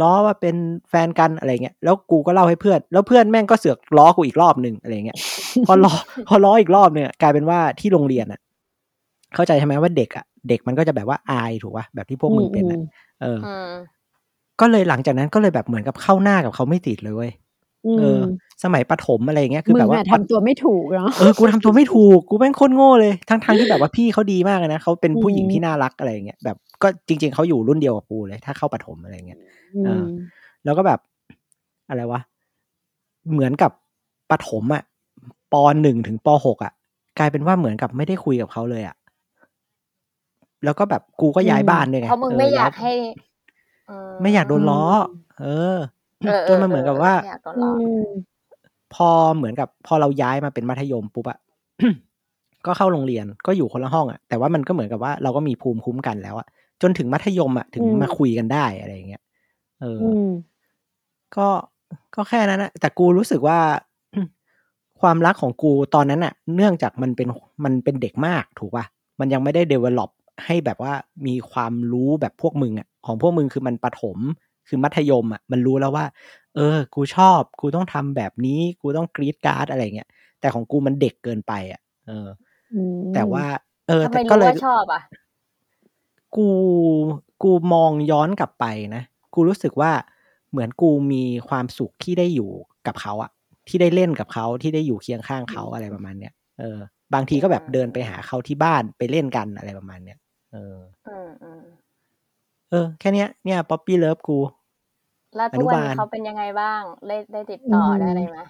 [0.00, 0.56] ล้อว่าเป็น
[0.90, 5.18] แฟนกันอะไรเงี้ยแล้วกูก็เล่าให้เพื่อน แล้วเพื่อนแม่งก็เสือกล้อกูอีกรอบหนึ่งอะไรเงี้ย
[5.66, 5.92] พอล้อ
[6.28, 8.40] พอล้ออีกรอบเนี่ยกลายเป็นว่าที่โรงเรียนอะ
[9.34, 12.78] เข้าใจใช่ไหมว่าเด็กอะ เด็กมันก็จะแบบว่าอายถูกป่ะแบบที่พวกมึงเป็นอะ
[13.20, 13.70] เอออืม
[14.60, 17.32] ก็เลยหลังจากนั้นก็เลยแบบเหมือนกับเข้าหน้ากับเขาไม่ติดเลยเว้ย
[17.98, 18.20] เออ
[18.64, 29.40] สมัยประถมอะไรเงี้ยคือมึงแบบว่าอะทำตัวไม่ถูกเนาะเออกูทำตัวไม่ถูกกูแม่งโคตรโง่เลยทั้งทางๆที่แบบว่าพี่เขาดีมากเลยนะเขาเป็นผู้หญิงอืมที่น่ารักอะไรเงี้ยแบบ ก็จริง ๆเขาอยู่รุ่นเดียวกับกูเลย ถ้าเข้าประถมอะไรเงี้ย
[29.74, 30.04] อืเอมอ
[30.64, 31.00] แล้วก็แบบ
[31.88, 32.20] อะไรวะ
[33.32, 33.70] เหมือนกับ
[34.30, 34.82] ประถมอะ
[35.52, 36.72] ปหนึ่งถึงปหกอะ
[37.18, 38.96] กลายเป็นว่าเหมือนกับไม่ได้คุยกับเขาเลยอะ
[40.64, 42.92] แล้วก็แบบกูก็ย้ายบ้านด้วยไงเพราะมึงออไม่อยากย้ให้
[44.22, 44.82] ไม่อยากโดนล้อ
[45.40, 45.78] เออ
[46.22, 47.78] เออจนมันเหมือนกับว่าไอยากโดนอืล้อม
[48.94, 51.38] พอเหมือนกับพอเราย้ายมาเป็นมัธยมปุ๊บอะ
[52.66, 56.46] ก็เข้าโรงเรียนก็อยู่คนละห้องอะแต่ว่ามันก็เหมือนกับว่าเราก็มีภูมิคุ้มกันแล้วอะ
[56.82, 59.22] จนถึงมัธยมอะถึงอืมมาคุยกันได้อะไรอย่างเงี้ย
[59.80, 60.28] เออออืม
[61.36, 61.48] ก็
[62.14, 63.58] ก็แค่นั้นนะแต่กูรู้สึกว่า
[65.00, 67.28] ความรักของกูตอนนั้นอะเนื่องจากมันเป็น
[67.64, 68.84] มันเป็นเด็กมากถูกป่ะ
[69.20, 70.10] มันยังไม่ได้ develop
[70.44, 70.92] ให้แบบว่า
[71.26, 74.18] มีความรู้แบบพวกมึงอะของพวกมึงคือมันประถม
[74.68, 76.04] คือมัธยมอะมันรู้แล้วว่า
[76.56, 80.08] เออ กูชอบ กูต้องทำแบบนี้ กูต้องกรีดการ์ดอะไรเงี้ย
[80.40, 82.26] แต่ของกูมันเด็กเกินไป อะ เออ
[82.72, 83.44] อืมแต่ว่า
[83.88, 85.00] เออทำไมแต่ก็รู้เลยว่าชอบอะ
[86.36, 86.48] กู
[87.42, 88.64] กูมองย้อนกลับไป
[88.94, 89.02] นะ
[89.34, 89.92] กูรู้สึกว่า
[90.50, 92.50] เหมือนกูมีความสุขที่ได้อยู่
[92.86, 93.30] กับเขาอะ
[93.68, 96.78] ที่ได้เล่นกับเขาที่ได้อยู่เคียงข้างเขาอะไรประมาณเนี้ยเออ
[97.14, 100.18] บางทีก็แบบเดินไปหาเขาที่บ้านไปเล่นกันอะไรประมาณเนี้ย
[100.52, 100.76] เออ
[101.08, 101.62] อืมอืม
[102.70, 104.38] เออ แค่เนี้ยเนี่ย puppy love กู
[105.36, 108.40] แล้วทุกวันอนุบาลนี้เขาเป็นยังไงบ้างได้ได้ติดต่อได้อะไรไหม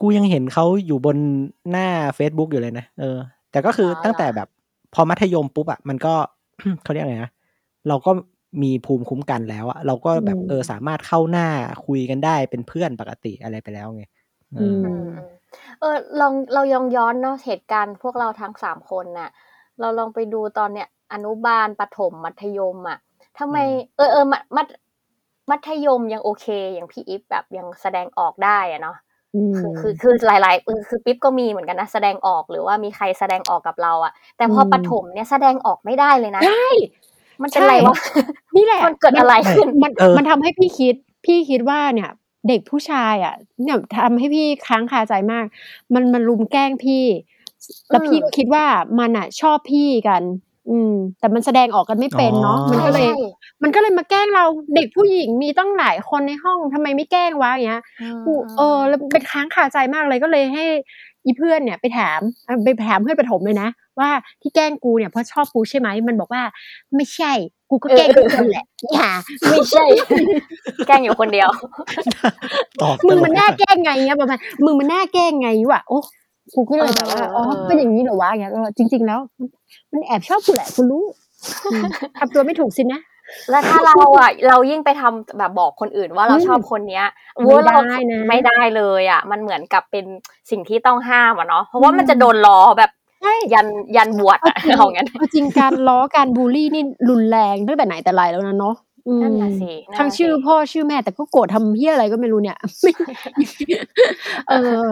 [0.00, 1.16] กูยังเห็นเขาอยู่บน
[1.70, 1.88] หน้า
[2.18, 3.18] Facebook อยู่เลยนะเออ
[3.50, 4.48] แต่ก็คือออตั้งแต่เหรอแบบ
[4.94, 6.14] พอมัธยมปุ๊บอะมันก็
[6.82, 7.32] เขาเรียกอะไรนะ
[7.88, 8.10] เราก็
[8.62, 11.46] มีภูมิคุ้มกันแล้วอะเราก็แบบอืมเออสามารถเข้าหน้า
[11.86, 14.04] คุยกันได้เป็นเพื่อนปกติอะไรไปแล้วไง
[14.54, 15.28] เอออมอืมอืม
[15.80, 19.30] เออ ลอง เรายองย้อนเนาะ เหตุการณ์พวกเราทั้งสามคนน่ะ
[19.80, 22.98] เราลองไปดูตอนเนี้ย อนุบาล ประถม มัธยมอะ
[23.38, 23.56] ทำไม
[23.96, 24.66] เออเออมัธมัธ
[25.50, 36.68] มัธยมยังโอเค อย่างพี่อิฟแบบยังแสดงออกได้อะเนาะอืม คือคือคือหลายๆเออคือปิ๊บก็มีเหมือนกันนะแสดงออกหรือว่ามีใครแสดงออกกับเราอะแต่พออมประถมเนี่ยแสดงออกไม่ได้เลยนะใช่
[37.42, 37.96] มันเป็นไรวะ
[38.56, 42.10] นี่แหละมันเกิดอะไรขึ้นมันเออมันทำให้พี่คิด พี่คิดว่าเนี่ย
[42.48, 45.44] เด็กผู้ชายอะ เนี่ยทำให้พี่ค้างคาใจมาก
[45.94, 47.04] มันมันลุมแกล้งพี่
[47.90, 48.64] แล้วอืมพี่ก็คิดว่า
[48.98, 50.22] มันอะ ชอบพี่กัน
[50.70, 53.18] อืม แต่มันแสดงออกกันไม่เป็นเนาะอ๋อมันก็เลยใช่
[53.62, 54.44] มันก็เลยมาแกล้งเรา
[54.74, 57.82] เด็กผู้หญิงมีตั้งหลายคนในห้องทำไมไม่แกล้งวะอย่างเงี้ย
[58.24, 60.64] กูเออแล้วเป็นค้างคาใจมากเลยก็เลยให้
[61.24, 63.68] อีเพื่อนเนี่ยไปถามเอ่อไปถามเพื่อนประถมเลยนะ
[64.00, 64.10] ว่า
[64.42, 66.42] ที่แกล้งกูเนี่ยเพราะชอบกูใช่ไหมมันบอกว่า
[66.96, 67.32] ไม่ใช่
[67.70, 69.10] กูก็แกล้งทุกคนแหละอย่า
[69.50, 69.84] ไม่ใช่
[70.86, 71.48] แกล้งอยู่คนเดียว
[72.82, 76.00] ตอบมึงมันตลกน่าแกล้งไงเงี้ยประมาณมึงมันน่าแกล้งไงวะโอ้
[76.54, 79.20] กูก็เลยแบบว่าอ๋อเออเป็นอย่างนี้เหรอวะอย่างเงี้ยเออจริง ๆ แล้ว
[79.92, 81.04] มันแอบชอบกูแหละกูรู้
[81.72, 81.82] อืม
[82.18, 83.00] ทำตัวไม่ถูกสินะ
[83.50, 90.04] แล้วถ้าเราอะเรายิ่งไปทำแบบบอกคนอื่นว่าเราอืมชอบคนเนี้ยไม่วัวเราได้นะไม่ได้เลยอะ มันเหมือนกับเป็น
[90.50, 92.90] สิ่งที่ต้องห้ามอะเนาะเพราะว่ามันจะโดนล้อแบบ
[93.22, 98.74] ใช่ยันยันบวชอะเอาจริงเอางั้นเอาจริงการล้อการบูลลี่นี่รุนแรงตั้งแต่ไหนแต่ไรแล้วนะเนาะ
[99.08, 102.58] อืมนั่นน่ะสินั่นน่ะทั้งชื่อสิพ่อชื่อแม่แต่ก็โกรธทำเพี้ยอะไรก็ไม่รู้เนี่ย
[104.48, 104.84] เออ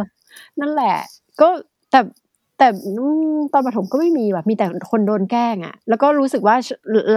[0.61, 0.97] นั่นแหละ
[1.41, 1.49] ก็
[1.91, 2.01] แต่
[2.59, 2.91] แต่อื
[3.37, 6.57] มตอนประถมก็ไม่มีแบบมีแต่คนโดนแกล้งอะ แล้วก็รู้สึกว่า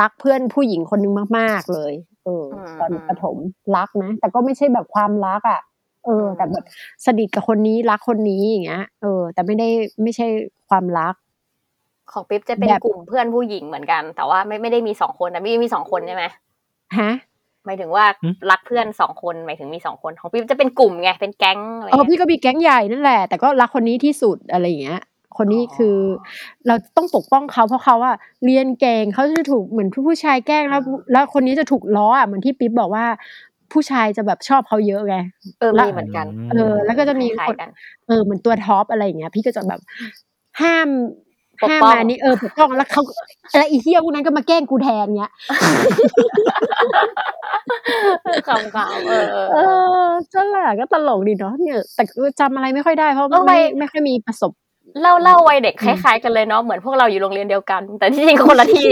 [0.01, 1.93] รักเพื่อนผู้หญิงคนนึงมาก ๆ เลย
[2.25, 3.35] เอออมตอนประถม
[3.75, 5.61] รักนะ แต่ก็ไม่ใช่แบบความรักอะ
[6.05, 6.65] เออ แต่แบบ
[7.05, 9.69] สนิทกับคนนี้รักคนนี้อย่างเงี้ย เออ แต่ไม่ได้
[10.03, 10.27] ไม่ใช่
[10.69, 11.13] ความรัก
[12.11, 16.23] ของปิ๊บจะเป็นแบบกลุ่มเพื่อนผู้หญิงเหมือนกัน แต่ว่าไม่ไม่ได้มีสองคนแต่พี่มีสองคนใช่ไหม
[16.97, 17.11] ฮะ
[17.65, 18.05] หมายถึงว่า
[18.51, 25.01] รักเพื่อนสองคนหมายถึงมีสองคนของปิ๊บจะเป็นกลุ่มไงเป็นแก๊งอะไรเออเงี้ยพี่ก็มีแก๊งใหญ่นั่นแหละ แต่ก็รักคนนี้ที่สุดอะไรอย่างเงี้ย
[25.37, 25.97] คนนี้อ๋อคือ
[26.67, 30.81] เราต้องปกป้องเขาเพราะเขาอะเรียนเก่งเขาจะถูกเหมือนผู้ชายแกล้งแล้ว
[31.11, 33.05] แล้วคนนี้จะถูกล้ออะเหมือนที่ปิ๊บบอกว่า
[33.71, 35.15] ผู้ชายจะแบบชอบเขาเยอะไง
[35.59, 37.69] เออละมีเหมือนกัน เออ แล้วก็จะมีคล้าคยนๆกัน
[38.07, 39.81] เออเหมือนตัวท็อปอะไรอย่างเงี้ย พี่ก็จะแบบ
[40.61, 40.87] ห้าม
[41.61, 43.01] ปกห้ามป้อง มานี่เออปกป้องแล้วเขา
[43.57, 45.31] แล้วอีเทียพวกนั้นก็มาแกล้งกูแทนเงี้ย
[48.47, 54.51] คำคำเออเออเอเอออนั่นแหละก็ตลกดีเนาะเนี่ย แต่ก็จำอะไรไม่ค่อยได้เพราะเออไม่ไม่ไม่ค่อยมีประสบ
[55.01, 58.87] เล่าเล่าวัยเด็กคล้ายๆกันเลยเนาะเหมือนพวกเราอยู่โรงเรียนเดียวกัน แต่ที่จริงคนละที่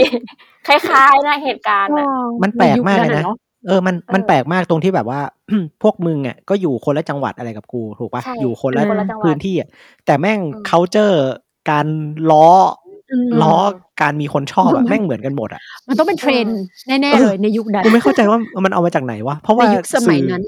[0.67, 2.05] คล้ายๆนะเหตุการณ์อะ
[2.43, 3.37] มันแปลกมากเลยนะใยุคอ
[3.67, 5.19] เออ มันเออมันแปลกมากตรงที่แบบว่า
[5.83, 9.69] พวกมึงอะก็อยู่คนละจังหวัดอะไรกับกู ถูกปะใช่อยู่คนละคนละจังหวัดพื้นที่อะ
[10.05, 11.17] แต่แม่ง อืม culture
[11.69, 11.85] การ
[12.31, 12.47] ล้อ
[13.11, 13.55] อืมล้อ
[14.01, 20.43] การมีคนชอบอะอืมแม่งเหมือนกันหมดอะมันต้องเป็นเทรนด์แน่เอๆอเลยในยุคนั้นกูไม่เข้าใจว่ามันเอามาจากไหนวะเพราะในว่ายุคสมัยนั้น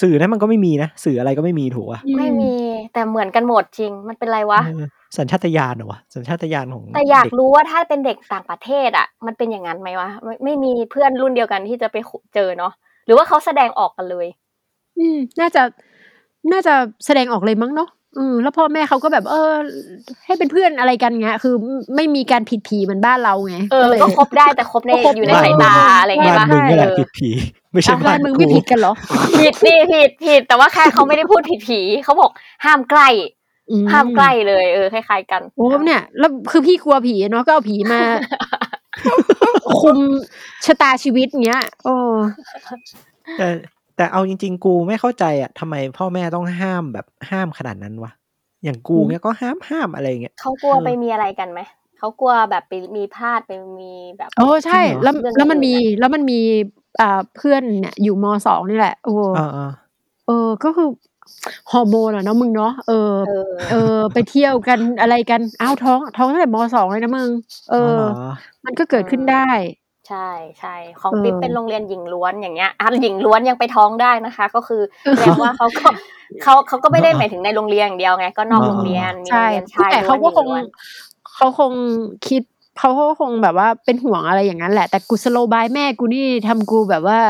[0.00, 2.54] สื่อนั้นมันก็ไม่มีนะสื่ออะไรก็ไม่มีถูกปะไม่มี
[2.92, 4.84] แต่เหมือนกันหมดจริง มันเป็นไรวะเออ
[5.16, 11.96] สัญชาตญาณเหรอวะสัญชาตญาณของแต่อยากเด็รู้ว่าถ้าเป็นเด็กต่างประเทศอะมันเป็นอย่างนั้นไหมวะไม่ไม่มีเพื่อนรุ่นเดียวกันที่จะไป
[12.34, 12.72] เจอเนาะ
[13.06, 14.26] หรือว่าเขาแสดงออกกันเลย
[14.98, 15.62] อืม น่าจะ
[16.52, 16.74] น่าจะ
[17.06, 19.52] แสดงออกเลยมั้งเนาะ อืมแล้วพ่อแม่เขาก็แบบ เออ
[20.26, 21.54] ให้เป็นเพื่อนอะไรกันเงี้ย คือ
[21.96, 27.28] ไม่มีการผิดผีเหมือนบ้านเราไงเออเลยก็คบได้แต่คบในก็คบอยู่ในได้สายตาอะไรอย่างเงี้ยบ้านปะมึงนี่แหละเออผิดผี
[27.72, 28.92] ไม่ใช่อะบ้าบ้านนมึงกูไม่ผิดกันเหรอ
[29.40, 32.30] ผิดดิผิดผิด แต่ว่าแค่เขาไม่ได้พูดผิดผีเขาบอก
[32.64, 33.08] ห้ามใกล้
[33.70, 38.00] อืห้ามใกล้เลยเออคล้ายๆกันโอ้เนี่ยแล้วคือพี่กลัวผีเนาะก็เอาผีมา
[39.80, 39.98] คุม
[40.66, 41.94] ชะตาชีวิตเงี้ยโอ้
[43.38, 43.48] แต่
[43.98, 48.12] แต่เอาจริง ๆ กูไม่เข้าใจอะทำไมพ่อแม่ต้องห้ามแบบห้ามขนาดนั้นวะ
[48.64, 51.60] อย่างกูอืมเนี้ยก็ห้ามห้ามอะไรเงี้ยเขากลัวเออไปมีอะไรกันไหม
[51.98, 56.40] เขากลัวแบบไปมีพลาดไปมีแบบโอ้ใช่จริงเหรอแล้วเรื่องแล้วมันอื่นมีอะแล้วมันมี
[57.00, 59.70] อ่าเพื่อนเนี่ยอยู่มสองนี่แหละโอ้เออเออ
[60.26, 60.88] เออก็คือ
[61.72, 67.30] ฮอร์โมนอะเนาะมึงเนาะเออเออ เออ ไปเที่ยวกันอะไรกันอ้าวท้องท้องตั้งแต่มสองเลยนะมึง
[67.70, 68.06] เออ๋ออเหรอ
[68.64, 69.50] มันก็เกิดขึ้นได้
[70.08, 70.28] ใช่
[70.60, 74.82] ใช่ของเออปิ๊บเป็นโรงเรียนหญิงล้วนอย่างเงี้ยอะหญิงล้วนยังไปท้องได้นะคะ ก็คือ
[75.16, 75.86] แสดงว่าเขาก็
[76.42, 80.64] เขาเขาก็ไม่ได้หมายถึงในโรงเรียนอย่างเดียวไง ก็นอกโรงเรียนมีโรใช่งเรียนชายแต่เขาล้ก็วนหญิงคงล้วน
[81.34, 81.72] เขาคง
[82.28, 82.42] คิด
[82.78, 87.20] เขาก็คงแบบว่าเป็นห่วงอะไรอย่างนั้นแหละ แต่กุสโลบายแม่กูนี่ทำกูแบบว่า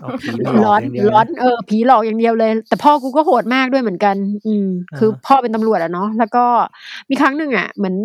[0.00, 4.16] เอาผีมาหลร้ออกนอย่างเดียวร้อนนะเออผีหลอกอย่างเดียวเลย แต่พ่อกูก็โหดมากด้วยเหมือนกัน
[4.46, 4.68] อืม
[4.98, 6.44] คืออ่าพ่อเป็นตำรวจอะเนาะแล้วก็
[7.10, 7.96] มีครั้งหนึ่งอะเหมือน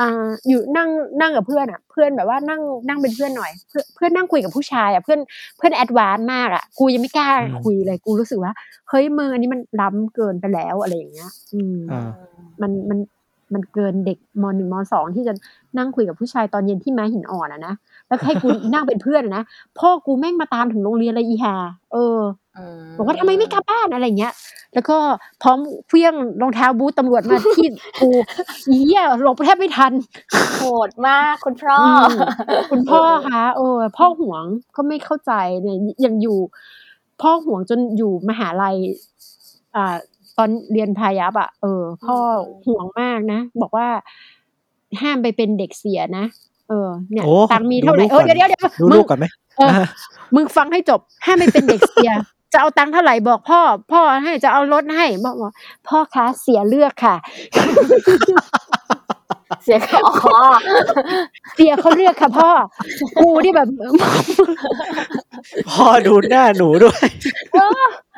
[0.00, 0.88] อ่าอยู่นั่ง
[1.20, 5.20] นั่งกับเพื่อนอะเพื่อนแบบว่านั่งนั่งเป็นเพื่อนหน่อย เพื่อนเพื่อนนั่งคุยกับผู้ชายอะเพื่อน
[5.58, 7.30] เพื่อนแอดวานซ์มากอะกูยังไม่กล้า
[7.64, 8.52] คุยเลยกูรู้สึกว่า
[8.88, 12.10] เฮ้ยมึงอันนี้มันล้ำเกินไปแล้วอะไรอย่างเงี้ย อืมอ่า
[12.62, 12.98] มันมัน
[13.54, 15.34] มันเกินเด็กมหนึ่งมสองที่จะ
[15.78, 17.74] นั่งคุยกับผู้ชายตอนเย็นที่ม้าหินอ่อนอะนะ
[18.08, 19.44] แล้วให้กูนั่งเป็นเพื่อนอะนะ
[19.78, 21.54] พ่อกูแม่งมาตามถึงโรงเรียนเลยอีฮา
[21.92, 22.20] เออ
[22.58, 24.32] มบอกว่าทำไมไม่กลับบ้านอะไรเงี้ย
[24.74, 24.96] แล้วก็
[25.42, 27.68] พร้อมเฟี้ยงรองเท้าบูทตำรวจมาที่
[28.00, 28.10] กู
[28.68, 29.92] อีเหี้ยหลบแทบไม่ทัน
[30.58, 31.78] โหดมากคุณพ่อ
[32.08, 32.10] ม
[32.70, 34.44] คุณพ่อคะเออ พ่อห่วง
[34.76, 35.32] ก็ไม่เข้าใจ
[35.62, 36.38] เนี่ยยังอยู่
[37.22, 38.76] พ่อห่วงจนอยู่มหาลัย
[39.76, 39.96] อ่า
[40.38, 42.16] ตอนเรียนพายับอะเออ พ่อ
[42.66, 43.88] ห่วงมากนะ บอกว่า
[45.00, 46.24] ห้ามไปเป็นเด็กเสียนะ
[46.68, 49.26] เออเนี่ยโอ้ตังค์มีเท่าไหร่ดูเอลูอกก่อนเดี๋ยวเดี๋ยวเดี๋ยวดูมึลูงกก่อนไหม
[49.58, 49.70] เออ
[50.34, 52.12] มึงฟังให้จบห้ามไม่เป็นเด็กเสีย
[52.52, 53.60] จะเอาตังค์เท่าไหร่บอกพ่อ
[53.92, 55.52] พ่อให้จะเอารถให้บอกว่า
[55.88, 57.16] พ่อคะเสียเลือกค่ะ
[59.64, 60.12] เสียก็อ๋อ
[61.56, 62.50] เสียเขาเลือกค่ะพ่อ
[63.18, 63.68] กูที่แบบ
[65.70, 67.06] พ่อดูหน้าหนูด้วย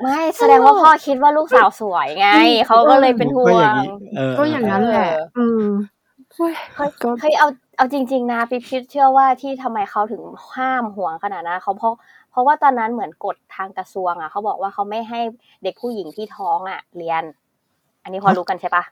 [0.02, 2.28] ไม่แสดงว่าพ่อคิดว่าลูกสาวสวยไง
[2.66, 5.64] เขาก็เลยเป็นห่ก็วอย่างงนี้เออก็อย่างนั้นแหละอืม
[6.34, 10.22] เฮ้ยเฮ้ยก็เฮ้ยเอา เอาจริง ๆ นะปิ๊บคิดเชื่อว่าที่ทำไมเขาถึง
[10.54, 11.94] ห้ามห่วงขนาดนั้นเขาเพราะ
[12.30, 15.20] เพราะว่าตอนนั้นเหมือนกฎทางกระทรวงอะเขาบอกว่าเขาไม่ให้
[15.62, 17.22] เด็กผู้หญิงที่ท้องอะ เรียน
[18.02, 18.84] อันนี้พอรู้กันใช่ปะ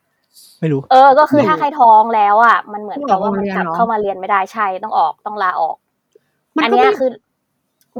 [0.60, 5.76] ไม่รู้ เออ ก็คือถ้าใครท้องแล้วอะ มันเหมือนกับว่าต้องออกมันโรงเรียนกลับเหรอเข้ามาเรียนไม่ได้ใช่ต้องออกต้องลาออก
[6.58, 7.10] มันอันก็เนี้ยไม่คือ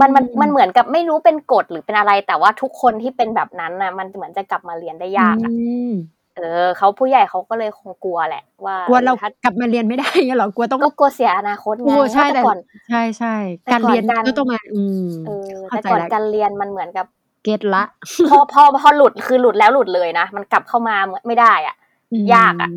[0.01, 5.55] มันมันอืมมันเหมือนกับไม่รู้เป็นกฎหรือเป็นอะไร แต่ว่าทุกคนที่เป็นแบบนั้นน่ะมันเหมือนจะกลับมาเรียนได้ยากอะอื
[5.89, 5.93] ม
[6.37, 12.59] เออเขาผู้ใหญ่เขาก็เลยคงกลัวแหละ ว่ากลัวเราถ้ากลับมาเรียนไม่ได้เงี้ยเหรอกลัวต้องก็กลัวเสียอนาคตไงโอ้ใช่แต่แต่ก่อน
[12.89, 13.35] ใช่ใช่
[13.65, 17.07] แต่การก่อนเรียนการก็ต้องมาอืมเออเข้าแต่ใจก่อนแล้วการเรียนมันเหมือนกับ
[17.45, 17.83] เก็ตละ
[18.31, 21.77] พอพอพอหลุดคือหลุดแล้วหลุดเลยนะมันกลับเข้ามาไม่ได้อะ
[22.13, 22.71] อืมยากอะ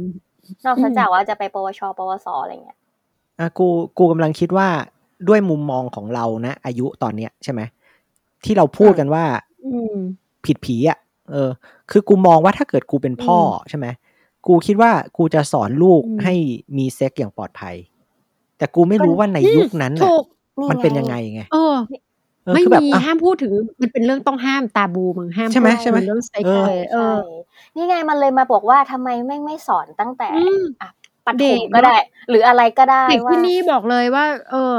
[0.66, 2.78] นอกอืมจากว่าจะไปปวช ปวสอะไรเงี้ย
[3.40, 4.68] อะกูกูกำลังคิดว่า
[5.28, 7.62] ด้วยมุมมองของเรานะอายุตอนเนี้ยใช่ไหม
[8.44, 9.24] ที่เราพูดกันว่า
[9.66, 9.96] อืม
[10.46, 10.98] ผิดผีอะ
[11.32, 11.50] เออ
[11.92, 13.88] คือกูมองว่าถ้าเกิดกูเป็นพ่ออใช่ไหม
[14.48, 16.34] กูคิดว่ากูจะสอนลูกอืมให้
[16.78, 17.76] มีเซ็กอย่างปลอดภัย
[18.58, 20.24] แต่กูไม่รู้ว่าในยุคนั้นน่ะถูก
[20.70, 21.76] มันเป็นยังไงไงเออ
[22.46, 23.52] เออไม่คือแบบมีอะห้ามพูดถึง
[23.82, 27.20] มันเป็นเรื่องต้องห้ามตาบูมึงห้ามใช่ไหมพูดใช่ไหมถึงเรื่องเซ็กเออเลยเอใช่อ
[27.76, 30.90] นี่ไงมันเลยมาบอกว่าทำไมไม่ไม่สอนตั้งแต่อืมอะ
[31.26, 31.96] ปัดเด็ถกมก็ได้
[32.30, 34.76] หรืออะไรก็ได้เด็กว่าที่นี่บอกเลยว่า เออ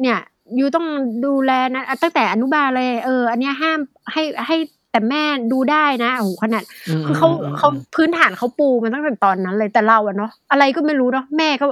[0.00, 0.18] เนี่ย
[0.58, 0.86] ยูต้อง
[1.26, 3.78] ดูแลนะอะตั้งแต่อนุบาลเลย เออ อันเนี้ยห้าม
[4.12, 4.56] ให้ให้
[4.90, 5.22] แต่แม่
[5.52, 6.62] ดูได้นะโอ้โหขนาด
[7.06, 11.66] คือเขามมเขาพื้นฐานเขาปูมาตั้งแต่ตอนนั้นเลยแต่เราอะเนาะอะไรก็ไม่รู้เนาะแม่ก็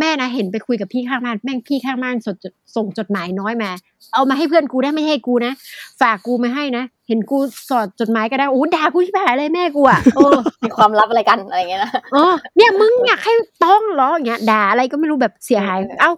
[0.00, 3.70] แม่นะเห็นไปคุยกับพี่ข้างบ้านแม่งพี่ข้างบ้านส่งจดส่งจดหมายน้อยมา
[4.14, 5.52] เอามาให้เพื่อนกูได้ไม่ให้กูนะ
[6.00, 13.32] ฝากกูมาให้นะเห็นกูสอดจดหมายก็ได้โอ้ด่ากูชิบหายเลยแม่กูอะเออมีความลับอะไรกันอะไรเงี้ยนะเออเนี่ยมึงอยากให้
[13.64, 16.12] ต้องเหรออย่างเงี้ยด่าอะไรก็ไม่รู้แบบเสียหาย เออเอ้า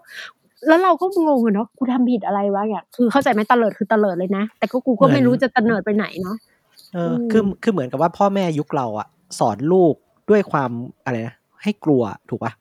[0.68, 6.36] แล้วเราก็งงอะเนาะกูทำผิดอะไรวะอย่างคือเข้าใจไหมตะเลิดคือตะเลิดเลยนะ แต่ก็กูก็ไม่รู้จะตะเนิดไปไหนเนาะ
[6.94, 9.06] เอออมคือคือเหมือนกับว่าพ่อแม่ยุคเราอะ
[9.38, 9.94] สอนลูก
[10.30, 10.70] ด้วยความ
[11.04, 12.52] อะไรนะให้กลัวถูกปะ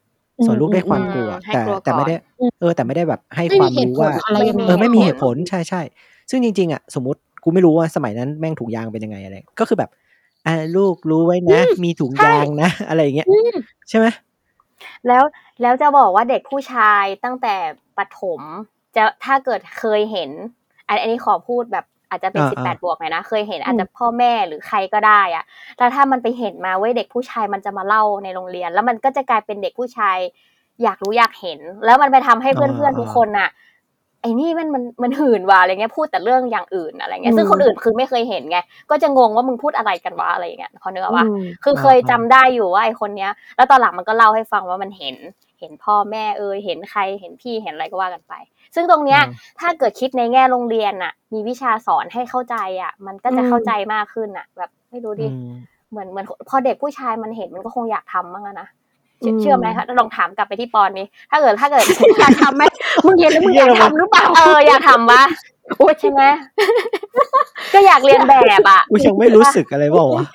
[0.46, 2.16] สอนลูกด้วยความกลัวอืมให้แต่กลัวแต่ไม่ก่อนได้
[2.60, 5.82] เออ แต่ไม่ได้แบบให้ไม่คมีวามเหตุรู้ผลว่าอะไรยังไงเออไม่มีเหตุผลเหตุผลใช่ใช่
[6.30, 9.90] ซึ่งจริง ๆอะสมมติกูไม่รู้ว่าสมัยนั้นแม่งถุงยางเป็นยังไงอะไรก็คือแบบ
[10.46, 13.52] อ่าลูกรู้ไว้นะ มีถุงยางนะ อะไรอย่างเงี้ยอืม
[13.90, 14.08] ใช่ไหม
[15.08, 15.24] แล้ว
[15.62, 17.56] แล้วจะบอกว่าเด็กผู้ชายตั้งแต่
[17.98, 18.42] ปฐม
[18.96, 20.30] จะถ้าเกิดเคยเห็น
[20.88, 25.44] อันอันนี้ขอพูดแบบอาจจะเป็นอ่าสิบแปดอ่าบวกหน่อยนะเคยเห็นอาจจะพ่อแม่หรือใครก็ได้อะ
[25.78, 30.18] แล้วถ้ามันไปเห็นมาเว้ยเด็กผู้ชายมันจะมาเล่าในโรงเรียน แล้วมันก็จะกลายเป็นเด็กผู้ชาย
[30.84, 33.50] อยากรู้อยากเห็น แล้วมันไปทำให้เพื่อนๆทุกคนน่ะ
[34.24, 38.58] ไอ้นี่มันมันมันหื่นว่ะอะไรเงี้ยพูดแต่เรื่องอย่างอื่นอะไรเงี้ยซึ่งอืมคนอื่นคือไม่เคยเห็นไง
[38.90, 45.16] ก็จะงงว่ามึงพูดอะไรกันวะอะไรอย่างเงี้ยพอเนื้ออกปะอืมคือเคยจำได้อยู่ว่าไอคนเนี้ย แล้วตอนหลังมันก็เล่าให้ฟังว่ามันเห็น
[45.60, 48.34] เห็นพ่อแม่เอยเห็นใครเห็นพี่เห็นอะไรก็ว่ากันไป
[48.76, 55.50] ซึ่งตรงเนี้ยอืมถ้าเกิดคิดในแง่โรงเรียนน่ะ มีวิชาสอนให้เข้าใจอะ มันก็จะอืมเข้าใจมากขึ้นอะ แบบไม่รู้ดิอืม
[55.90, 58.68] เหมือนเหมือนพอเด็กผู้ชายมันเห็นมันก็คงอยากทำบ้างอะนะ
[59.24, 61.84] เชื่ออืมเชื่อไหมคะลองถามกลับไปที่ปอนนี้ ถ้าเกิดถ้าเกิด
[62.20, 62.64] อยากทำไหม
[63.06, 65.24] มึงเห็นแล้วมึงอยากทำหรือเปล่าเอออยากทำปะ
[65.78, 66.22] โอ๊ยใช่ไหม
[67.74, 70.26] ก็อยากเรียนแบบอะกูยังไม่รู้สึกอะไรเปล่าวะ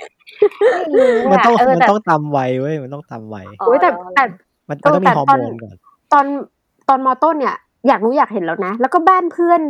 [0.73, 4.25] ไม่รู้มันอะต้องเออมันแต่ต้องตามวัยเว้ยมันต้องตามวัยอ๋อโอ้ยแต่แต่
[4.69, 5.77] มันเอมันอต้องมีแต่ฮอร์ตอนโมนก่อน
[6.13, 6.27] ตอน
[6.89, 7.57] ตอนมอต้นเนี่ย
[7.89, 9.61] อยากรู้อยากเห็นแล้วนะ แล้วก็บ้านเพื่อน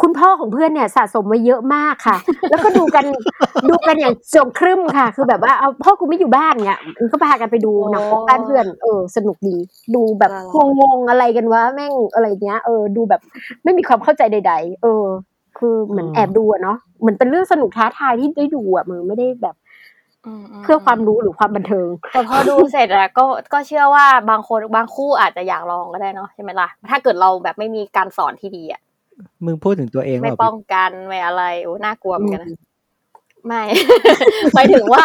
[0.00, 2.16] คุณพ่อของเพื่อนเนี่ยสะสมมาเยอะมากค่ะ
[2.50, 3.04] แล้วก็ดูกัน
[3.68, 9.56] ดูกันอย่างจงครึ่มค่ะ คือแบบว่าเอาพ่อกูไม่อยู่บ้านเนี่ยมันก็พากันไปดูหนังโป๊บ้านเพื่อนเออสนุกดี
[9.94, 10.32] ดูแบบ
[10.80, 13.20] งงๆอะไรกันวะแม่งอะไรเงี้ยเออดูแบบ
[13.64, 15.04] ไม่มีความเข้าใจใด ๆ เออ
[15.58, 19.56] คือเหมือนอืมแอบดูอะเนาะเหมือนเป็นเรื่องสนุกท้าทายที่ได้ดูอะมือไม่ได้แบบ
[20.42, 28.80] มๆเพื่อความรู้หรือความบันเทิงแต่พอดูเสร็จอะก็ก็เชื่อว่าบางคนบางคู่อาจจะอยากลองก็ได้เนาะใช่ไหมล่ะถ้าเกิดเราแบบไม่มีการสอนที่ดีอะ
[29.44, 32.58] มึงพูดถึงตัวเองไม่เปป้ล่าองกันไม่อะไรโอ้น่ากลัวเหมือนกันนะอืม
[33.46, 33.62] ไม่
[34.54, 35.04] หมายถึงว่า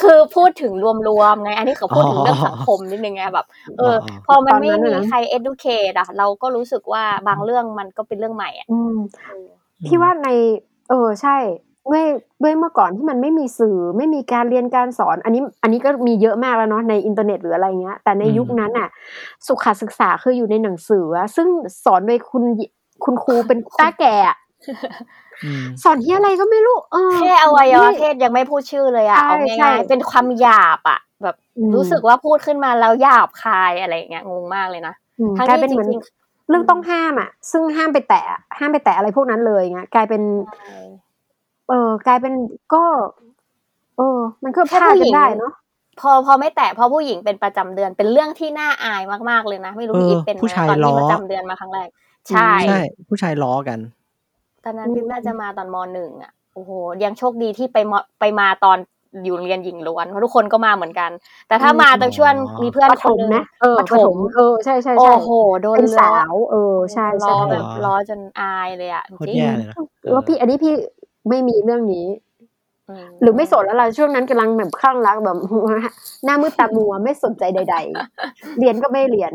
[0.00, 0.72] คือพูดถึง
[1.08, 3.46] รวมๆไง อันนี้เขาพูดถึงเรื่องสังคมนิดนึงไงแบบ
[3.78, 3.96] เออ
[4.26, 9.48] พอมันไม่ตอนนั้นมีน่ะนะใคร educate อะเราก็รู้สึกว่าบางเรื่องมันก็เป็นเรื่องใหม่อะอืมเออ
[9.86, 10.28] พี่ว่าใน
[10.88, 11.36] เออใช่
[11.90, 12.04] ด้วย
[12.42, 18.88] ด้วยเมื่อก่อนที่มันไม่มีสื่อไม่มีการเรียนการสอน อันนี้อันนี้ก็มีเยอะมากแล้วเนาะในอินเทอร์เน็ตหรืออะไรเงี้ย แต่ในยุคนั้นอะ
[19.46, 21.48] สุขศึกษาคืออยู่ในหนังสืออะซึ่ง
[21.84, 22.44] สอนโดยคุณ
[23.04, 24.36] คุณครูเป็นต้าแก่อะ
[25.44, 36.02] อืมสอนที่อะไรก็ไม่รู้เออแค่อวัยวะไม่เพศยังไม่พูดชื่อเลยอะใช่เอาใช่ง่ายๆเป็นความหยาบอะแบบอืมรู้สึกว่าพูดขึ้นมาแล้วหยาบคายอะไรอย่างเงี้ยงงมากเลยนะอืมทั้งกลายที่เป็นเหมือนจริง
[36.48, 38.22] เรื่องต้องห้ามอะ ซึ่งห้ามไปแตะ
[38.58, 40.22] ห้ามไปแตะอะไรพวกนั้นเลยเงี้ยกลายเป็น
[40.58, 40.78] ใช่
[41.68, 42.34] เออกลายเป็น
[42.74, 42.84] ก็
[43.96, 45.52] เออ มันก็พแค่ลาดผู้หกัญินงได้เนาะ
[46.00, 51.88] พอพอไม่แตะเพราะผู้หญิงเป็นประจำเดือนเป็นเรื่องที่น่าอายมากๆเลยนะ ไม่รู้เออพี่อีฟเป็นไหมผู้ชายตอนที่ล้อประจำเดือนมาครั้งแรก
[52.30, 53.78] ใช่ใช่ ผู้ชายล้อกัน
[54.64, 56.70] ตอนนั้นพี่น่าจะมาตอนมหนึ่งอะโอ้โห
[57.04, 58.78] ยังโชคดีที่ไปมไปมาตอน
[59.24, 61.10] อยู่โรงเรียนหญิงล้วนเพราะทุกคนก็มาเหมือนกัน
[61.48, 65.28] แต่ถ้าอืมมาตอนช่วงมีเพื่อนประคถนมหนึงนะเออประประถถมมเออใช่ใช่โอ้ใช่โห
[65.62, 69.78] โดนเป็นล้อสาว เออใช่ล้ใช่อใช่แบบล้อจนอายเลยอะโคตจรริงแย่เลยนะ
[70.10, 70.74] แล้วพี่อันนี้พี่
[71.28, 72.06] ไม่มีเรื่องนี้
[72.88, 75.38] มหรือไม่สนแล้วล่ะช่วงนั้นกำลังแบบคลั่งรักแบบ
[76.24, 77.76] หน้ามืดตามัวไม่สนใจใด
[78.16, 79.32] ๆ เรียนก็ไม่เรียน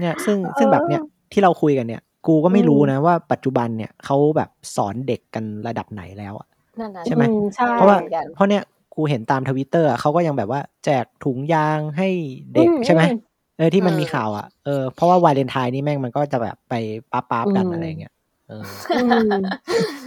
[0.00, 1.02] เนี่ยซึ่งซึ่งแบบเนี้ย
[1.32, 6.48] ที่เราคุยกันเนี่ย กูก็ไม่อืมรู้นะว่าปัจจุบันเนี่ยเขาแบบสอนเด็กกันระดับไหนแล้วอะ
[6.80, 8.62] นั่นน่ะใช่ไหมอืใช่เพราะว่าเหมือนกันเพราะเนี่ย
[8.94, 12.08] กูเห็นตามทวิตเตอร์เขาก็ยังแบบว่าแจกถุงยางให้
[12.54, 13.16] เด็กอืมใช่ไหมอืม
[13.58, 16.74] เออที่มันอืมมีข่าวอะเออเพราะว่าวาเลนไทน์นี่แม่งมันก็จะแบบไป
[17.12, 18.12] ป๊าป๊าบๆกันอืมอะไรอย่างเงี้ย
[18.48, 18.98] เอออื
[19.28, 19.30] ม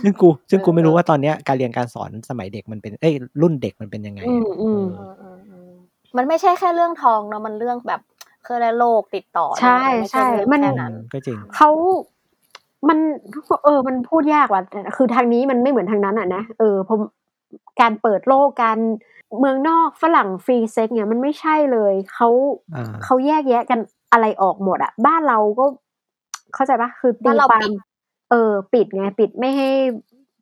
[0.01, 5.72] ซึ่งกูซึ่งกูเออไม่รู้ว่าตอนเนี้ยการเรียนการสอนสมัยเด็กมันเป็นเอ้ยรุ่นเด็กมันเป็นยังไงอืมอืมเอออืมอืมอืม
[6.18, 8.01] มันไม่ใช่แค่เรื่องทองเนาะมันเรื่องแบบ
[8.48, 9.82] เคยได้โรคติดต่อใช่ด้วย
[10.12, 11.70] ใช่ไใช่เรื่องมันแค่นั้นก็จริงเขา
[12.89, 13.00] มัน
[13.66, 17.00] เออ มันพูดยากว่ะแต่คือทางนี้มันไม่เหมือนทางนั้นอะนะเออผม
[17.82, 18.80] การเปิดโลกการ
[19.39, 22.30] เมืองนอกฝรั่งฟรีเซ็กเนี่ยมันไม่ใช่เลยเขา
[22.74, 23.80] อ่าเขาแยกแยะกัน
[24.12, 25.66] อะไรออกหมดอะบ้านเราก็
[26.54, 27.72] เข้าใจปะคือตีบ้านเราควาปิมด
[28.30, 29.70] เออ ปิดไงปิดไม่ให้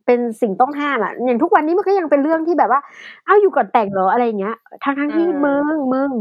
[0.05, 2.81] เป็นสิ่งต้องห้ามอะอย่างทุกวันนี้มันก็ยังเป็นเรื่องที่แบบว่า
[3.25, 6.11] เอ้าอยู่ก่อนแต่งเหรออะไรอย่างเงี้ยทั้งทั้งๆที่อืมมึงมึง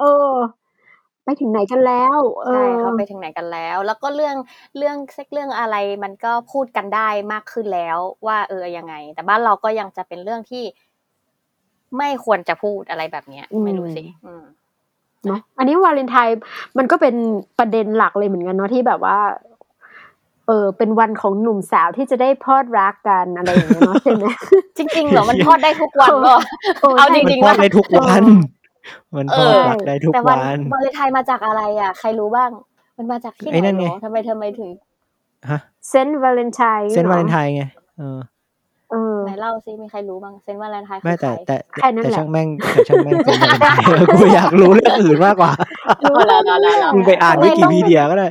[0.00, 0.32] เออ
[1.24, 4.36] ไปถึงไหนกันแล้วเอใช่อเขาไปถึงไหนกันแล้ว แล้วก็เรื่อง
[4.78, 10.64] เรื่องเซ็กเรื่องอะไรมันก็พูดกันได้มากขึ้นแล้ว ว่า เออยังไง แต่บ้านเราก็ยังจะเป็นเรื่องที่
[11.96, 14.44] ไม่ควรจะพูดอะไรแบบเนี้ยอืมไม่รู้สิอืม
[15.26, 16.40] เนาะอันนี้วาเลนไทน์
[16.78, 17.14] มันก็เป็น
[17.58, 19.18] ประเด็นหลักเลยเหมือนกันเนาะที่แบบว่า
[20.46, 24.24] เออเป็นวันของหนุ่มสาวที่จะได้พลอดรักกันอะไรอย่างเงี้ยเนาะใช่ไหม
[24.76, 26.34] จริงๆเหรอมันทอดได้ทุกวันก็
[26.80, 28.22] โอ้เอาใช่จริงมันทอดได้ทุกวัน
[29.16, 32.50] มันทอดเออรักได้ทุกแต่วันวันวาเลนไทน์มาจากอะไรอะ ใครรู้บ้าง
[32.96, 34.70] มันมาจากที่ไหไอ้นั่นนเหรไง อทำไมทำไมถึง
[35.50, 35.58] ฮะ
[35.88, 37.62] เซนต์วาเลนไทน์เส้นวาเลนไทน์ไง
[37.98, 38.18] เออ
[38.90, 45.52] เออ ไหนเล่าซิมีใครรู้บ้างเซนต์วาเลนไทน์คืไม่อใคแต่รแต่แค่นั้นแต่แหละ ช่างแม่งแต่ช่างแม่งเส้นวาเลนไทน์เออกูอยากรู้เรื่องอื่นมากกว่า
[46.04, 48.28] รู้แล้วแล้วแล้วมึงไปอ่านวิกิพีเดียก็ได้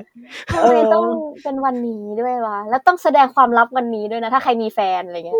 [0.53, 1.05] ทำไมต้อง
[1.43, 5.39] เป็นวันนี้ด้วยวะ แล้วต้องแสดงความลับวันนี้ด้วยนะ ถ้าใครมีแฟนอะไรเงี้ย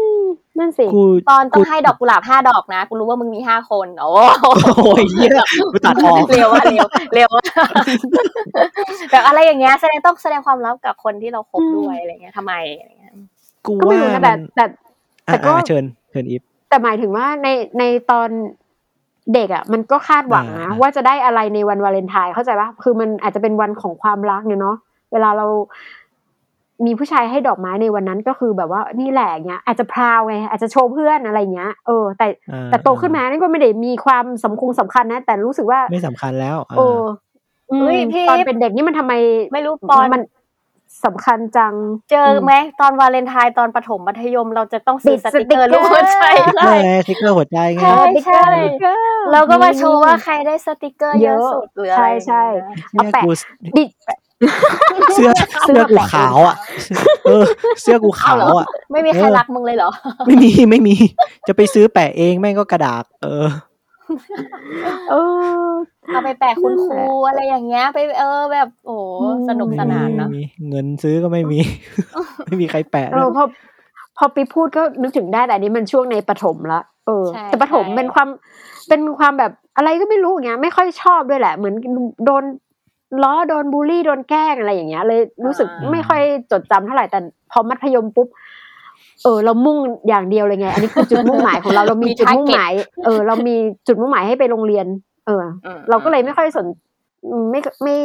[0.60, 4.10] นั่นสิกูตอนต้องให้ดอกกุหลาบห้าดอกนะ กูรู้ว่ามึงมีห้าคน โอ้
[4.42, 5.32] โอ้ยเหี้ย
[5.74, 7.44] กูตัดออกเร็วอะเร็วเร็วอะ
[9.12, 13.14] แบบอะไรอย่างเงี้ย แสดงต้องแสดงความลับกับคนที่เราคบด้วยอะไรเงี้ยทำไมอะไรเงี้ย
[13.68, 14.66] กูก็ไม่ว่ารู้นะมัแต่นแต่
[15.26, 17.48] แต่อะก็อะเชิญเชิญอีฟแต่หมายถึงว่าใน
[17.80, 18.30] ในตอน
[19.34, 24.75] เด็กอะมันก็คาดหวังนะอ่าว่าจะได้อะไรในวันวาเลนไทน์เข้าใจปะคือมันอาจจะเป็นวันของความรักเนี่ยเนาะ
[25.11, 25.45] เวลาเรา
[26.86, 36.88] มีผู้ชายให้ดอกไม้ในวันนั้นก็คือแบบว่านี่แหละเงี้ยอาจจะพราวไงอาจจะโชว์เพื่อนอะไรเงี้ยเออแต่อ่าแต่โตขึ้นมานั่นก็ไม่ได้มีความสำคัญสำคัญนะ แต่รู้สึกว่าไม่สำคัญแล้วอ่าโอ้
[37.71, 39.13] อืมเฮ้ยพี่ตอนเป็นเด็กนี่มันทำไม
[39.53, 40.21] ไม่รู้ปอนมัน
[41.06, 41.74] สำคัญจัง
[42.12, 46.26] เจอไหมตอนวาเลนไทน์ตอนประถมมัธยม เราจะต้องซื้อติดสติกเกอร์สติกเกอร์รูปหัวใจ
[46.64, 48.45] ใช่ไงสติ๊กเกอร์หัวใจไงใช่ใช่
[48.82, 53.32] เออเราก็มาโชว์ว่าใครได้สติกเกอร์เยอะสุดหรืออะไรใช่ใช่อย่างเงี้ยเอาแปะกู
[53.78, 53.84] ดิ
[55.14, 55.30] เสื้อ
[55.62, 56.56] เสื้เสื้ออกูแปะขาวอะ
[57.26, 57.43] เออ
[57.82, 59.89] เสื้อกูขาวอะ ไม่มีใครเออรักมึงเลยเหรอ
[60.28, 60.95] ไม่มีไม่มี
[61.48, 63.45] จะไปซื้อแปะเองแม่งก็กระดาษ เออ
[65.12, 65.16] เอ
[65.62, 65.68] อ
[66.08, 71.60] เอาไปแปะคุณครูนั่นแหละอะไรอย่างเงี้ย ไปเออแบบโอ้โหอืมสนุกสนานเนอะไม่มีเงินซื้อก็ไม่มี
[72.45, 73.43] ไม่มีใครแปะเอด้อวยพอ
[74.18, 78.28] พอไปพูดก็นึกถึงได้แต่อันนี้มันช่วงในประถมละเออใช่แต่ประถมใช่เป็นความ
[78.89, 81.76] เป็นความแบบอะไรก็ไม่รู้อย่างเงี้ย ไม่ค่อยชอบด้วยแหละ เหมือน
[82.26, 82.43] โดน
[83.24, 87.20] ล้อโดนบูลลี่โดนแกล้งอะไรอย่างเงี้ย เลยรู้สึกไม่ค่อยจดจำเท่าไหร่แต่
[87.51, 88.28] พอมัธยมปุ๊บ
[89.24, 92.74] เออเรามุ่งอย่างเดียวเลยไง อันนี้คือจุดมุ่งหมายของเราเรามีจุดมุ่งหมาย
[93.05, 93.55] เออ เรามี
[93.88, 94.86] จุดมุ่งหมายให้ไปโรงเรียน
[95.28, 96.65] เอออืมเราก็เลยไม่ค่อยสน
[97.30, 97.95] อืมไม่ไม่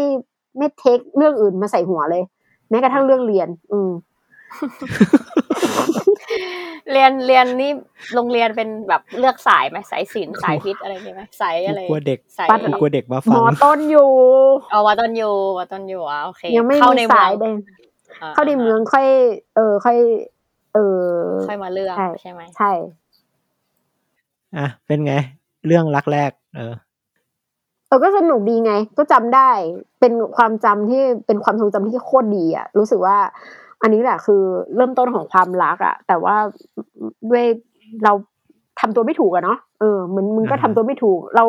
[0.59, 2.23] ไม่เทคเรื่องอื่นมาใส่หัวเลย
[2.71, 3.91] แม้กระทั่งเรื่องเรียน อืม
[6.93, 7.71] เรียนเรียนนี่
[8.15, 14.11] โรงเรียนเป็นแบบเลือกสายไหมสายศิลป์สายวิทย์อะไรใช่ไหมสายอะไรกูกลัวเด็กสายปัดกูกลัวเด็กมาหฟัมงอต้นอยู่
[14.71, 17.55] เอาวัดต้นยูวัดต้นยูอะโอเคยังไม่เข้ามีในเมืสาองยเลย
[18.23, 19.07] อ่เข้าในเมืองค่อย
[19.55, 19.99] เออ ค่อย
[20.75, 21.07] เออ
[21.49, 22.73] ค่อยมาเลือกใช่ใช่ไหมใช่
[24.57, 25.15] อะ เป็นไง
[25.67, 26.75] เรื่องรักแรก เออ
[27.89, 29.51] เออก็สนุกดีไง ก็จำได้
[30.01, 33.17] เป็นความจำที่เป็นความทรงจำที่โคตรดีอะ รู้สึกว่า
[33.83, 34.43] อันนี้แหละคือ
[34.77, 36.37] เริ่มต้นของความรักอะ แต่ว่า
[37.31, 37.45] ด้วย
[38.05, 38.13] เรา
[38.81, 41.45] ทำตัวไม่ถูกอะเนาะเออเหมือนมึงก็อ่าทำตัวไม่ถูก เรา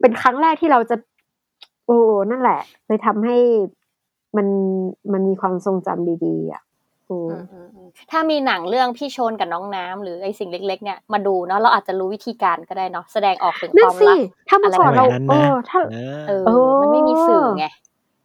[0.00, 0.96] เป็นครั้งแรกที่เราจะ
[1.86, 1.98] โอ้
[2.30, 3.36] นั่นแหละเลยทำให้
[4.36, 4.46] มัน
[5.12, 6.65] มันมีความทรงจำดีๆอะโอ้อืมอืมอืม
[8.10, 14.16] ถ้ามีหนังเรื่องพี่โชนกับน้องน้ำหรือไอสิ่งเล็ก ๆ เนี่ยมาดูเนาะเราอาจจะรู้วิธีการก็ได้เนาะแสดงออกถึงคนั่นวามสิรัก
[14.48, 17.66] ถ้าเมื่อก่อนอะไรเราแบบนั้นเอนะอถ้าเออเออเออมันไม่มีสื่อไง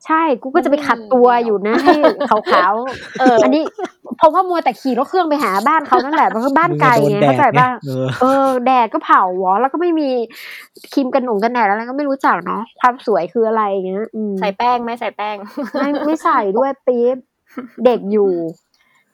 [0.06, 1.94] ใช่กูก็จะไปขัดตัวอยู่นะให้
[2.30, 3.64] ขาวๆเออ อันนี้
[4.18, 10.10] เพราะว่ามัวแต่ขี่รถเครื่องไปหาบ้านเขานั่นแหละมันก็บ้านมึงไกลอะโดนไงแดเข้าดใจไงป่ะเออเออ แดดก็เผาหวอแล้วก็ไม่มี
[10.94, 15.36] ครีมกันหนงกันแดดอะไรก็ไม่รู้จักเนาะความสวยคืออะไรอย่างเงี้ยอืมใส่แป้งไหมใส่แป้ง
[15.80, 17.18] ไม่ไม่ใส่ด้วยปี๊บ
[17.86, 18.32] เด็กอยู่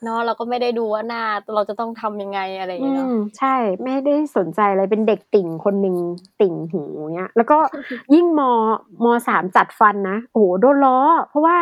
[0.04, 1.24] เนาะเราก็ไม่ได้ดูว่าหน้า
[1.54, 5.96] เราจะต้องทำยังไงอะไรอย่างอืเงี้ยเนาะมใช่ไม่ได้สนใจอะไรเป็นเด็กติ่งคนหนึ่ง
[6.42, 6.82] ติ่งหู
[7.16, 7.58] เงี้ย แล้วก็
[8.14, 8.42] ยิ่งม
[9.04, 10.98] มสามจัดฟันนะโอ้โหโดนล้อ
[11.30, 11.58] เพราะว่า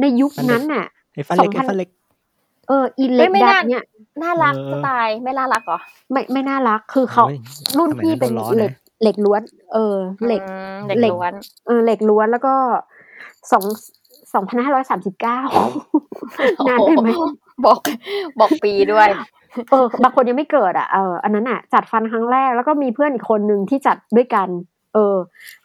[0.00, 0.84] ในยุคนั้นน่ะ
[1.14, 1.88] ไอ้ฟันเล็กสองพัไอ้นฟันเล็ก
[2.68, 3.82] เอออีเล็กไม่ดัน่าดเนี่ย
[4.22, 5.78] น่ารักเออจะตายไม่น่ารักเหรอ
[6.12, 7.36] ไม่ไม่น่ารักคือเขาโอ้ย
[7.78, 9.42] รุ่นสมัยพี่เป็นโดร้อเหล็กนะเหล็กล้วน
[9.72, 9.96] เออ
[10.26, 11.32] เหล็กอืมเด็กเหล็กล้วน
[11.66, 12.54] เออเหล็กล้วนแล้วก็
[13.52, 13.64] สอง
[14.34, 15.40] สองพันห้าร้อยสามสิบเก้า
[16.68, 17.08] นานได้ไหม
[17.64, 17.78] บอก
[18.38, 19.08] บอกปีด้วย
[19.70, 24.48] เออบางคนยังไม่เกิดอะเอออันนั้นอะ จัดฟันครั้งแรกแล้วก็มีเพื่อนอีกคนหนึ่งที่จัดด้วยกัน
[24.94, 25.16] เออ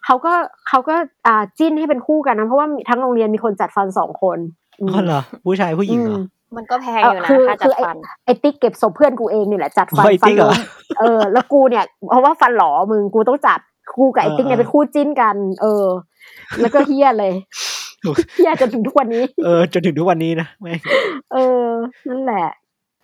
[0.06, 0.34] เขาก็
[0.68, 0.96] เขาก็
[1.28, 4.38] อ่าจิ้นให้เป็นคู่กันนะเพราะว่าทั้งโรงเรียนมีคนจัดฟันสองคน
[4.84, 6.22] มอ๋อเหรอผู้ชายผู้หญิงเหรอม
[6.58, 10.56] มันก็แพงเอออยู่นะคือค่าจัคืดอไอ้ฟันไอ้ติ๊กเก็บศพเพื่อนกูเองนี่แหละจัดฟันโอ้ยฟัติ๊กเหรอล้ม
[11.00, 13.60] เออ แล้วกูเนี่ย เพราะว่าฟันหลอมึงกูต้องจัด
[13.98, 15.86] กูกับไอ้ติ๊กเนี่ยเออเป็นคู่จิ้นกัน เออ
[16.62, 17.34] แล้วก็เฮี้ยเลย
[18.36, 20.78] เฮี้ยจนถึงทุกวันนี้ เออจนถึงทุกวันนี้นะไม่ง
[21.34, 21.69] เออ
[22.10, 22.48] นั่นแหละ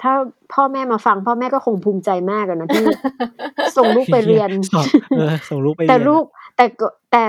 [0.01, 0.13] ถ้า
[0.53, 2.85] พ่อแม่มาฟัง พ่อแม่ก็คงภูมิใจมากอะนะที่
[3.77, 4.85] ส่งลูกไปเรียนส่ง
[5.17, 6.23] เออส่งลูกไปเรียนแต่ลูก
[6.57, 7.23] แต่ก็แต่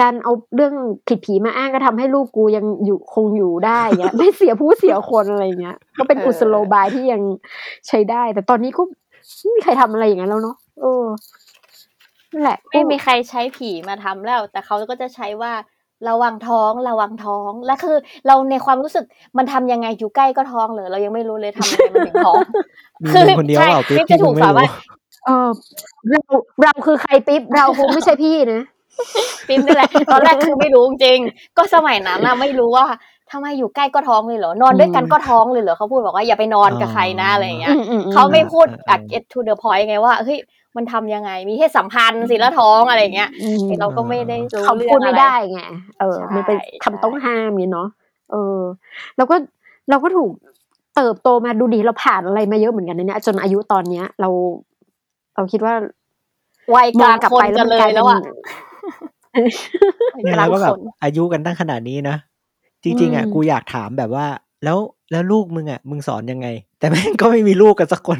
[0.00, 0.74] การเอาเรื่อง
[1.08, 7.22] ผิดผีมาอ้างก็ทำให้ลูกกูยังอยู่คงอยู่ได้เงี้ย ไม่เสียผู้เสียคนอะไรเงี้ย ก็เป็นเออกุศโลบายที่ยัง
[7.88, 8.82] ใช้ได้ แต่ตอนนี้ก็
[9.40, 11.04] ไม่มีใครทำอะไรอย่างนั้นแล้วเนาะเออ
[12.32, 15.52] นั่นแหละ ไม่มีใครใช้ผีมาทำแล้ว แต่เขาก็จะใช้ว่า
[16.08, 17.96] ระวังท้องระวังท้องและคือ
[18.26, 19.04] เราในความรู้สึก
[19.36, 22.42] มันทำยังไงอยู่ใกล้ก็ท้องเลยเรายังไม่รู้เลยทำยังไงมันถึงท้อง
[23.02, 24.68] มีมึงคนเดียวเปล่าใช่ปิ๊บปิ๊บจะที่ถูมึกงไม่สอนรู้ว่า
[25.24, 25.48] เออ
[26.10, 26.20] เรา
[26.62, 28.62] เราคือใครปิ๊บเราคงไม่ใช่พี่นะ
[29.48, 32.84] ปิ๊บนี่แหละตอนแรกคือไม่รู้จริงๆก็สมัยนั้นน่ะไม่รู้ว่า
[33.32, 40.38] ทำไมอยู่ใกล้ก็ท้องเลยเหรอนอนด้วยกันก็ท้องเลยเหรอเขาพูดบอกว่าอย่าไปนอนกับใครนะอะไรอย่างเงี้ยอืมอืมอืมเขาไม่พูดอ่าอะ get to the point ไงว่าเฮ้ย
[40.76, 45.60] มันทำยังไง มีเพศสัมพันธ์สิแล้วท้องอะไรอย่างเงี้ยอืมเราก็ไม่ได้รู้เขาเรื่พูอดงไม่อะไรได้ไง
[46.00, 47.88] เออใช่มันเป็นคำใช่ต้องห้ามอย่างเนาะ
[48.32, 48.60] เออ
[49.16, 49.36] แล้วก็
[49.90, 50.30] เราก็ถูก
[50.96, 54.28] เติบโตมาดูดีเราผ่านอะไรมาเยอะเหมือนกันนะเนี่ยจนอายุตอนเนี้ย เรา
[55.34, 55.74] เราคิดว่า
[56.74, 58.20] วัยกมอลางงกลับคนไปแล้กัวนมันเลกลายยเป็แล้นวอะ
[60.22, 62.16] เนี่ยกลาเรางก็แบคบนอายุกันตั้งขนาดนี้นะ
[62.82, 64.26] จริงๆอะอืมกูอยากถามแบบว่า
[64.64, 64.78] แล้ว
[65.10, 66.48] แล้วลูกมึงอะมึงสอนยังไง
[66.78, 68.18] แต่แม่งก็ไม่มีลูกกันสักคน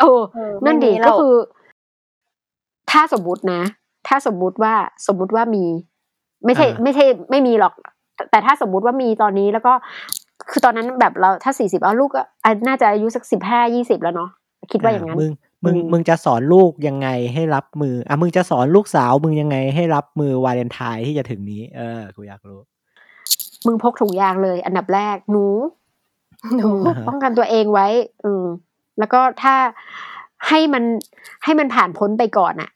[0.00, 1.34] เออเออนั่นไม่ดีมีก็เราคือ
[2.90, 3.62] ถ้าสมมตินะ
[4.08, 4.74] ถ้าสมมุติว่า
[5.06, 5.64] สมมุติว่ามี
[6.44, 7.74] ไม่ใช่อ่าไม่ใช่ไม่มีหรอก
[8.30, 9.72] แต่ถ้าสมมุติว่ามีตอนนี้แล้วก็
[10.50, 14.30] คือตอนนั้นแบบเราถ้าสี่สิบเอาลูกก็อะน่าจะอายุสักสิบห้ายี่สิบแล้วเนาะ
[14.72, 15.30] คิดว่าอย่างนั้นมึง
[15.64, 22.60] มึงอืมมึงจะสอนลูกยังไงให้รับมืออะมึงจะสอนลูกสาวมึงยังไงให้รับมือวาเลนไทน์ที่จะถึงนี้ เออกูอยากรู้
[23.66, 25.46] มึงพกถุงยางเลย อันดับแรกหนู
[26.56, 27.88] หนูอ่าฮะป้องกันตัวเองไว้
[28.24, 28.44] อืม
[28.98, 29.54] แล้วก็ถ้า
[30.48, 30.84] ให้มัน
[31.44, 32.70] ให้มันผ่านพ้นไปก่อนอะ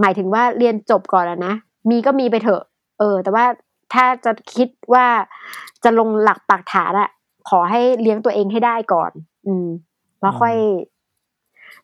[0.00, 1.54] หมายถึงว่าเรียนจบก่อนอะนะ
[1.90, 2.62] มีก็มีไปเถอะ
[2.98, 3.44] เออ แต่ว่า
[3.94, 5.06] ถ้าจะคิดว่า
[5.84, 7.10] จะลงหลักปักฐานอะ
[7.48, 9.10] ขอให้เลี้ยงตัวเองให้ได้ก่อน
[9.46, 9.66] อืม
[10.20, 10.54] แล้วค่อย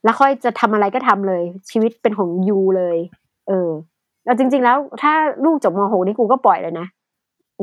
[0.04, 2.96] แล้วค่อยจะทำอะไรก็ทำเลย ชีวิตเป็นของยูเลย
[3.48, 3.70] เออ
[4.24, 5.12] แล้วจริง ๆ แล้ว ถ้า
[5.44, 6.86] ลูกจบมหกนี่กูก็ปล่อยเลยนะ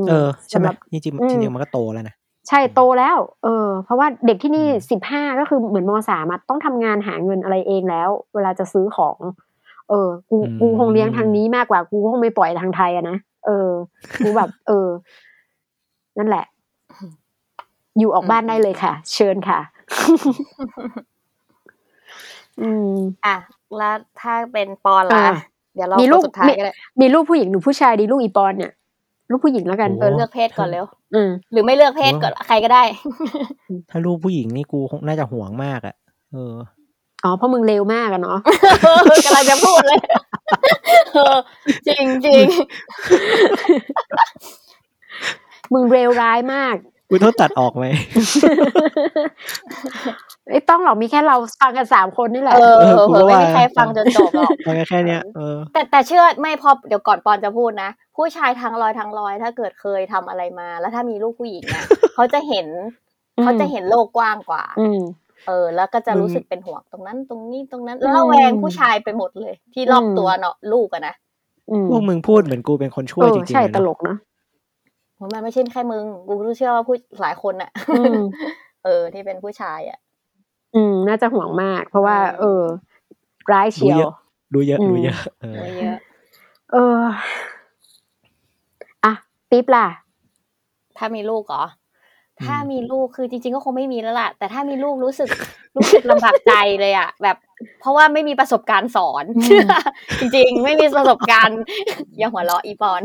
[0.05, 2.15] มเออใช่ไหมสำรับจริงอืๆจมริงๆมันก็โตแล้วนะ
[2.49, 13.69] ใช่โตแล้ว เออ เพราะว่าเด็กที่นี่อืมสิบห้าก็คือเหมือนมสามอะต้องทำงานหาเงินอะไรเองแล้ว เวลาจะซื้อของเออกูกูคงเลี้ยงทางนี้มากกว่ากูคงไม่ปล่อยทางไทยอะนะเออ
[14.23, 14.87] กูแบบ เออ
[16.17, 16.45] นั่นแหละ
[17.99, 19.59] อยู่ออกบ้านได้เลยค่ะ เชิญค่ะ
[22.61, 22.95] อืม
[23.25, 23.35] อะ
[23.77, 25.35] แล้วถ้าเป็นปอนล่ะอ่า
[25.75, 28.71] เดี๋ยวเรามีมีลูลูกกสุดท้ายมีก็ได้มีลูกผู้หญิงหรือผู้ชายดีลูกอีปอนเนี่ย
[29.31, 32.83] ลูกผู้หญิงแล้วกันโอ้เออเลือกเพศก่อนเร็วอืมหรือไม่เลือกเพศก่อนใครก็ได้
[33.89, 35.95] ถ้าลูกผู้หญิงนี่กูคงน่าจะห่วงมากอะ
[36.31, 36.53] เออ
[37.23, 38.39] อ๋อเพราะมึงเร็วมากอะเนาะ
[39.25, 39.99] กำลังจะพูดเลย
[41.13, 41.35] เออ
[41.87, 42.45] จริงจริง
[45.73, 46.75] มึงเร็วร้ายมาก
[47.09, 47.85] กูต้องตัดออกไหม
[50.47, 61.85] ไม่ต้องหรอกมีแค่เราฟังกันสามคนนี่แหๆละเออเออกูเผื่อก็ไม่ว่ามีใครฟังจนจบหรอกมันก็แค่เนี้ยเออแต่แต่เชื่อไม่พอเดี๋ยวก่อนปอนจะพูดนะ ผู้ชายทั้งร้อยทั้งร้อย ถ้าเกิดเคยทำอะไรมา แล้วถ้ามีลูกผู้หญิงอะ
[62.15, 62.67] เขาจะเห็น
[63.37, 64.99] อืมเขาจะเห็นโลกกว้างกว่าอืม
[65.47, 71.15] เออ แล้วก็จะมึงรู้สึกเป็นห่วงตรงนั้น ตรงนี้ตรงนั้นอืมแล้วระแวงผู้ชายไปหมดเลย ที่รอบอืมตัวเนาะลูกอะนะ
[71.71, 74.17] อืมพวกมึงพูดเหมือนกูเป็นคนช่วเอยอจริงๆใช่เลยตนะลกเนอะ
[75.33, 78.15] มันไม่ใช่แค่มึง กูรู้เชื่อว่าผู้หลายคนอะอืม
[78.83, 79.99] เออ ที่เป็นผู้ชายอะ
[80.75, 82.61] อืม น่าจะห่วงมาก เพราะว่า เออ
[83.51, 84.01] ร้ายเชียว
[84.53, 85.97] ดูเยอะอืมดูเยอะเออไว้เยอะ
[86.71, 87.01] เออ
[89.05, 89.13] อะ
[89.49, 89.87] ปิ๊บล่ะ
[90.97, 91.82] ถ้ามีลูกเหรออืม
[92.45, 95.29] ถ้ามีลูกคือจริง ๆ ก็คงไม่มีแล้วล่ะ แต่ถ้ามีลูกรู้สึก
[95.77, 97.37] รู้สึกลำบากใจเลยอะแบบ
[97.79, 99.67] เพราะว่าไม่มีประสบการณ์สอนอืม
[100.19, 101.59] จริง ๆ ไม่มีประสบการณ์
[102.17, 103.01] อย่าหัวเราะอีปอน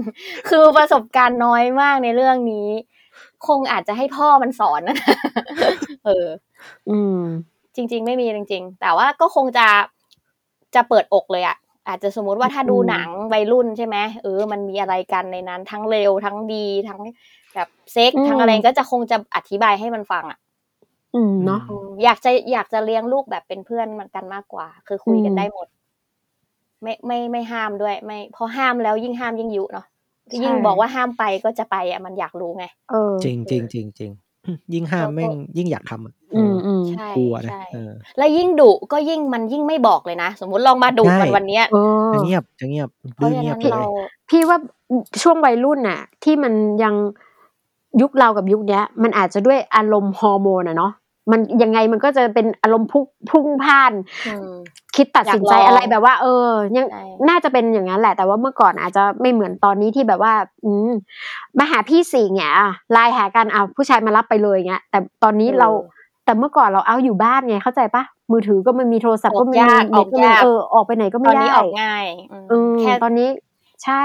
[0.50, 2.68] คือประสบการณ์น้อยมากในเรื่องนี้
[3.46, 4.96] คงอาจจะให้พ่อมันสอนนะ
[6.06, 6.26] เออ
[6.90, 7.20] อืม
[7.76, 9.66] จริง ๆ ไม่มีจริง ๆ แต่ว่าก็คงจะ
[10.74, 11.56] จะเปิดอกเลยอะ
[11.88, 17.00] อาจจะสมมุติว่าถ้าดูอืมหนังวัยรุ่นใช่ไหมเออ มันมีอะไรกันในนั้นทั้งเร็วทั้งดีทั้ง
[17.54, 20.38] แบบเซ็กทั้งอะไรก็จะคงจะอธิบายให้มันฟังอะ
[21.14, 25.66] อืมเนาะอืมอยากจะอยากจะเลี้ยงลูกแบบเป็นเพื่อนมันกันมากกว่า คือคุยกันอืมได้หมด
[26.82, 29.86] ไม่ไม่ไม่ห้ามด้วย ไม่พอห้ามแล้วยิ่งห้ามยิ่งยุเนาะ
[30.42, 34.10] ยิ่งบอกว่าห้ามไปก็จะไปอะมันอยากรู้ไงเออจริงจริงจริงจริง
[34.74, 43.82] ยิ่งห้ามแม่งยิ่งอยากทำอะเออือมอืมใช่กลัวนะใช่เออแล้วยิ่งดุก็ยิ่งมันยิ่งไม่บอกเลยนะสมมุติลองมาดุใช่มันวันเนี้ยเออจะเงียบจะเงียบเพดื้ราะอฉะเงียนั้บนเลยเรา
[44.28, 44.58] พี่ว่า
[45.22, 46.94] ช่วงวัยรุ่นน่ะ ที่มันยัง
[48.00, 50.92] ยุคเรากับยุคเนี้ย มันอาจจะด้วยอารมณ์ฮอร์โมนอะเนาะ
[51.30, 53.92] มันยังไงมันก็จะเป็นอารมณ์พุ่งพุ่งพล่าน
[54.28, 54.52] อืม
[54.96, 60.32] คิดตัดสินใจอยากลองอะไรแบบว่า เออ ยังใช่น่าจะเป็นอย่างนั้นแหละ แต่ว่าเมื่อก่อนอาจจะไม่เหมือนตอนนี้ที่แบบว่า
[60.64, 60.90] อืม
[61.58, 65.68] มาหาพี่สี่เนี่ยอะไลน์หากันเอาผู้ชายมารับไปเลยเงี้ย แต่ตอนนี้เรา
[66.24, 68.02] แต่เมื่อก่อนเราเอาอยู่บ้านไงเข้าใจปะ
[68.32, 73.28] มือถือก็ไม่มีโทรศัพท์ก็ไม่มีออกยากเน็ตก็ไม่ออกยากเออออกไปไหนก็ตไม่อนได้นี้ออกง่ายอืมอืมแค่ตอนนี้
[73.84, 74.02] ใช่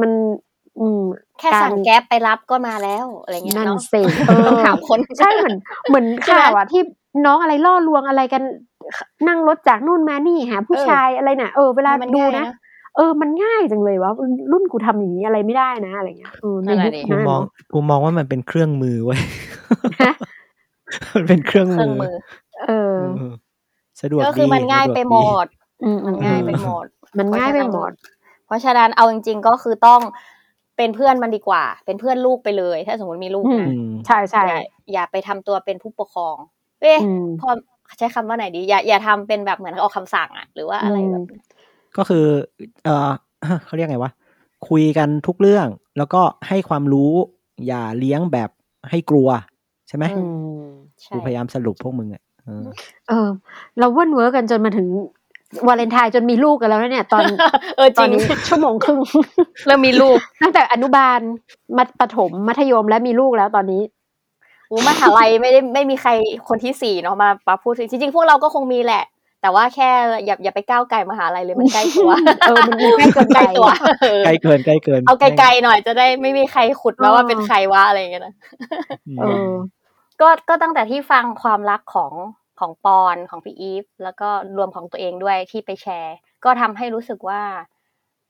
[0.00, 0.10] มัน
[0.80, 1.02] อืม
[1.38, 5.56] แค่การสั่งแก๊ปไปรับก็มาแล้วอะไรเงี้ยนั่นเนาะสิเออต้องถามคนใช่เหมือน
[5.88, 6.82] เหมือนใช่ไหมข่าวอะที่
[7.26, 8.42] น้องอะไรล่อลวงอะไรกัน
[9.28, 12.54] นั่งรถจากนู่นมานี่หาผู้ชายอะไรน่ะเออเวลามันดูง่ายนะนะ
[12.96, 14.12] เออ มันง่ายจังเลยว่า
[14.52, 19.20] รุ่นกูทำอย่างนี้อะไรไม่ได้นะอะไรเงี้ยเออในยุคกูนั้นมองเนอะกูมองว่ามันเป็นเครื่องมือเว้ย
[20.02, 20.14] ฮะ
[21.14, 22.14] มันเป็นเครื่องเครื่มืองอมือ
[22.66, 23.32] เออเออ
[24.00, 25.46] สะดวกก็คือดีมันง่ายสะดวกไปหมดีด
[25.84, 26.86] อืมมันง่ายไปเออหมด
[27.18, 27.92] มันง่ายไปหมด
[28.46, 30.00] เพราะฉะนั้นเอาจริง ๆ ก็คือต้อง
[30.76, 34.58] เป็นเพื่อนมันดีกว่า เป็นเพื่อนลูกไปเลย ถ้าสมมติมีลูกอืนะอืมใช่ใช่อย่า
[34.92, 36.36] อย่าไปทำตัวเป็นผู้ปกครอง
[36.80, 37.48] เอ๊ะอืมพอ
[37.98, 41.42] ใช้คำว่าไหนดี อย่าอย่าทำเป็นแบบเหมือนออกคำสั่งอะหรือว่าอะไรแบบนั้น
[41.96, 42.24] ก็คือ
[42.84, 43.10] เออ
[43.66, 44.12] เขาเรียกไงวะ
[44.68, 45.66] คุยกันทุกเรื่อง
[45.98, 47.12] แล้วก็ให้ความรู้
[47.66, 48.50] อย่าเลี้ยงแบบ
[48.90, 49.28] ให้กลัว
[49.88, 50.22] ใช่ไหมอื
[50.60, 50.66] ม
[51.02, 52.62] ใช่กูพยายามสรุปพวกมึงอะเออ
[53.08, 53.28] เออ
[53.78, 54.86] เราเว่นเวิร์กกันจนมาถึง
[55.66, 57.22] วาเลนไทน์จนมีลูกกันแล้วนะเนี่ย ตอน
[57.76, 58.98] เออตจอรินงนี้ชั่วโมงครึ่ง
[59.66, 61.18] เริ่มมีลูก ตั้งแต่อนุบาล
[61.76, 63.82] มัธประถมมัธยมและมีลูกแล้วตอนนี้
[64.70, 66.10] อู้มหาลัยไม่ได้ไม่มีใคร
[66.48, 69.04] คนที่สี่เนาะมามาพูดถึงจริงๆพวกเราก็คงมีแหละ
[69.42, 69.90] แต่ว่าแค่
[70.24, 72.10] อย่าอย่าไปก้าวไก่มหาลัยเลยมันใกล้ตัว
[72.48, 73.68] เออมันมันใกล้เกินไปใกล้ตัว
[74.02, 78.34] เออใกล้เกินใกล้เกิน เอาไกลๆหน่อยจะได้ไม่มีใครขุดมาว่าเออเป็นใครวะอะไรอย่างเงี้ยนะ
[79.08, 79.50] อืมเออ
[80.20, 82.12] ก็ก็ตั้งแต่ที่ฟังความรักของ
[82.60, 86.14] ของปอนของพี่อีฟแล้วก็รวมของตัวเองด้วยที่ไปแชร์
[86.44, 87.42] ก็ทำให้รู้สึกว่า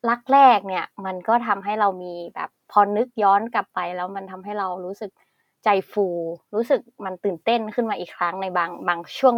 [0.08, 5.10] รักแรกเนี่ย มันก็ทำให้เรามีแบบพอนึกย้อนกลับไป แล้วมันทำให้เรารู้สึก
[5.64, 6.06] ใจฟู
[6.54, 9.34] รู้สึกมันตื่นเต้นขึ้นมาอีกครั้งในบางบางช่วง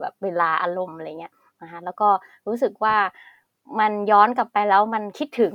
[0.00, 2.08] แบบเวลาอารมณ์อะไรเงี้ยนะคะแล้วก็
[2.46, 2.96] รู้สึกว่า
[3.80, 5.54] มันย้อนกลับไปแล้วมันคิดถึง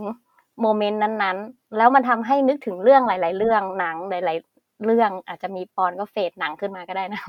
[0.62, 4.49] โมเมนต์นั้นๆ แล้วมันทำให้นึกถึงเรื่องหลาย ๆ เรื่องหนังหลายๆ
[4.86, 7.22] เรื่องอาจจะมีปอนก็เฟดหนังขึ้นมาก็ได้นะ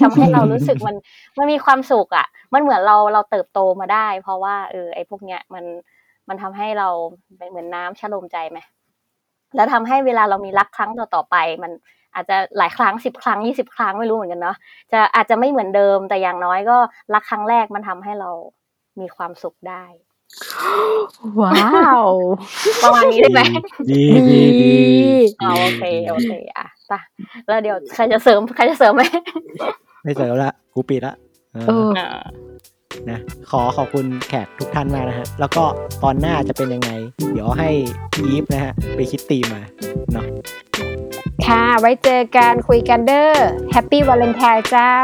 [0.00, 0.96] ทำให้เรารู้สึกมัน
[1.38, 5.64] มันมีความสุขอะ มันเหมือนเราเราเติบโตมาได้ เพราะว่าเออไอ้พวกเนี้ยมัน
[6.28, 6.88] มันทำให้เรา
[7.38, 8.58] เป็นเหมือนน้ำชะโลมใจไหม
[9.56, 11.72] แล้วทำให้เวลาเรามีรักครั้งต่อต่อๆไป มัน
[12.14, 14.56] อาจจะหลายครั้งสิบครั้งยี่สิบครั้งไม่รู้เหมือนกันเนาะ
[14.92, 16.76] จะอาจจะไม่เหมือนเดิมแต่อย่างน้อยก็
[17.14, 18.30] รักครั้งแรกมันทำให้เรา
[19.00, 19.84] มีความสุขได้
[21.40, 22.04] ว้าว
[22.82, 23.40] ประมาณนี้ได้ไหม
[23.90, 24.74] ดีดีดี
[25.42, 26.66] อ๋อโอเคโอเคอะ
[27.44, 29.02] ไปแล้วเดี๋ยวใครจะเสริมใครจะเสริมไหม
[30.02, 31.14] ไม่เจอละกูปิดละ
[31.52, 32.06] เออเอออ่า
[33.10, 33.18] นะ
[33.50, 35.64] ขอขอบคุณแขกทุกท่านมากนะฮะ แล้วก็
[36.02, 36.90] ตอนหน้าจะเป็นยังไง
[37.32, 37.70] เดี๋ยวให้
[38.16, 39.62] อีฟนะฮะ ไปคิดตีมมา
[40.12, 40.26] เนาะ
[41.46, 43.32] ค่ะ ไว้เจอกันคุยกันเด้อ
[43.72, 44.94] แฮปปี้วาเลนไทน์เจ้า